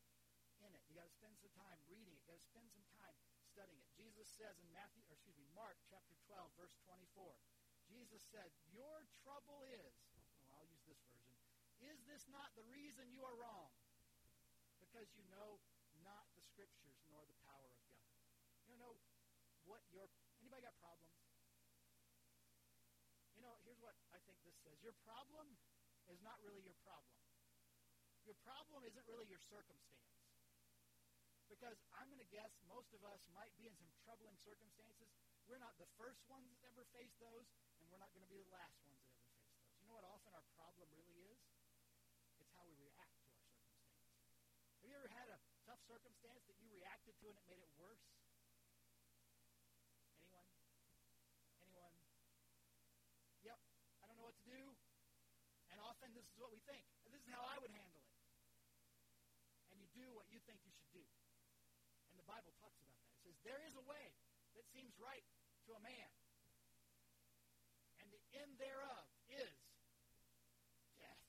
in 0.63 0.71
it. 0.71 0.81
You 0.87 0.95
got 0.95 1.05
to 1.11 1.15
spend 1.19 1.35
some 1.35 1.51
time 1.53 1.77
reading 1.91 2.15
it. 2.15 2.23
You 2.23 2.31
got 2.31 2.39
to 2.39 2.47
spend 2.47 2.71
some 2.71 2.87
time 2.95 3.13
studying 3.51 3.77
it. 3.77 3.91
Jesus 3.93 4.25
says 4.39 4.55
in 4.63 4.69
Matthew, 4.71 5.03
or 5.11 5.19
excuse 5.19 5.35
me, 5.35 5.45
Mark 5.51 5.75
chapter 5.91 6.15
12, 6.31 6.47
verse 6.55 6.73
24, 6.87 7.35
Jesus 7.85 8.23
said, 8.31 8.49
Your 8.71 9.03
trouble 9.21 9.61
is, 9.67 9.93
well, 10.47 10.57
I'll 10.57 10.71
use 10.71 10.81
this 10.87 11.03
version, 11.05 11.35
is 11.83 11.99
this 12.07 12.23
not 12.31 12.55
the 12.55 12.65
reason 12.71 13.11
you 13.11 13.21
are 13.27 13.35
wrong? 13.35 13.69
Because 14.79 15.11
you 15.13 15.21
know 15.27 15.59
not 16.01 16.25
the 16.33 16.43
scriptures 16.43 16.97
nor 17.11 17.21
the 17.27 17.37
power 17.43 17.67
of 17.67 17.79
God. 17.85 18.09
You 18.71 18.79
know 18.79 18.95
what 19.67 19.83
your, 19.91 20.07
anybody 20.53 20.69
got 20.69 20.77
problems? 20.85 21.17
You 23.33 23.41
know, 23.41 23.57
here's 23.65 23.81
what 23.81 23.97
I 24.13 24.21
think 24.29 24.37
this 24.45 24.53
says. 24.61 24.77
Your 24.85 24.93
problem 25.01 25.49
is 26.13 26.21
not 26.21 26.37
really 26.45 26.61
your 26.61 26.77
problem. 26.85 27.17
Your 28.29 28.37
problem 28.45 28.85
isn't 28.85 29.01
really 29.09 29.25
your 29.25 29.41
circumstance. 29.49 30.13
Because 31.49 31.81
I'm 31.97 32.05
going 32.05 32.21
to 32.21 32.29
guess 32.29 32.53
most 32.69 32.93
of 32.93 33.01
us 33.01 33.17
might 33.33 33.49
be 33.57 33.65
in 33.65 33.73
some 33.81 33.89
troubling 34.05 34.37
circumstances. 34.45 35.09
We're 35.49 35.57
not 35.57 35.73
the 35.81 35.89
first 35.97 36.21
ones 36.29 36.45
that 36.53 36.69
ever 36.69 36.85
faced 36.93 37.17
those, 37.17 37.49
and 37.81 37.89
we're 37.89 37.97
not 37.97 38.13
going 38.13 38.21
to 38.21 38.29
be 38.29 38.37
the 38.37 38.53
last 38.53 38.77
ones 38.85 39.01
that 39.01 39.09
ever 39.09 39.25
face 39.25 39.41
those. 39.57 39.73
You 39.81 39.89
know 39.89 39.97
what 39.97 40.05
often 40.05 40.37
our 40.37 40.45
problem 40.53 40.85
really 40.93 41.33
is? 41.33 41.41
It's 42.37 42.53
how 42.53 42.61
we 42.69 42.77
react 42.77 43.09
to 43.09 43.25
our 43.25 43.33
circumstance. 43.41 43.97
Have 44.85 44.85
you 44.85 44.97
ever 45.01 45.09
had 45.17 45.33
a 45.33 45.41
tough 45.65 45.81
circumstance 45.89 46.45
that 46.45 46.61
you 46.61 46.69
reacted 46.69 47.17
to 47.25 47.33
and 47.33 47.37
it 47.41 47.45
made 47.49 47.61
it 47.65 47.73
worse? 47.81 48.05
Anyone? 50.23 50.49
Anyone? 51.61 51.95
Yep, 53.43 53.59
I 54.01 54.07
don't 54.07 54.17
know 54.17 54.27
what 54.27 54.32
to 54.43 54.51
do. 54.51 54.63
And 55.71 55.79
often 55.79 56.11
this 56.11 56.27
is 56.27 56.35
what 56.35 56.51
we 56.51 56.59
think. 56.67 56.83
This 57.07 57.15
is 57.15 57.23
how 57.31 57.41
I 57.47 57.55
would 57.63 57.71
handle 57.71 58.03
it. 58.03 58.11
And 59.71 59.79
you 59.79 59.87
do 59.95 60.11
what 60.13 60.27
you 60.27 60.43
think 60.43 60.59
you 60.67 60.75
should 60.75 60.91
do. 60.91 61.05
And 62.11 62.19
the 62.19 62.27
Bible 62.27 62.51
talks 62.59 62.77
about 62.83 62.99
that. 62.99 63.09
It 63.15 63.23
says, 63.23 63.37
There 63.47 63.63
is 63.63 63.73
a 63.79 63.85
way 63.87 64.13
that 64.53 64.67
seems 64.69 64.93
right 64.99 65.25
to 65.65 65.73
a 65.73 65.81
man, 65.81 66.09
and 68.03 68.07
the 68.11 68.19
end 68.35 68.51
thereof 68.59 69.07
is 69.31 69.55
death. 70.99 71.23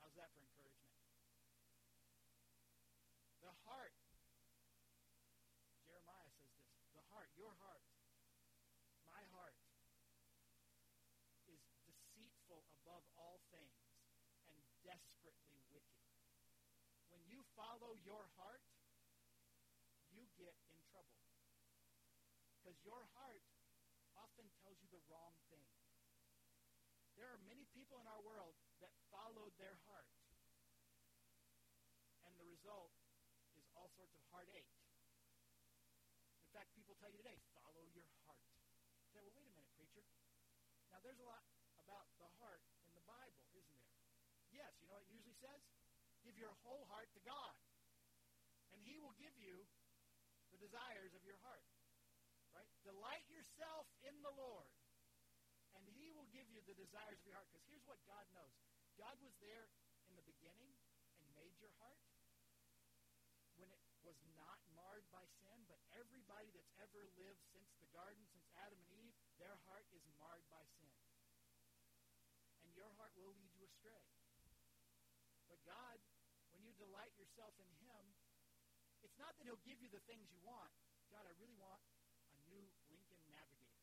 How's 0.00 0.16
that 0.16 0.32
for 0.32 0.40
encouragement? 0.40 0.96
The 3.44 3.52
heart, 3.68 3.92
Jeremiah 5.84 6.32
says 6.40 6.56
this, 6.56 6.72
the 6.96 7.04
heart, 7.12 7.28
your 7.36 7.52
heart, 7.60 7.84
my 9.04 9.20
heart, 9.36 9.54
is 11.52 11.60
deceitful 11.84 12.64
above 12.80 13.04
all 13.20 13.44
things 13.52 13.76
and 14.48 14.56
desperately 14.80 15.60
wicked. 15.68 16.00
When 17.12 17.20
you 17.28 17.41
follow 17.56 17.96
your 18.04 18.24
heart, 18.38 18.64
you 20.12 20.24
get 20.36 20.56
in 20.68 20.78
trouble. 20.92 21.20
Because 22.60 22.78
your 22.84 23.02
heart 23.16 23.42
often 24.16 24.46
tells 24.62 24.78
you 24.80 24.88
the 24.92 25.02
wrong 25.08 25.34
thing. 25.48 25.66
There 27.16 27.28
are 27.28 27.40
many 27.44 27.68
people 27.76 28.00
in 28.00 28.08
our 28.08 28.22
world 28.24 28.56
that 28.80 28.92
followed 29.12 29.52
their 29.60 29.76
heart. 29.88 30.08
And 32.24 32.32
the 32.40 32.48
result 32.48 32.92
is 33.58 33.68
all 33.76 33.92
sorts 33.92 34.16
of 34.16 34.22
heartache. 34.32 34.68
In 36.48 36.50
fact, 36.56 36.72
people 36.76 36.96
tell 37.00 37.12
you 37.12 37.20
today, 37.20 37.40
follow 37.56 37.84
your 37.92 38.08
heart. 38.28 38.48
You 39.00 39.08
say, 39.12 39.20
well, 39.24 39.36
wait 39.36 39.48
a 39.48 39.54
minute, 39.56 39.72
preacher. 39.76 40.04
Now, 40.92 41.00
there's 41.04 41.20
a 41.20 41.28
lot 41.28 41.44
about 41.80 42.08
the 42.20 42.28
heart 42.40 42.64
in 42.88 42.92
the 42.96 43.04
Bible, 43.08 43.44
isn't 43.56 43.80
there? 43.80 43.96
Yes, 44.52 44.76
you 44.80 44.88
know 44.88 45.00
what 45.00 45.08
it 45.08 45.12
usually 45.12 45.36
says? 45.40 45.64
Give 46.22 46.38
your 46.38 46.54
whole 46.62 46.86
heart 46.90 47.10
to 47.14 47.22
God. 47.26 47.54
And 48.72 48.78
he 48.82 48.98
will 48.98 49.14
give 49.18 49.34
you 49.38 49.66
the 50.54 50.58
desires 50.62 51.12
of 51.14 51.22
your 51.26 51.38
heart. 51.42 51.66
Right? 52.54 52.68
Delight 52.86 53.26
yourself 53.28 53.90
in 54.06 54.14
the 54.22 54.32
Lord. 54.32 54.70
And 55.74 55.84
he 55.98 56.12
will 56.12 56.28
give 56.30 56.46
you 56.52 56.60
the 56.62 56.76
desires 56.76 57.18
of 57.18 57.26
your 57.26 57.36
heart. 57.36 57.48
Because 57.50 57.66
here's 57.66 57.86
what 57.88 57.98
God 58.06 58.24
knows. 58.36 58.54
God 59.00 59.16
was 59.24 59.34
there 59.40 59.66
in 60.06 60.14
the 60.14 60.26
beginning 60.28 60.72
and 61.18 61.24
made 61.34 61.56
your 61.58 61.72
heart 61.80 62.00
when 63.56 63.68
it 63.72 63.82
was 64.04 64.18
not 64.34 64.58
marred 64.74 65.06
by 65.14 65.24
sin, 65.40 65.58
but 65.70 65.78
everybody 65.94 66.50
that's 66.50 66.72
ever 66.82 67.06
lived 67.14 67.40
since 67.54 67.70
the 67.78 67.88
garden, 67.94 68.20
since 68.32 68.44
Adam 68.58 68.78
and 68.80 68.92
Eve, 68.98 69.16
their 69.38 69.54
heart 69.70 69.86
is 69.94 70.02
marred 70.18 70.44
by 70.50 70.62
sin. 70.76 70.92
And 72.66 72.70
your 72.74 72.90
heart 72.98 73.14
will 73.14 73.32
lead 73.38 73.52
you 73.54 73.62
astray. 73.62 74.02
But 75.46 75.62
God, 75.62 75.98
delight 76.82 77.14
yourself 77.14 77.54
in 77.62 77.70
him, 77.86 78.04
it's 79.06 79.14
not 79.18 79.38
that 79.38 79.46
he'll 79.46 79.62
give 79.62 79.78
you 79.78 79.90
the 79.90 80.02
things 80.10 80.26
you 80.34 80.42
want. 80.42 80.74
God, 81.14 81.22
I 81.22 81.34
really 81.38 81.58
want 81.62 81.82
a 82.34 82.38
new 82.50 82.66
Lincoln 82.90 83.22
Navigator. 83.30 83.82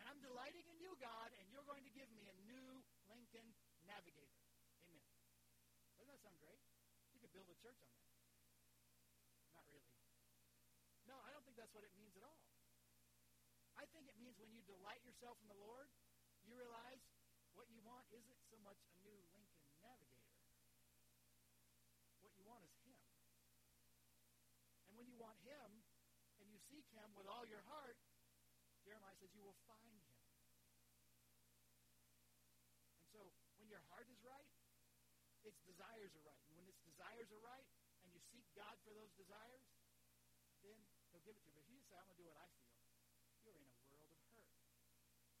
And 0.00 0.08
I'm 0.08 0.20
delighting 0.24 0.64
in 0.72 0.80
you, 0.80 0.96
God, 0.96 1.30
and 1.36 1.44
you're 1.52 1.66
going 1.68 1.84
to 1.84 1.92
give 1.92 2.08
me 2.16 2.24
a 2.26 2.36
new 2.48 2.80
Lincoln 3.12 3.44
Navigator. 3.84 4.40
Amen. 4.80 5.04
Doesn't 6.00 6.08
that 6.08 6.22
sound 6.24 6.38
great? 6.40 6.62
You 7.12 7.20
could 7.20 7.32
build 7.36 7.46
a 7.52 7.58
church 7.60 7.78
on 7.84 7.90
that. 7.92 8.08
Not 9.52 9.68
really. 9.68 9.92
No, 11.04 11.20
I 11.20 11.30
don't 11.30 11.44
think 11.44 11.60
that's 11.60 11.74
what 11.76 11.84
it 11.84 11.92
means 11.94 12.16
at 12.16 12.24
all. 12.24 12.40
I 13.76 13.84
think 13.90 14.08
it 14.08 14.16
means 14.16 14.38
when 14.38 14.54
you 14.54 14.62
delight 14.64 15.02
yourself 15.02 15.36
in 15.42 15.48
the 15.50 15.58
Lord, 15.58 15.90
you 16.46 16.54
realize 16.54 17.02
what 17.52 17.68
you 17.68 17.82
want 17.82 18.06
isn't 18.14 18.40
so 18.48 18.56
much 18.62 18.78
a 18.86 18.94
new 19.02 19.18
Lincoln 19.34 19.66
Navigator. 19.82 20.30
What 22.22 22.32
you 22.38 22.46
want 22.46 22.62
is 22.62 22.72
Him. 22.86 23.02
And 24.86 24.94
when 24.94 25.10
you 25.10 25.18
want 25.18 25.36
Him, 25.42 25.82
and 26.38 26.46
you 26.46 26.61
seek 26.72 26.88
Him 26.96 27.12
with 27.12 27.28
all 27.28 27.44
your 27.44 27.60
heart, 27.68 28.00
Jeremiah 28.80 29.12
says 29.20 29.28
you 29.36 29.44
will 29.44 29.60
find 29.68 29.92
Him. 29.92 30.16
And 32.96 33.04
so 33.12 33.20
when 33.60 33.68
your 33.68 33.84
heart 33.92 34.08
is 34.08 34.16
right, 34.24 34.48
its 35.44 35.60
desires 35.68 36.16
are 36.16 36.24
right. 36.24 36.40
And 36.48 36.56
when 36.56 36.64
its 36.64 36.80
desires 36.80 37.28
are 37.28 37.44
right, 37.44 37.68
and 38.00 38.08
you 38.08 38.20
seek 38.32 38.48
God 38.56 38.72
for 38.88 38.96
those 38.96 39.12
desires, 39.20 39.68
then 40.64 40.80
He'll 41.12 41.20
give 41.28 41.36
it 41.36 41.44
to 41.44 41.52
you. 41.52 41.60
But 41.60 41.68
if 41.68 41.70
you 41.76 41.84
say, 41.84 42.00
I'm 42.00 42.08
going 42.08 42.16
to 42.16 42.22
do 42.24 42.28
what 42.32 42.40
I 42.40 42.48
feel, 42.56 42.80
you're 43.44 43.52
in 43.52 43.68
a 43.68 43.76
world 43.92 44.08
of 44.16 44.22
hurt. 44.32 44.56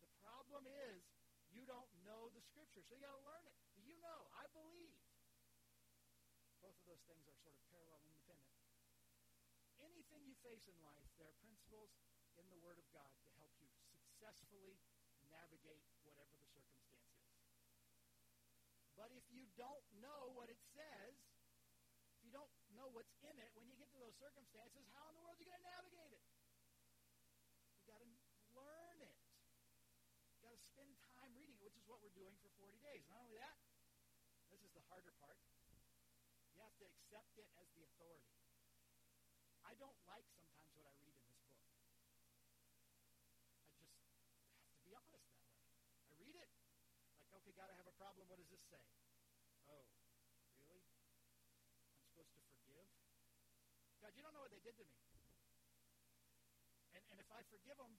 The 0.04 0.12
problem 0.20 0.68
is 0.68 1.00
you 1.56 1.64
don't 1.64 1.88
know 2.04 2.28
the 2.36 2.44
Scripture, 2.44 2.84
so 2.84 2.92
you 2.92 3.00
got 3.00 3.16
to 3.16 3.24
learn 3.24 3.44
it. 3.48 3.56
You 3.88 3.96
know? 4.04 4.28
I 4.36 4.44
believe. 4.52 4.92
Both 6.60 6.76
of 6.82 6.86
those 6.86 7.02
things 7.08 7.24
are 7.26 7.34
sort 7.42 7.56
of 7.56 7.62
parallel 7.72 7.98
independent. 8.06 8.21
Anything 9.82 10.22
you 10.22 10.38
face 10.46 10.62
in 10.70 10.78
life, 10.86 11.10
there 11.18 11.26
are 11.26 11.38
principles 11.42 11.90
in 12.38 12.46
the 12.46 12.58
Word 12.62 12.78
of 12.78 12.86
God 12.94 13.10
to 13.26 13.30
help 13.34 13.50
you 13.58 13.66
successfully 13.90 14.78
navigate 15.26 15.82
whatever 16.06 16.30
the 16.38 16.46
circumstance 16.54 17.10
is. 17.18 17.34
But 18.94 19.10
if 19.18 19.26
you 19.34 19.50
don't 19.58 19.82
know 19.98 20.30
what 20.38 20.46
it 20.46 20.62
says, 20.70 21.18
if 22.14 22.22
you 22.22 22.30
don't 22.30 22.50
know 22.78 22.86
what's 22.94 23.10
in 23.26 23.34
it, 23.42 23.50
when 23.58 23.66
you 23.66 23.74
get 23.74 23.90
to 23.90 23.98
those 23.98 24.14
circumstances, 24.22 24.86
how 24.94 25.10
in 25.10 25.18
the 25.18 25.22
world 25.26 25.34
are 25.34 25.42
you 25.42 25.50
going 25.50 25.58
to 25.58 25.66
navigate 25.66 26.14
it? 26.14 26.22
You've 27.74 27.90
got 27.90 27.98
to 27.98 28.10
learn 28.54 28.98
it. 29.02 29.18
You've 30.30 30.46
got 30.46 30.54
to 30.54 30.62
spend 30.70 30.94
time 31.18 31.34
reading 31.34 31.58
it, 31.58 31.64
which 31.66 31.74
is 31.74 31.84
what 31.90 31.98
we're 31.98 32.14
doing 32.14 32.38
for 32.38 32.54
40 32.62 32.78
days. 32.86 33.02
Not 33.10 33.18
only 33.26 33.34
that, 33.42 33.58
this 34.54 34.62
is 34.62 34.70
the 34.76 34.84
harder 34.86 35.10
part. 35.18 35.40
You 36.54 36.62
have 36.62 36.76
to 36.78 36.86
accept 36.86 37.34
it 37.40 37.48
as 37.58 37.66
the 37.74 37.82
authority. 37.88 38.41
I 39.72 39.80
don't 39.80 39.96
like 40.04 40.28
sometimes 40.36 40.68
what 40.76 40.84
I 40.84 40.92
read 41.00 41.16
in 41.16 41.24
this 41.32 41.40
book. 41.48 41.64
I 43.72 43.80
just 43.80 44.68
have 44.68 44.76
to 44.76 44.84
be 44.84 44.92
honest 44.92 45.24
that 45.24 45.40
way. 45.48 45.56
I 46.04 46.12
read 46.20 46.36
it, 46.36 46.52
like, 47.24 47.32
okay, 47.40 47.56
God, 47.56 47.72
I 47.72 47.76
have 47.80 47.88
a 47.88 47.96
problem. 47.96 48.28
What 48.28 48.36
does 48.36 48.52
this 48.52 48.60
say? 48.68 48.84
Oh, 49.72 49.88
really? 50.68 50.84
I'm 50.84 52.04
supposed 52.04 52.36
to 52.36 52.44
forgive? 52.52 52.84
God, 54.04 54.12
you 54.12 54.20
don't 54.20 54.36
know 54.36 54.44
what 54.44 54.52
they 54.52 54.60
did 54.60 54.76
to 54.76 54.84
me. 54.84 54.92
And, 56.92 57.00
and 57.08 57.16
if 57.16 57.32
I 57.32 57.40
forgive 57.48 57.80
them, 57.80 57.96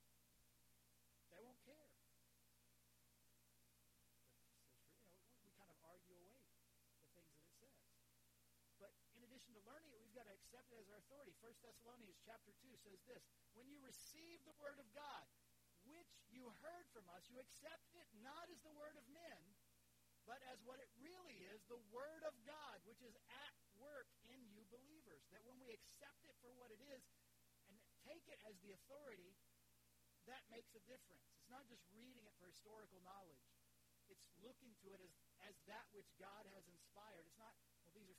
they 1.34 1.42
won't 1.42 1.58
care. 1.66 1.90
But, 4.30 4.46
you 4.94 5.10
know, 5.10 5.42
we 5.42 5.50
kind 5.58 5.74
of 5.74 5.82
argue 5.90 6.22
away 6.22 6.38
the 7.02 7.10
things 7.18 7.34
that 7.34 7.50
it 7.50 7.58
says. 7.58 7.82
But 8.78 8.94
in 9.18 9.33
addition 9.44 9.60
to 9.60 9.68
learning 9.68 9.91
it, 9.91 10.00
we've 10.00 10.16
got 10.16 10.24
to 10.24 10.36
accept 10.39 10.72
it 10.72 10.80
as 10.80 10.88
our 10.88 11.04
authority. 11.04 11.36
1 11.44 11.52
Thessalonians 11.60 12.16
chapter 12.24 12.56
2 12.64 12.80
says 12.80 12.96
this, 13.04 13.20
When 13.60 13.68
you 13.68 13.76
receive 13.84 14.39
the 14.48 14.56
word 14.56 14.80
of 14.80 14.88
God, 14.96 15.28
which 15.84 16.08
you 16.32 16.48
heard 16.64 16.88
from 16.96 17.04
us, 17.12 17.28
you 17.28 17.36
accepted 17.44 17.91
it 18.00 18.08
not 18.24 18.48
as 18.48 18.64
the 18.64 18.72
word 18.72 18.96
of 18.96 19.04
men, 19.12 19.41
but 20.24 20.39
as 20.48 20.64
what 20.64 20.80
it 20.80 20.88
really 20.96 21.44
is, 21.52 21.60
the 21.68 21.82
word 21.91 22.24
of 22.24 22.32
God, 22.48 22.80
which 22.88 23.04
is 23.04 23.12
at 23.28 23.56
work 23.76 24.08
in 24.32 24.39
you 24.48 24.64
believers. 24.72 25.20
That 25.36 25.44
when 25.44 25.60
we 25.60 25.76
accept 25.76 26.24
it 26.24 26.39
for 26.39 26.56
what 26.56 26.72
it 26.72 26.80
is 26.80 27.04
and 27.68 27.76
take 28.08 28.24
it 28.32 28.39
as 28.48 28.56
the 28.64 28.72
authority, 28.72 29.36
that 30.32 30.48
makes 30.56 30.72
a 30.72 30.80
difference. 30.88 31.28
It's 31.36 31.52
not 31.52 31.68
just 31.68 31.84
reading 31.91 32.24
it 32.24 32.32
for 32.39 32.48
historical 32.48 33.04
knowledge. 33.04 33.44
It's 34.08 34.24
looking 34.39 34.72
to 34.88 34.96
it 34.96 35.04
as, 35.04 35.12
as 35.52 35.56
that 35.68 35.84
which 35.91 36.08
God 36.16 36.48
has 36.56 36.64
inspired. 36.72 37.28
It's 37.28 37.36
not, 37.36 37.52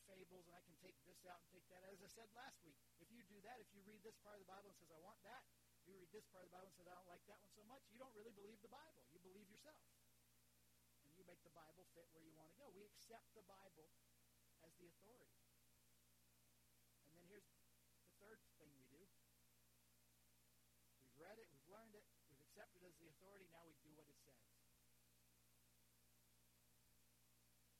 fables 0.06 0.44
and 0.48 0.54
I 0.56 0.62
can 0.64 0.76
take 0.80 0.96
this 1.08 1.24
out 1.28 1.40
and 1.44 1.48
take 1.52 1.66
that. 1.72 1.82
As 1.88 2.00
I 2.00 2.10
said 2.10 2.28
last 2.36 2.60
week, 2.64 2.76
if 3.00 3.08
you 3.10 3.24
do 3.26 3.40
that, 3.44 3.60
if 3.60 3.68
you 3.72 3.80
read 3.84 4.00
this 4.04 4.16
part 4.20 4.36
of 4.38 4.44
the 4.44 4.50
Bible 4.50 4.70
and 4.72 4.78
says, 4.78 4.92
I 4.92 5.00
want 5.00 5.20
that, 5.24 5.44
you 5.84 5.92
read 5.96 6.08
this 6.12 6.24
part 6.32 6.44
of 6.44 6.52
the 6.52 6.56
Bible 6.56 6.72
and 6.72 6.76
says, 6.76 6.88
I 6.88 6.96
don't 6.96 7.10
like 7.10 7.24
that 7.28 7.40
one 7.40 7.52
so 7.52 7.64
much, 7.68 7.84
you 7.92 8.00
don't 8.00 8.14
really 8.16 8.32
believe 8.32 8.60
the 8.64 8.72
Bible. 8.72 9.04
You 9.12 9.20
believe 9.20 9.48
yourself. 9.52 9.80
And 11.04 11.12
you 11.16 11.24
make 11.28 11.44
the 11.44 11.52
Bible 11.52 11.84
fit 11.92 12.08
where 12.16 12.24
you 12.24 12.32
want 12.32 12.48
to 12.48 12.56
go. 12.56 12.72
We 12.72 12.84
accept 12.88 13.28
the 13.36 13.44
Bible 13.44 13.92
as 14.64 14.72
the 14.80 14.88
authority. 14.88 15.36
And 17.04 17.12
then 17.12 17.24
here's 17.28 17.44
the 17.44 17.60
third 18.16 18.40
thing 18.56 18.72
we 18.72 18.88
do. 18.88 19.04
We've 21.04 21.18
read 21.20 21.36
it, 21.36 21.48
we've 21.52 21.68
learned 21.68 21.92
it, 21.92 22.04
we've 22.32 22.40
accepted 22.40 22.80
it 22.80 22.88
as 22.88 22.96
the 22.96 23.12
authority, 23.12 23.44
now 23.52 23.64
we 23.68 23.76
do 23.84 23.92
what 23.92 24.08
it 24.08 24.16
says. 24.24 24.40
That's 24.48 24.96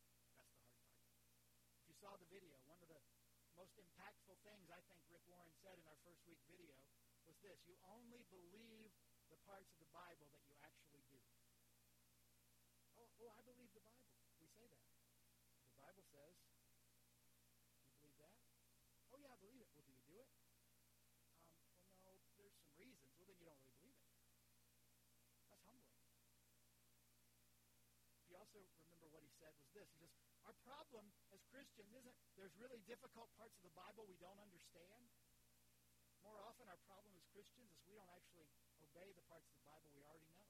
the 0.05 0.13
hard 0.13 0.29
part. 0.37 0.53
If 1.81 1.89
you 1.89 1.97
saw 2.15 2.23
the 2.23 2.31
video, 2.31 2.55
one 2.71 2.79
of 2.79 2.87
the 2.87 3.03
most 3.59 3.75
impactful 3.75 4.39
things 4.47 4.71
I 4.71 4.79
think 4.87 5.03
Rick 5.11 5.27
Warren 5.27 5.51
said 5.67 5.75
in 5.83 5.87
our 5.91 5.99
first 6.07 6.23
week 6.31 6.39
video 6.47 6.79
was 7.27 7.35
this 7.43 7.59
you 7.67 7.75
only 7.91 8.23
believe 8.31 8.95
the 9.35 9.39
parts 9.43 9.67
of 9.75 9.83
the 9.83 9.91
Bible 9.91 10.31
that 10.31 10.47
you 10.47 10.55
actually 10.63 11.03
do. 11.11 11.19
Oh, 12.95 13.11
oh, 13.19 13.35
I 13.35 13.43
believe 13.43 13.67
the 13.75 13.83
Bible. 13.83 14.15
We 14.39 14.47
say 14.47 14.63
that. 14.63 14.87
The 15.67 15.75
Bible 15.75 16.07
says, 16.07 16.39
you 17.83 17.99
believe 17.99 18.15
that? 18.23 18.39
Oh, 19.11 19.19
yeah, 19.19 19.35
I 19.35 19.39
believe 19.43 19.59
it. 19.59 19.75
Well, 19.75 19.83
do 19.83 19.91
you 19.91 20.07
do 20.07 20.23
it? 20.23 20.31
Um, 20.87 20.87
well, 21.99 22.15
no, 22.15 22.15
there's 22.39 22.55
some 22.63 22.71
reasons. 22.79 23.11
Well, 23.19 23.27
then 23.27 23.43
you 23.43 23.43
don't 23.51 23.59
really 23.59 23.75
believe 23.83 23.99
it. 23.99 24.15
That's 25.51 25.67
humbling. 25.67 25.99
You 28.31 28.39
also 28.39 28.63
remember 28.87 29.11
what 29.11 29.27
he 29.27 29.35
said 29.35 29.51
was 29.59 29.67
this. 29.75 29.91
He 29.99 30.07
says, 30.07 30.24
our 30.55 30.63
problem 30.63 31.11
as 31.35 31.43
Christians 31.51 31.91
isn't 31.99 32.15
there's 32.39 32.55
really 32.63 32.79
difficult 32.87 33.27
parts 33.35 33.59
of 33.59 33.67
the 33.67 33.75
Bible 33.75 34.07
we 34.07 34.15
don't 34.23 34.39
understand. 34.39 35.03
More 36.23 36.39
often, 36.47 36.71
our 36.71 36.79
problem 36.87 37.11
as 37.19 37.27
Christians 37.35 37.75
is 37.75 37.83
we 37.91 37.99
don't 37.99 38.11
actually 38.15 38.47
obey 38.79 39.11
the 39.19 39.27
parts 39.27 39.51
of 39.51 39.59
the 39.59 39.67
Bible 39.67 39.91
we 39.91 40.07
already 40.07 40.31
know. 40.31 40.47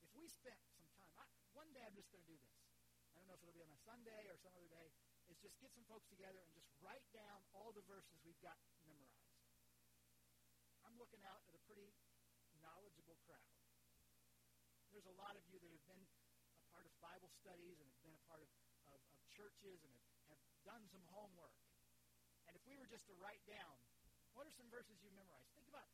If 0.00 0.08
we 0.16 0.24
spent 0.32 0.56
some 0.72 0.88
time, 0.96 1.12
I, 1.20 1.28
one 1.52 1.68
day 1.76 1.84
I'm 1.84 1.92
just 1.92 2.08
going 2.08 2.24
to 2.24 2.30
do 2.32 2.40
this. 2.40 2.56
I 3.12 3.20
don't 3.20 3.28
know 3.28 3.36
if 3.36 3.44
it'll 3.44 3.54
be 3.54 3.62
on 3.62 3.76
a 3.76 3.82
Sunday 3.84 4.24
or 4.32 4.40
some 4.40 4.56
other 4.56 4.72
day. 4.72 4.88
Is 5.28 5.36
just 5.44 5.60
get 5.60 5.68
some 5.76 5.84
folks 5.84 6.08
together 6.08 6.40
and 6.40 6.48
just 6.56 6.72
write 6.80 7.04
down 7.12 7.44
all 7.52 7.76
the 7.76 7.84
verses 7.84 8.16
we've 8.24 8.40
got 8.40 8.56
memorized. 8.88 9.28
I'm 10.80 10.96
looking 10.96 11.20
out 11.28 11.44
at 11.44 11.52
a 11.52 11.60
pretty 11.68 11.92
knowledgeable 12.64 13.20
crowd. 13.28 13.52
There's 14.88 15.04
a 15.04 15.16
lot 15.20 15.36
of 15.36 15.44
you 15.52 15.60
that 15.60 15.68
have 15.68 15.84
been 15.84 16.00
a 16.00 16.64
part 16.72 16.88
of 16.88 16.92
Bible 17.04 17.28
studies 17.44 17.76
and 17.76 17.97
part 18.28 18.44
of, 18.44 18.50
of, 18.92 19.00
of 19.16 19.20
churches 19.32 19.80
and 19.82 19.92
have, 19.96 20.36
have 20.36 20.42
done 20.68 20.84
some 20.92 21.02
homework. 21.10 21.56
And 22.46 22.52
if 22.54 22.62
we 22.68 22.76
were 22.76 22.88
just 22.88 23.08
to 23.08 23.16
write 23.16 23.40
down, 23.48 23.74
What 24.38 24.46
are 24.46 24.54
some 24.54 24.70
verses 24.70 24.94
you 25.02 25.10
memorized? 25.18 25.50
Think 25.58 25.66
about, 25.66 25.90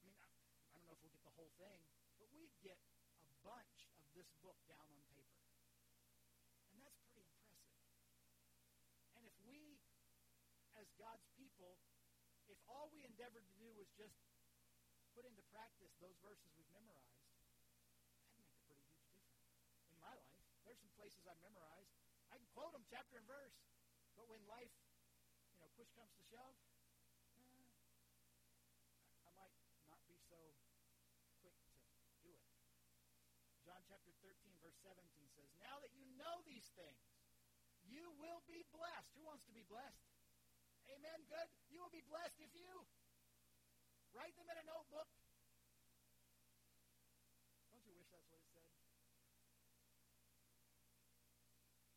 mean, 0.08 0.16
I, 0.16 0.24
I 0.72 0.80
don't 0.80 0.88
know 0.88 0.96
if 0.96 1.04
we'll 1.04 1.12
get 1.12 1.20
the 1.20 1.36
whole 1.36 1.52
thing, 1.60 1.84
but 2.16 2.32
we'd 2.32 2.56
get 2.64 2.80
a 3.20 3.28
bunch 3.44 3.92
of 4.00 4.08
this 4.16 4.32
book 4.40 4.56
down 4.64 4.88
on 4.88 5.04
paper. 5.12 5.44
And 6.72 6.80
that's 6.80 6.96
pretty 7.12 7.28
impressive. 7.28 7.84
And 9.20 9.28
if 9.28 9.36
we, 9.44 9.76
as 10.80 10.88
God's 10.96 11.28
people, 11.36 11.76
if 12.48 12.56
all 12.64 12.88
we 12.88 13.04
endeavored 13.04 13.44
to 13.44 13.56
do 13.60 13.68
was 13.76 13.92
just 14.00 14.16
put 15.12 15.28
into 15.28 15.44
practice 15.52 15.92
those 16.00 16.16
verses 16.24 16.48
we've 16.56 16.72
memorized, 16.72 17.20
that'd 18.32 18.40
make 18.40 18.48
a 18.48 18.64
pretty 18.64 18.88
huge 18.88 19.12
difference 19.20 19.76
in 19.92 20.00
my 20.00 20.16
life. 20.16 20.24
There's 20.64 20.73
some 20.84 20.92
places 21.00 21.24
I've 21.24 21.40
memorized. 21.40 21.96
I 22.28 22.36
can 22.36 22.44
quote 22.52 22.76
them 22.76 22.84
chapter 22.84 23.16
and 23.16 23.24
verse, 23.24 23.56
but 24.20 24.28
when 24.28 24.44
life, 24.44 24.68
you 25.48 25.56
know, 25.56 25.72
push 25.80 25.88
comes 25.96 26.12
to 26.20 26.24
shove, 26.28 26.52
eh, 27.40 27.64
I 29.24 29.32
might 29.32 29.56
not 29.88 30.04
be 30.04 30.20
so 30.28 30.36
quick 31.40 31.56
to 31.56 32.20
do 32.20 32.36
it. 32.36 32.44
John 33.64 33.80
chapter 33.88 34.12
13, 34.20 34.36
verse 34.60 34.76
17 34.84 35.00
says, 35.32 35.48
Now 35.56 35.80
that 35.80 35.96
you 35.96 36.04
know 36.20 36.44
these 36.44 36.68
things, 36.76 37.00
you 37.88 38.12
will 38.20 38.44
be 38.44 38.60
blessed. 38.68 39.08
Who 39.16 39.24
wants 39.24 39.48
to 39.48 39.56
be 39.56 39.64
blessed? 39.64 40.04
Amen. 40.92 41.24
Good. 41.32 41.48
You 41.72 41.80
will 41.80 41.92
be 41.92 42.04
blessed 42.04 42.36
if 42.44 42.52
you 42.52 42.84
write 44.12 44.36
them 44.36 44.48
in 44.52 44.56
a 44.60 44.66
notebook. 44.68 45.08
Don't 47.72 47.84
you 47.88 47.96
wish 47.96 48.08
that's 48.12 48.28
what 48.28 48.40
it 48.40 48.48
said? 48.52 48.70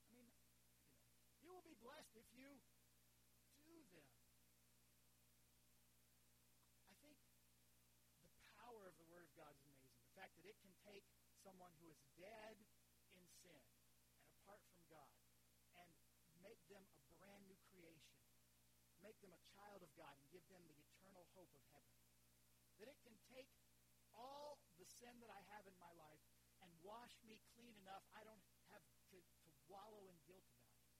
I 0.08 0.12
mean, 0.12 0.12
you 0.12 0.18
know, 0.18 0.34
you 1.46 1.54
will 1.54 1.64
be 1.64 1.78
blessed 1.80 2.18
if 2.18 2.28
you 2.34 2.60
do 3.64 3.78
them. 3.94 4.10
I 6.90 6.96
think 7.00 7.16
the 8.20 8.34
power 8.60 8.90
of 8.90 8.96
the 8.98 9.08
Word 9.08 9.24
of 9.24 9.34
God 9.38 9.54
is 9.54 9.64
amazing. 9.64 10.02
The 10.10 10.16
fact 10.18 10.36
that 10.36 10.37
it 10.48 10.58
can 10.64 10.74
take 10.88 11.06
someone 11.43 11.72
who 11.78 11.91
is 11.91 12.00
dead 12.18 12.56
in 13.14 13.24
sin 13.43 13.64
and 14.24 14.32
apart 14.41 14.64
from 14.72 14.80
God 14.89 15.14
and 15.78 15.91
make 16.41 16.60
them 16.72 16.84
a 16.95 17.02
brand 17.20 17.43
new 17.45 17.60
creation 17.70 18.18
make 19.08 19.18
them 19.22 19.34
a 19.34 19.41
child 19.56 19.82
of 19.86 19.91
God 19.95 20.14
and 20.18 20.26
give 20.34 20.45
them 20.50 20.64
the 20.68 20.78
eternal 20.78 21.26
hope 21.38 21.50
of 21.54 21.64
heaven. 21.72 21.95
That 22.82 22.89
it 22.89 23.00
can 23.02 23.16
take 23.30 23.50
all 24.14 24.62
the 24.78 24.86
sin 24.86 25.16
that 25.22 25.30
I 25.30 25.41
have 25.54 25.66
in 25.66 25.78
my 25.78 25.93
life 25.98 26.22
and 26.62 26.70
wash 26.82 27.14
me 27.26 27.38
clean 27.54 27.74
enough 27.86 28.06
I 28.14 28.26
don't 28.26 28.41
have 28.74 28.84
to, 29.14 29.18
to 29.18 29.48
wallow 29.70 30.10
in 30.10 30.18
guilt 30.26 30.45
about 30.52 30.76
it. 30.76 30.91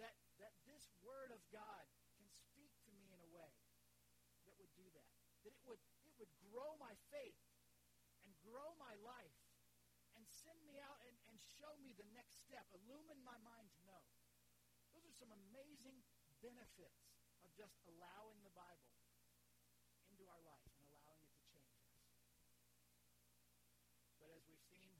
That, 0.00 0.14
that 0.40 0.54
this 0.66 0.90
word 1.04 1.30
of 1.30 1.40
God 1.52 1.84
can 2.18 2.26
speak 2.26 2.72
to 2.88 2.90
me 2.96 3.12
in 3.12 3.20
a 3.20 3.30
way 3.30 3.52
that 4.48 4.56
would 4.58 4.72
do 4.74 4.88
that. 4.96 5.12
That 5.44 5.52
it 5.54 5.62
would, 5.68 5.80
it 6.02 6.14
would 6.16 6.32
grow 6.40 6.74
my 6.80 6.96
faith 7.12 7.38
and 8.24 8.32
grow 8.40 8.72
my 8.80 8.96
life 9.04 9.38
and 10.16 10.24
send 10.24 10.56
me 10.64 10.80
out 10.80 10.98
and, 11.04 11.16
and 11.28 11.36
show 11.60 11.76
me 11.83 11.83
the 11.94 12.06
next 12.14 12.42
step, 12.42 12.66
illumine 12.74 13.22
my 13.22 13.38
mind 13.46 13.70
to 13.78 13.82
know. 13.86 14.02
Those 14.90 15.06
are 15.06 15.16
some 15.18 15.30
amazing 15.30 16.02
benefits 16.42 17.06
of 17.46 17.50
just 17.54 17.78
allowing 17.86 18.38
the 18.42 18.54
Bible 18.54 18.94
into 20.10 20.26
our 20.26 20.42
life 20.42 20.70
and 20.78 20.86
allowing 20.90 21.22
it 21.22 21.34
to 21.34 21.42
change 21.50 21.70
us. 21.74 21.90
But 24.18 24.30
as 24.34 24.42
we've 24.46 24.66
seen, 24.70 24.90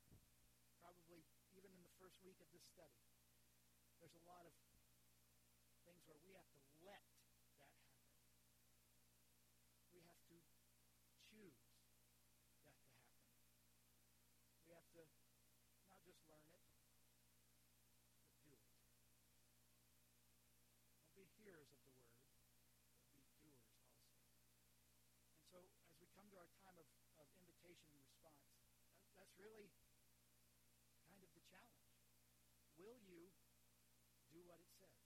probably 0.83 1.23
even 1.55 1.71
in 1.75 1.83
the 1.83 1.95
first 1.99 2.19
week 2.23 2.39
of 2.39 2.49
this 2.51 2.63
study, 2.71 3.03
there's 3.99 4.15
a 4.15 4.27
lot 4.29 4.45
of 4.47 4.55
things 5.87 6.03
where 6.05 6.21
we 6.21 6.35
have 6.37 6.51
to 6.53 6.63
let 6.85 7.03
that 7.59 7.73
happen. 7.81 8.15
We 9.95 10.05
have 10.05 10.21
to 10.29 10.37
choose 11.31 11.57
that 11.65 12.77
to 12.85 12.93
happen. 12.93 13.09
We 14.69 14.75
have 14.77 14.89
to 14.93 15.03
not 15.89 16.01
just 16.05 16.21
learn 16.51 16.69
it, 16.69 16.75
be 21.15 21.25
hearers 21.41 21.71
of 21.73 21.81
the 21.87 21.95
word, 21.97 22.21
but 23.07 23.15
be 23.17 23.25
doers 23.41 23.65
also. 23.73 24.05
And 25.39 25.45
so 25.49 25.59
as 25.89 25.97
we 26.03 26.09
come 26.13 26.29
to 26.33 26.37
our 26.41 26.51
time 26.61 26.77
of, 26.77 26.89
of 27.21 27.27
invitation 27.41 27.89
and 27.95 28.01
response, 28.05 28.45
that, 29.17 29.24
really 29.39 29.71
kind 31.09 31.21
of 31.23 31.31
the 31.35 31.43
challenge. 31.51 31.91
Will 32.79 32.99
you 33.03 33.31
do 34.31 34.41
what 34.47 34.61
it 34.63 34.71
says? 34.79 35.03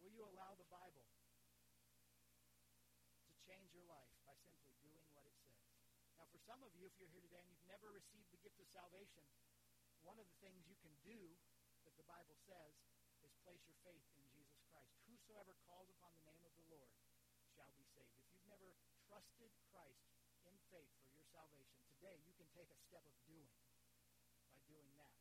Will 0.00 0.12
you 0.12 0.24
allow 0.28 0.52
the 0.56 0.68
Bible 0.68 1.08
to 3.28 3.34
change 3.44 3.72
your 3.72 3.88
life 3.88 4.12
by 4.28 4.36
simply 4.44 4.72
doing 4.84 5.08
what 5.16 5.24
it 5.24 5.36
says? 5.40 5.64
Now, 6.20 6.28
for 6.28 6.40
some 6.44 6.60
of 6.60 6.72
you, 6.76 6.84
if 6.84 6.92
you're 7.00 7.08
here 7.08 7.24
today 7.24 7.40
and 7.40 7.48
you've 7.48 7.70
never 7.70 7.88
received 7.88 8.28
the 8.28 8.40
gift 8.44 8.60
of 8.60 8.68
salvation, 8.68 9.24
one 10.04 10.20
of 10.20 10.28
the 10.28 10.38
things 10.44 10.68
you 10.68 10.76
can 10.84 10.92
do 11.00 11.16
that 11.88 11.96
the 11.96 12.04
Bible 12.04 12.36
says 12.44 12.76
is 13.24 13.32
place 13.40 13.64
your 13.64 13.80
faith 13.80 14.04
in 14.20 14.28
Jesus 14.28 14.60
Christ. 14.68 14.92
Whosoever 15.08 15.56
calls 15.64 15.88
upon 15.88 16.12
the 16.20 16.28
name 16.28 16.44
of 16.44 16.52
the 16.60 16.68
Lord 16.68 16.92
shall 17.56 17.72
be 17.72 17.88
saved. 17.96 18.12
If 18.20 18.28
you've 18.28 18.50
never 18.52 18.76
trusted 19.08 19.48
Christ 19.72 20.04
in 20.44 20.52
faith 20.68 20.92
for 21.08 21.16
your 21.16 21.24
salvation, 21.32 21.93
today 22.04 22.20
you 22.28 22.36
can 22.36 22.44
take 22.52 22.68
a 22.68 22.76
step 22.84 23.00
of 23.00 23.16
doing 23.24 23.48
by 24.44 24.60
doing 24.68 24.92
that. 25.00 25.16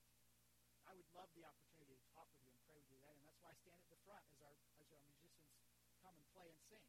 I 0.83 0.91
would 0.91 1.07
love 1.15 1.31
the 1.31 1.47
opportunity 1.47 1.95
to 1.95 2.07
talk 2.11 2.27
with 2.35 2.43
you 2.43 2.51
and 2.51 2.59
pray 2.67 2.75
with 2.75 2.91
you 2.91 2.99
that, 3.07 3.15
and 3.15 3.23
that's 3.23 3.39
why 3.39 3.55
I 3.55 3.57
stand 3.63 3.79
at 3.79 3.87
the 3.87 4.03
front 4.03 4.19
as 4.35 4.43
our 4.43 4.51
as 4.83 4.91
our 4.91 4.99
musicians 5.07 5.47
come 6.03 6.11
and 6.11 6.27
play 6.35 6.51
and 6.51 6.59
sing. 6.67 6.83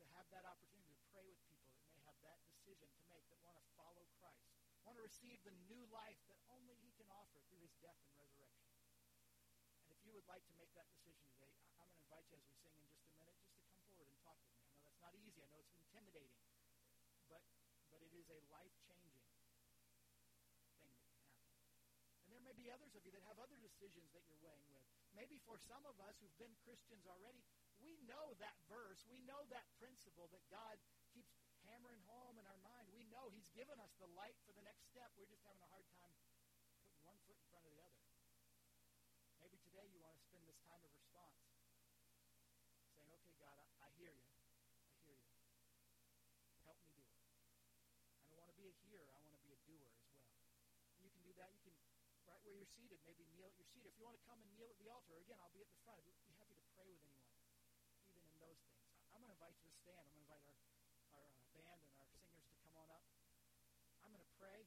To 0.00 0.08
have 0.16 0.24
that 0.32 0.48
opportunity 0.48 0.96
to 0.96 1.04
pray 1.12 1.28
with 1.28 1.36
people 1.44 1.68
that 1.76 1.84
may 1.92 2.00
have 2.08 2.16
that 2.24 2.40
decision 2.56 2.88
to 2.88 3.02
make, 3.04 3.20
that 3.28 3.36
want 3.44 3.60
to 3.60 3.64
follow 3.76 4.00
Christ, 4.16 4.48
want 4.88 4.96
to 4.96 5.04
receive 5.04 5.36
the 5.44 5.52
new 5.68 5.84
life 5.92 6.16
that 6.32 6.40
only 6.48 6.72
He 6.80 6.96
can 6.96 7.04
offer 7.12 7.36
through 7.52 7.60
His 7.60 7.76
death 7.84 8.00
and 8.00 8.16
resurrection 8.16 8.72
And 9.84 9.92
if 9.92 10.00
you 10.08 10.16
would 10.16 10.24
like 10.24 10.40
to 10.48 10.56
make 10.56 10.72
that 10.72 10.88
decision 10.88 11.20
today, 11.36 11.52
I'm 11.76 11.84
going 11.84 12.00
to 12.00 12.00
invite 12.08 12.24
you 12.32 12.40
as 12.40 12.48
we 12.48 12.56
sing 12.64 12.80
in 12.80 12.88
just 12.88 13.04
a 13.04 13.12
minute 13.20 13.36
just 13.44 13.60
to 13.60 13.68
come 13.68 13.76
forward 13.92 14.08
and 14.08 14.16
talk 14.24 14.40
with 14.40 14.56
me. 14.56 14.64
I 14.64 14.72
know 14.72 14.80
that's 14.88 15.04
not 15.04 15.12
easy. 15.20 15.44
I 15.44 15.52
know 15.52 15.60
it's 15.60 15.76
intimidating. 15.76 16.40
But, 17.32 17.44
but 17.88 18.04
it 18.04 18.12
is 18.12 18.28
a 18.28 18.40
life-changing 18.52 19.24
thing 19.24 19.40
that 19.40 19.56
can 19.56 20.92
happen. 20.92 21.32
And 22.28 22.31
there 22.42 22.50
may 22.50 22.58
be 22.58 22.74
others 22.74 22.90
of 22.98 23.06
you 23.06 23.14
that 23.14 23.22
have 23.30 23.38
other 23.38 23.54
decisions 23.62 24.10
that 24.10 24.26
you're 24.26 24.42
weighing 24.42 24.66
with. 24.74 24.82
Maybe 25.14 25.38
for 25.46 25.62
some 25.62 25.86
of 25.86 25.94
us 26.02 26.18
who've 26.18 26.34
been 26.42 26.50
Christians 26.66 27.06
already, 27.06 27.38
we 27.78 27.94
know 28.02 28.34
that 28.42 28.58
verse. 28.66 28.98
We 29.06 29.22
know 29.22 29.46
that 29.54 29.62
principle 29.78 30.26
that 30.34 30.42
God 30.50 30.74
keeps 31.14 31.38
hammering 31.70 32.02
home 32.10 32.42
in 32.42 32.46
our 32.50 32.58
mind. 32.66 32.90
We 32.90 33.06
know 33.14 33.30
He's 33.30 33.46
given 33.54 33.78
us 33.78 33.94
the 34.02 34.10
light 34.18 34.34
for 34.42 34.50
the 34.58 34.64
next 34.66 34.90
step. 34.90 35.14
We're 35.14 35.30
just 35.30 35.46
having 35.46 35.62
a 35.62 35.70
hard 35.70 35.86
time 35.94 36.10
putting 36.18 36.34
one 37.06 37.14
foot 37.22 37.38
in 37.38 37.46
front 37.46 37.62
of 37.62 37.70
the 37.70 37.78
other. 37.78 38.02
Maybe 39.38 39.62
today 39.62 39.86
you 39.94 40.02
want 40.02 40.18
to 40.18 40.22
spend 40.26 40.42
this 40.42 40.58
time 40.66 40.82
of 40.82 40.90
response 40.90 41.46
saying, 42.90 43.06
okay, 43.22 43.38
God, 43.38 43.54
I, 43.54 43.86
I 43.86 43.88
hear 44.02 44.10
you. 44.10 44.34
I 44.90 44.98
hear 45.06 45.14
you. 45.14 45.30
Help 46.66 46.82
me 46.82 46.90
do 46.90 47.06
it. 47.06 47.22
I 48.26 48.34
don't 48.34 48.42
want 48.42 48.50
to 48.50 48.58
be 48.58 48.66
a 48.66 48.74
hearer. 48.82 49.14
I 49.14 49.22
want 49.22 49.38
to 49.38 49.42
be 49.46 49.54
a 49.54 49.60
doer 49.62 49.86
as 49.94 50.02
well. 50.10 50.26
And 50.98 51.06
you 51.06 51.14
can 51.14 51.22
do 51.22 51.34
that. 51.38 51.54
You 51.54 51.70
can, 51.70 51.81
right 52.42 52.50
where 52.50 52.58
you're 52.58 52.74
seated, 52.74 52.98
maybe 53.06 53.22
kneel 53.30 53.46
at 53.46 53.54
your 53.54 53.70
seat. 53.70 53.86
If 53.86 53.94
you 53.94 54.02
want 54.02 54.18
to 54.18 54.24
come 54.26 54.42
and 54.42 54.50
kneel 54.50 54.66
at 54.66 54.74
the 54.82 54.90
altar, 54.90 55.14
again, 55.14 55.38
I'll 55.38 55.54
be 55.54 55.62
at 55.62 55.70
the 55.70 55.78
front. 55.86 56.02
I'd 56.02 56.26
be 56.26 56.34
happy 56.34 56.58
to 56.58 56.66
pray 56.74 56.90
with 56.90 56.98
anyone, 57.06 57.38
even 58.18 58.26
in 58.26 58.38
those 58.42 58.58
things. 58.66 58.82
I'm 59.14 59.22
going 59.22 59.30
to 59.30 59.38
invite 59.38 59.54
you 59.62 59.70
to 59.70 59.78
stand. 59.78 60.02
I'm 60.02 60.10
going 60.10 60.26
to 60.26 60.26
invite 60.26 60.42
our, 60.50 60.58
our 61.14 61.22
uh, 61.38 61.46
band 61.54 61.78
and 61.86 61.94
our 62.02 62.10
singers 62.18 62.42
to 62.50 62.58
come 62.66 62.74
on 62.82 62.90
up. 62.90 63.06
I'm 64.02 64.10
going 64.10 64.26
to 64.26 64.34
pray, 64.42 64.66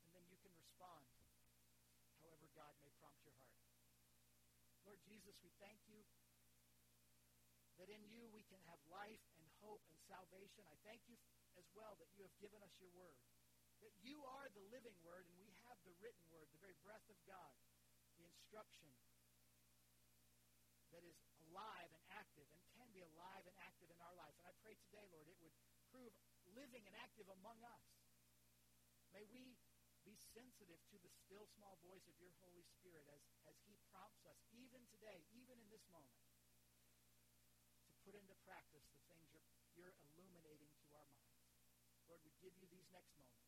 and 0.00 0.08
then 0.16 0.24
you 0.32 0.40
can 0.40 0.56
respond 0.56 1.04
however 2.24 2.48
God 2.56 2.72
may 2.80 2.88
prompt 2.96 3.20
your 3.28 3.36
heart. 3.44 3.60
Lord 4.88 5.04
Jesus, 5.04 5.36
we 5.44 5.52
thank 5.60 5.76
you 5.84 6.00
that 7.76 7.92
in 7.92 8.00
you 8.08 8.24
we 8.32 8.40
can 8.48 8.64
have 8.72 8.80
life 8.88 9.20
and 9.36 9.44
hope 9.60 9.84
and 9.92 10.00
salvation. 10.08 10.64
I 10.64 10.80
thank 10.80 11.04
you 11.12 11.20
as 11.60 11.68
well 11.76 12.00
that 12.00 12.08
you 12.16 12.24
have 12.24 12.32
given 12.40 12.64
us 12.64 12.72
your 12.80 12.88
word, 12.96 13.20
that 13.84 13.92
you 14.00 14.16
are 14.24 14.48
the 14.56 14.64
living 14.72 14.96
word 15.04 15.28
and 15.28 15.36
we 15.36 15.52
have 15.68 15.76
the 15.84 15.92
written 16.00 16.24
word, 16.32 16.48
the 16.48 16.60
very 16.64 16.76
breath 16.80 17.04
of 17.12 17.18
God, 17.28 17.52
the 18.16 18.24
instruction 18.24 18.88
that 20.88 21.04
is 21.04 21.20
alive 21.52 21.90
and 21.92 22.04
active 22.16 22.48
and 22.48 22.60
can 22.72 22.88
be 22.96 23.04
alive 23.04 23.44
and 23.44 23.56
active 23.60 23.92
in 23.92 23.98
our 24.00 24.16
life. 24.16 24.32
And 24.40 24.48
I 24.48 24.54
pray 24.64 24.74
today, 24.88 25.04
Lord, 25.12 25.28
it 25.28 25.36
would 25.44 25.52
prove 25.92 26.16
living 26.56 26.86
and 26.88 26.96
active 27.04 27.28
among 27.28 27.60
us. 27.66 27.84
May 29.12 29.28
we 29.28 29.58
be 30.06 30.16
sensitive 30.32 30.80
to 30.92 30.96
the 31.00 31.12
still 31.12 31.44
small 31.56 31.76
voice 31.84 32.04
of 32.08 32.16
your 32.20 32.32
Holy 32.40 32.64
Spirit 32.78 33.04
as, 33.12 33.22
as 33.48 33.56
he 33.68 33.76
prompts 33.92 34.24
us, 34.28 34.36
even 34.52 34.80
today, 34.92 35.24
even 35.32 35.56
in 35.60 35.68
this 35.72 35.84
moment, 35.88 36.20
to 37.88 37.92
put 38.04 38.16
into 38.16 38.36
practice 38.44 38.84
the 38.92 39.02
things 39.08 39.28
you're, 39.32 39.48
you're 39.76 39.96
illuminating 40.12 40.72
to 40.84 40.90
our 40.94 41.08
minds. 41.16 41.48
Lord, 42.06 42.20
we 42.22 42.32
give 42.44 42.52
you 42.60 42.68
these 42.68 42.86
next 42.92 43.16
moments. 43.16 43.43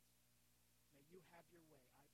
You 1.11 1.21
have 1.35 1.47
your 1.51 1.63
way. 1.71 1.83
I 1.99 2.06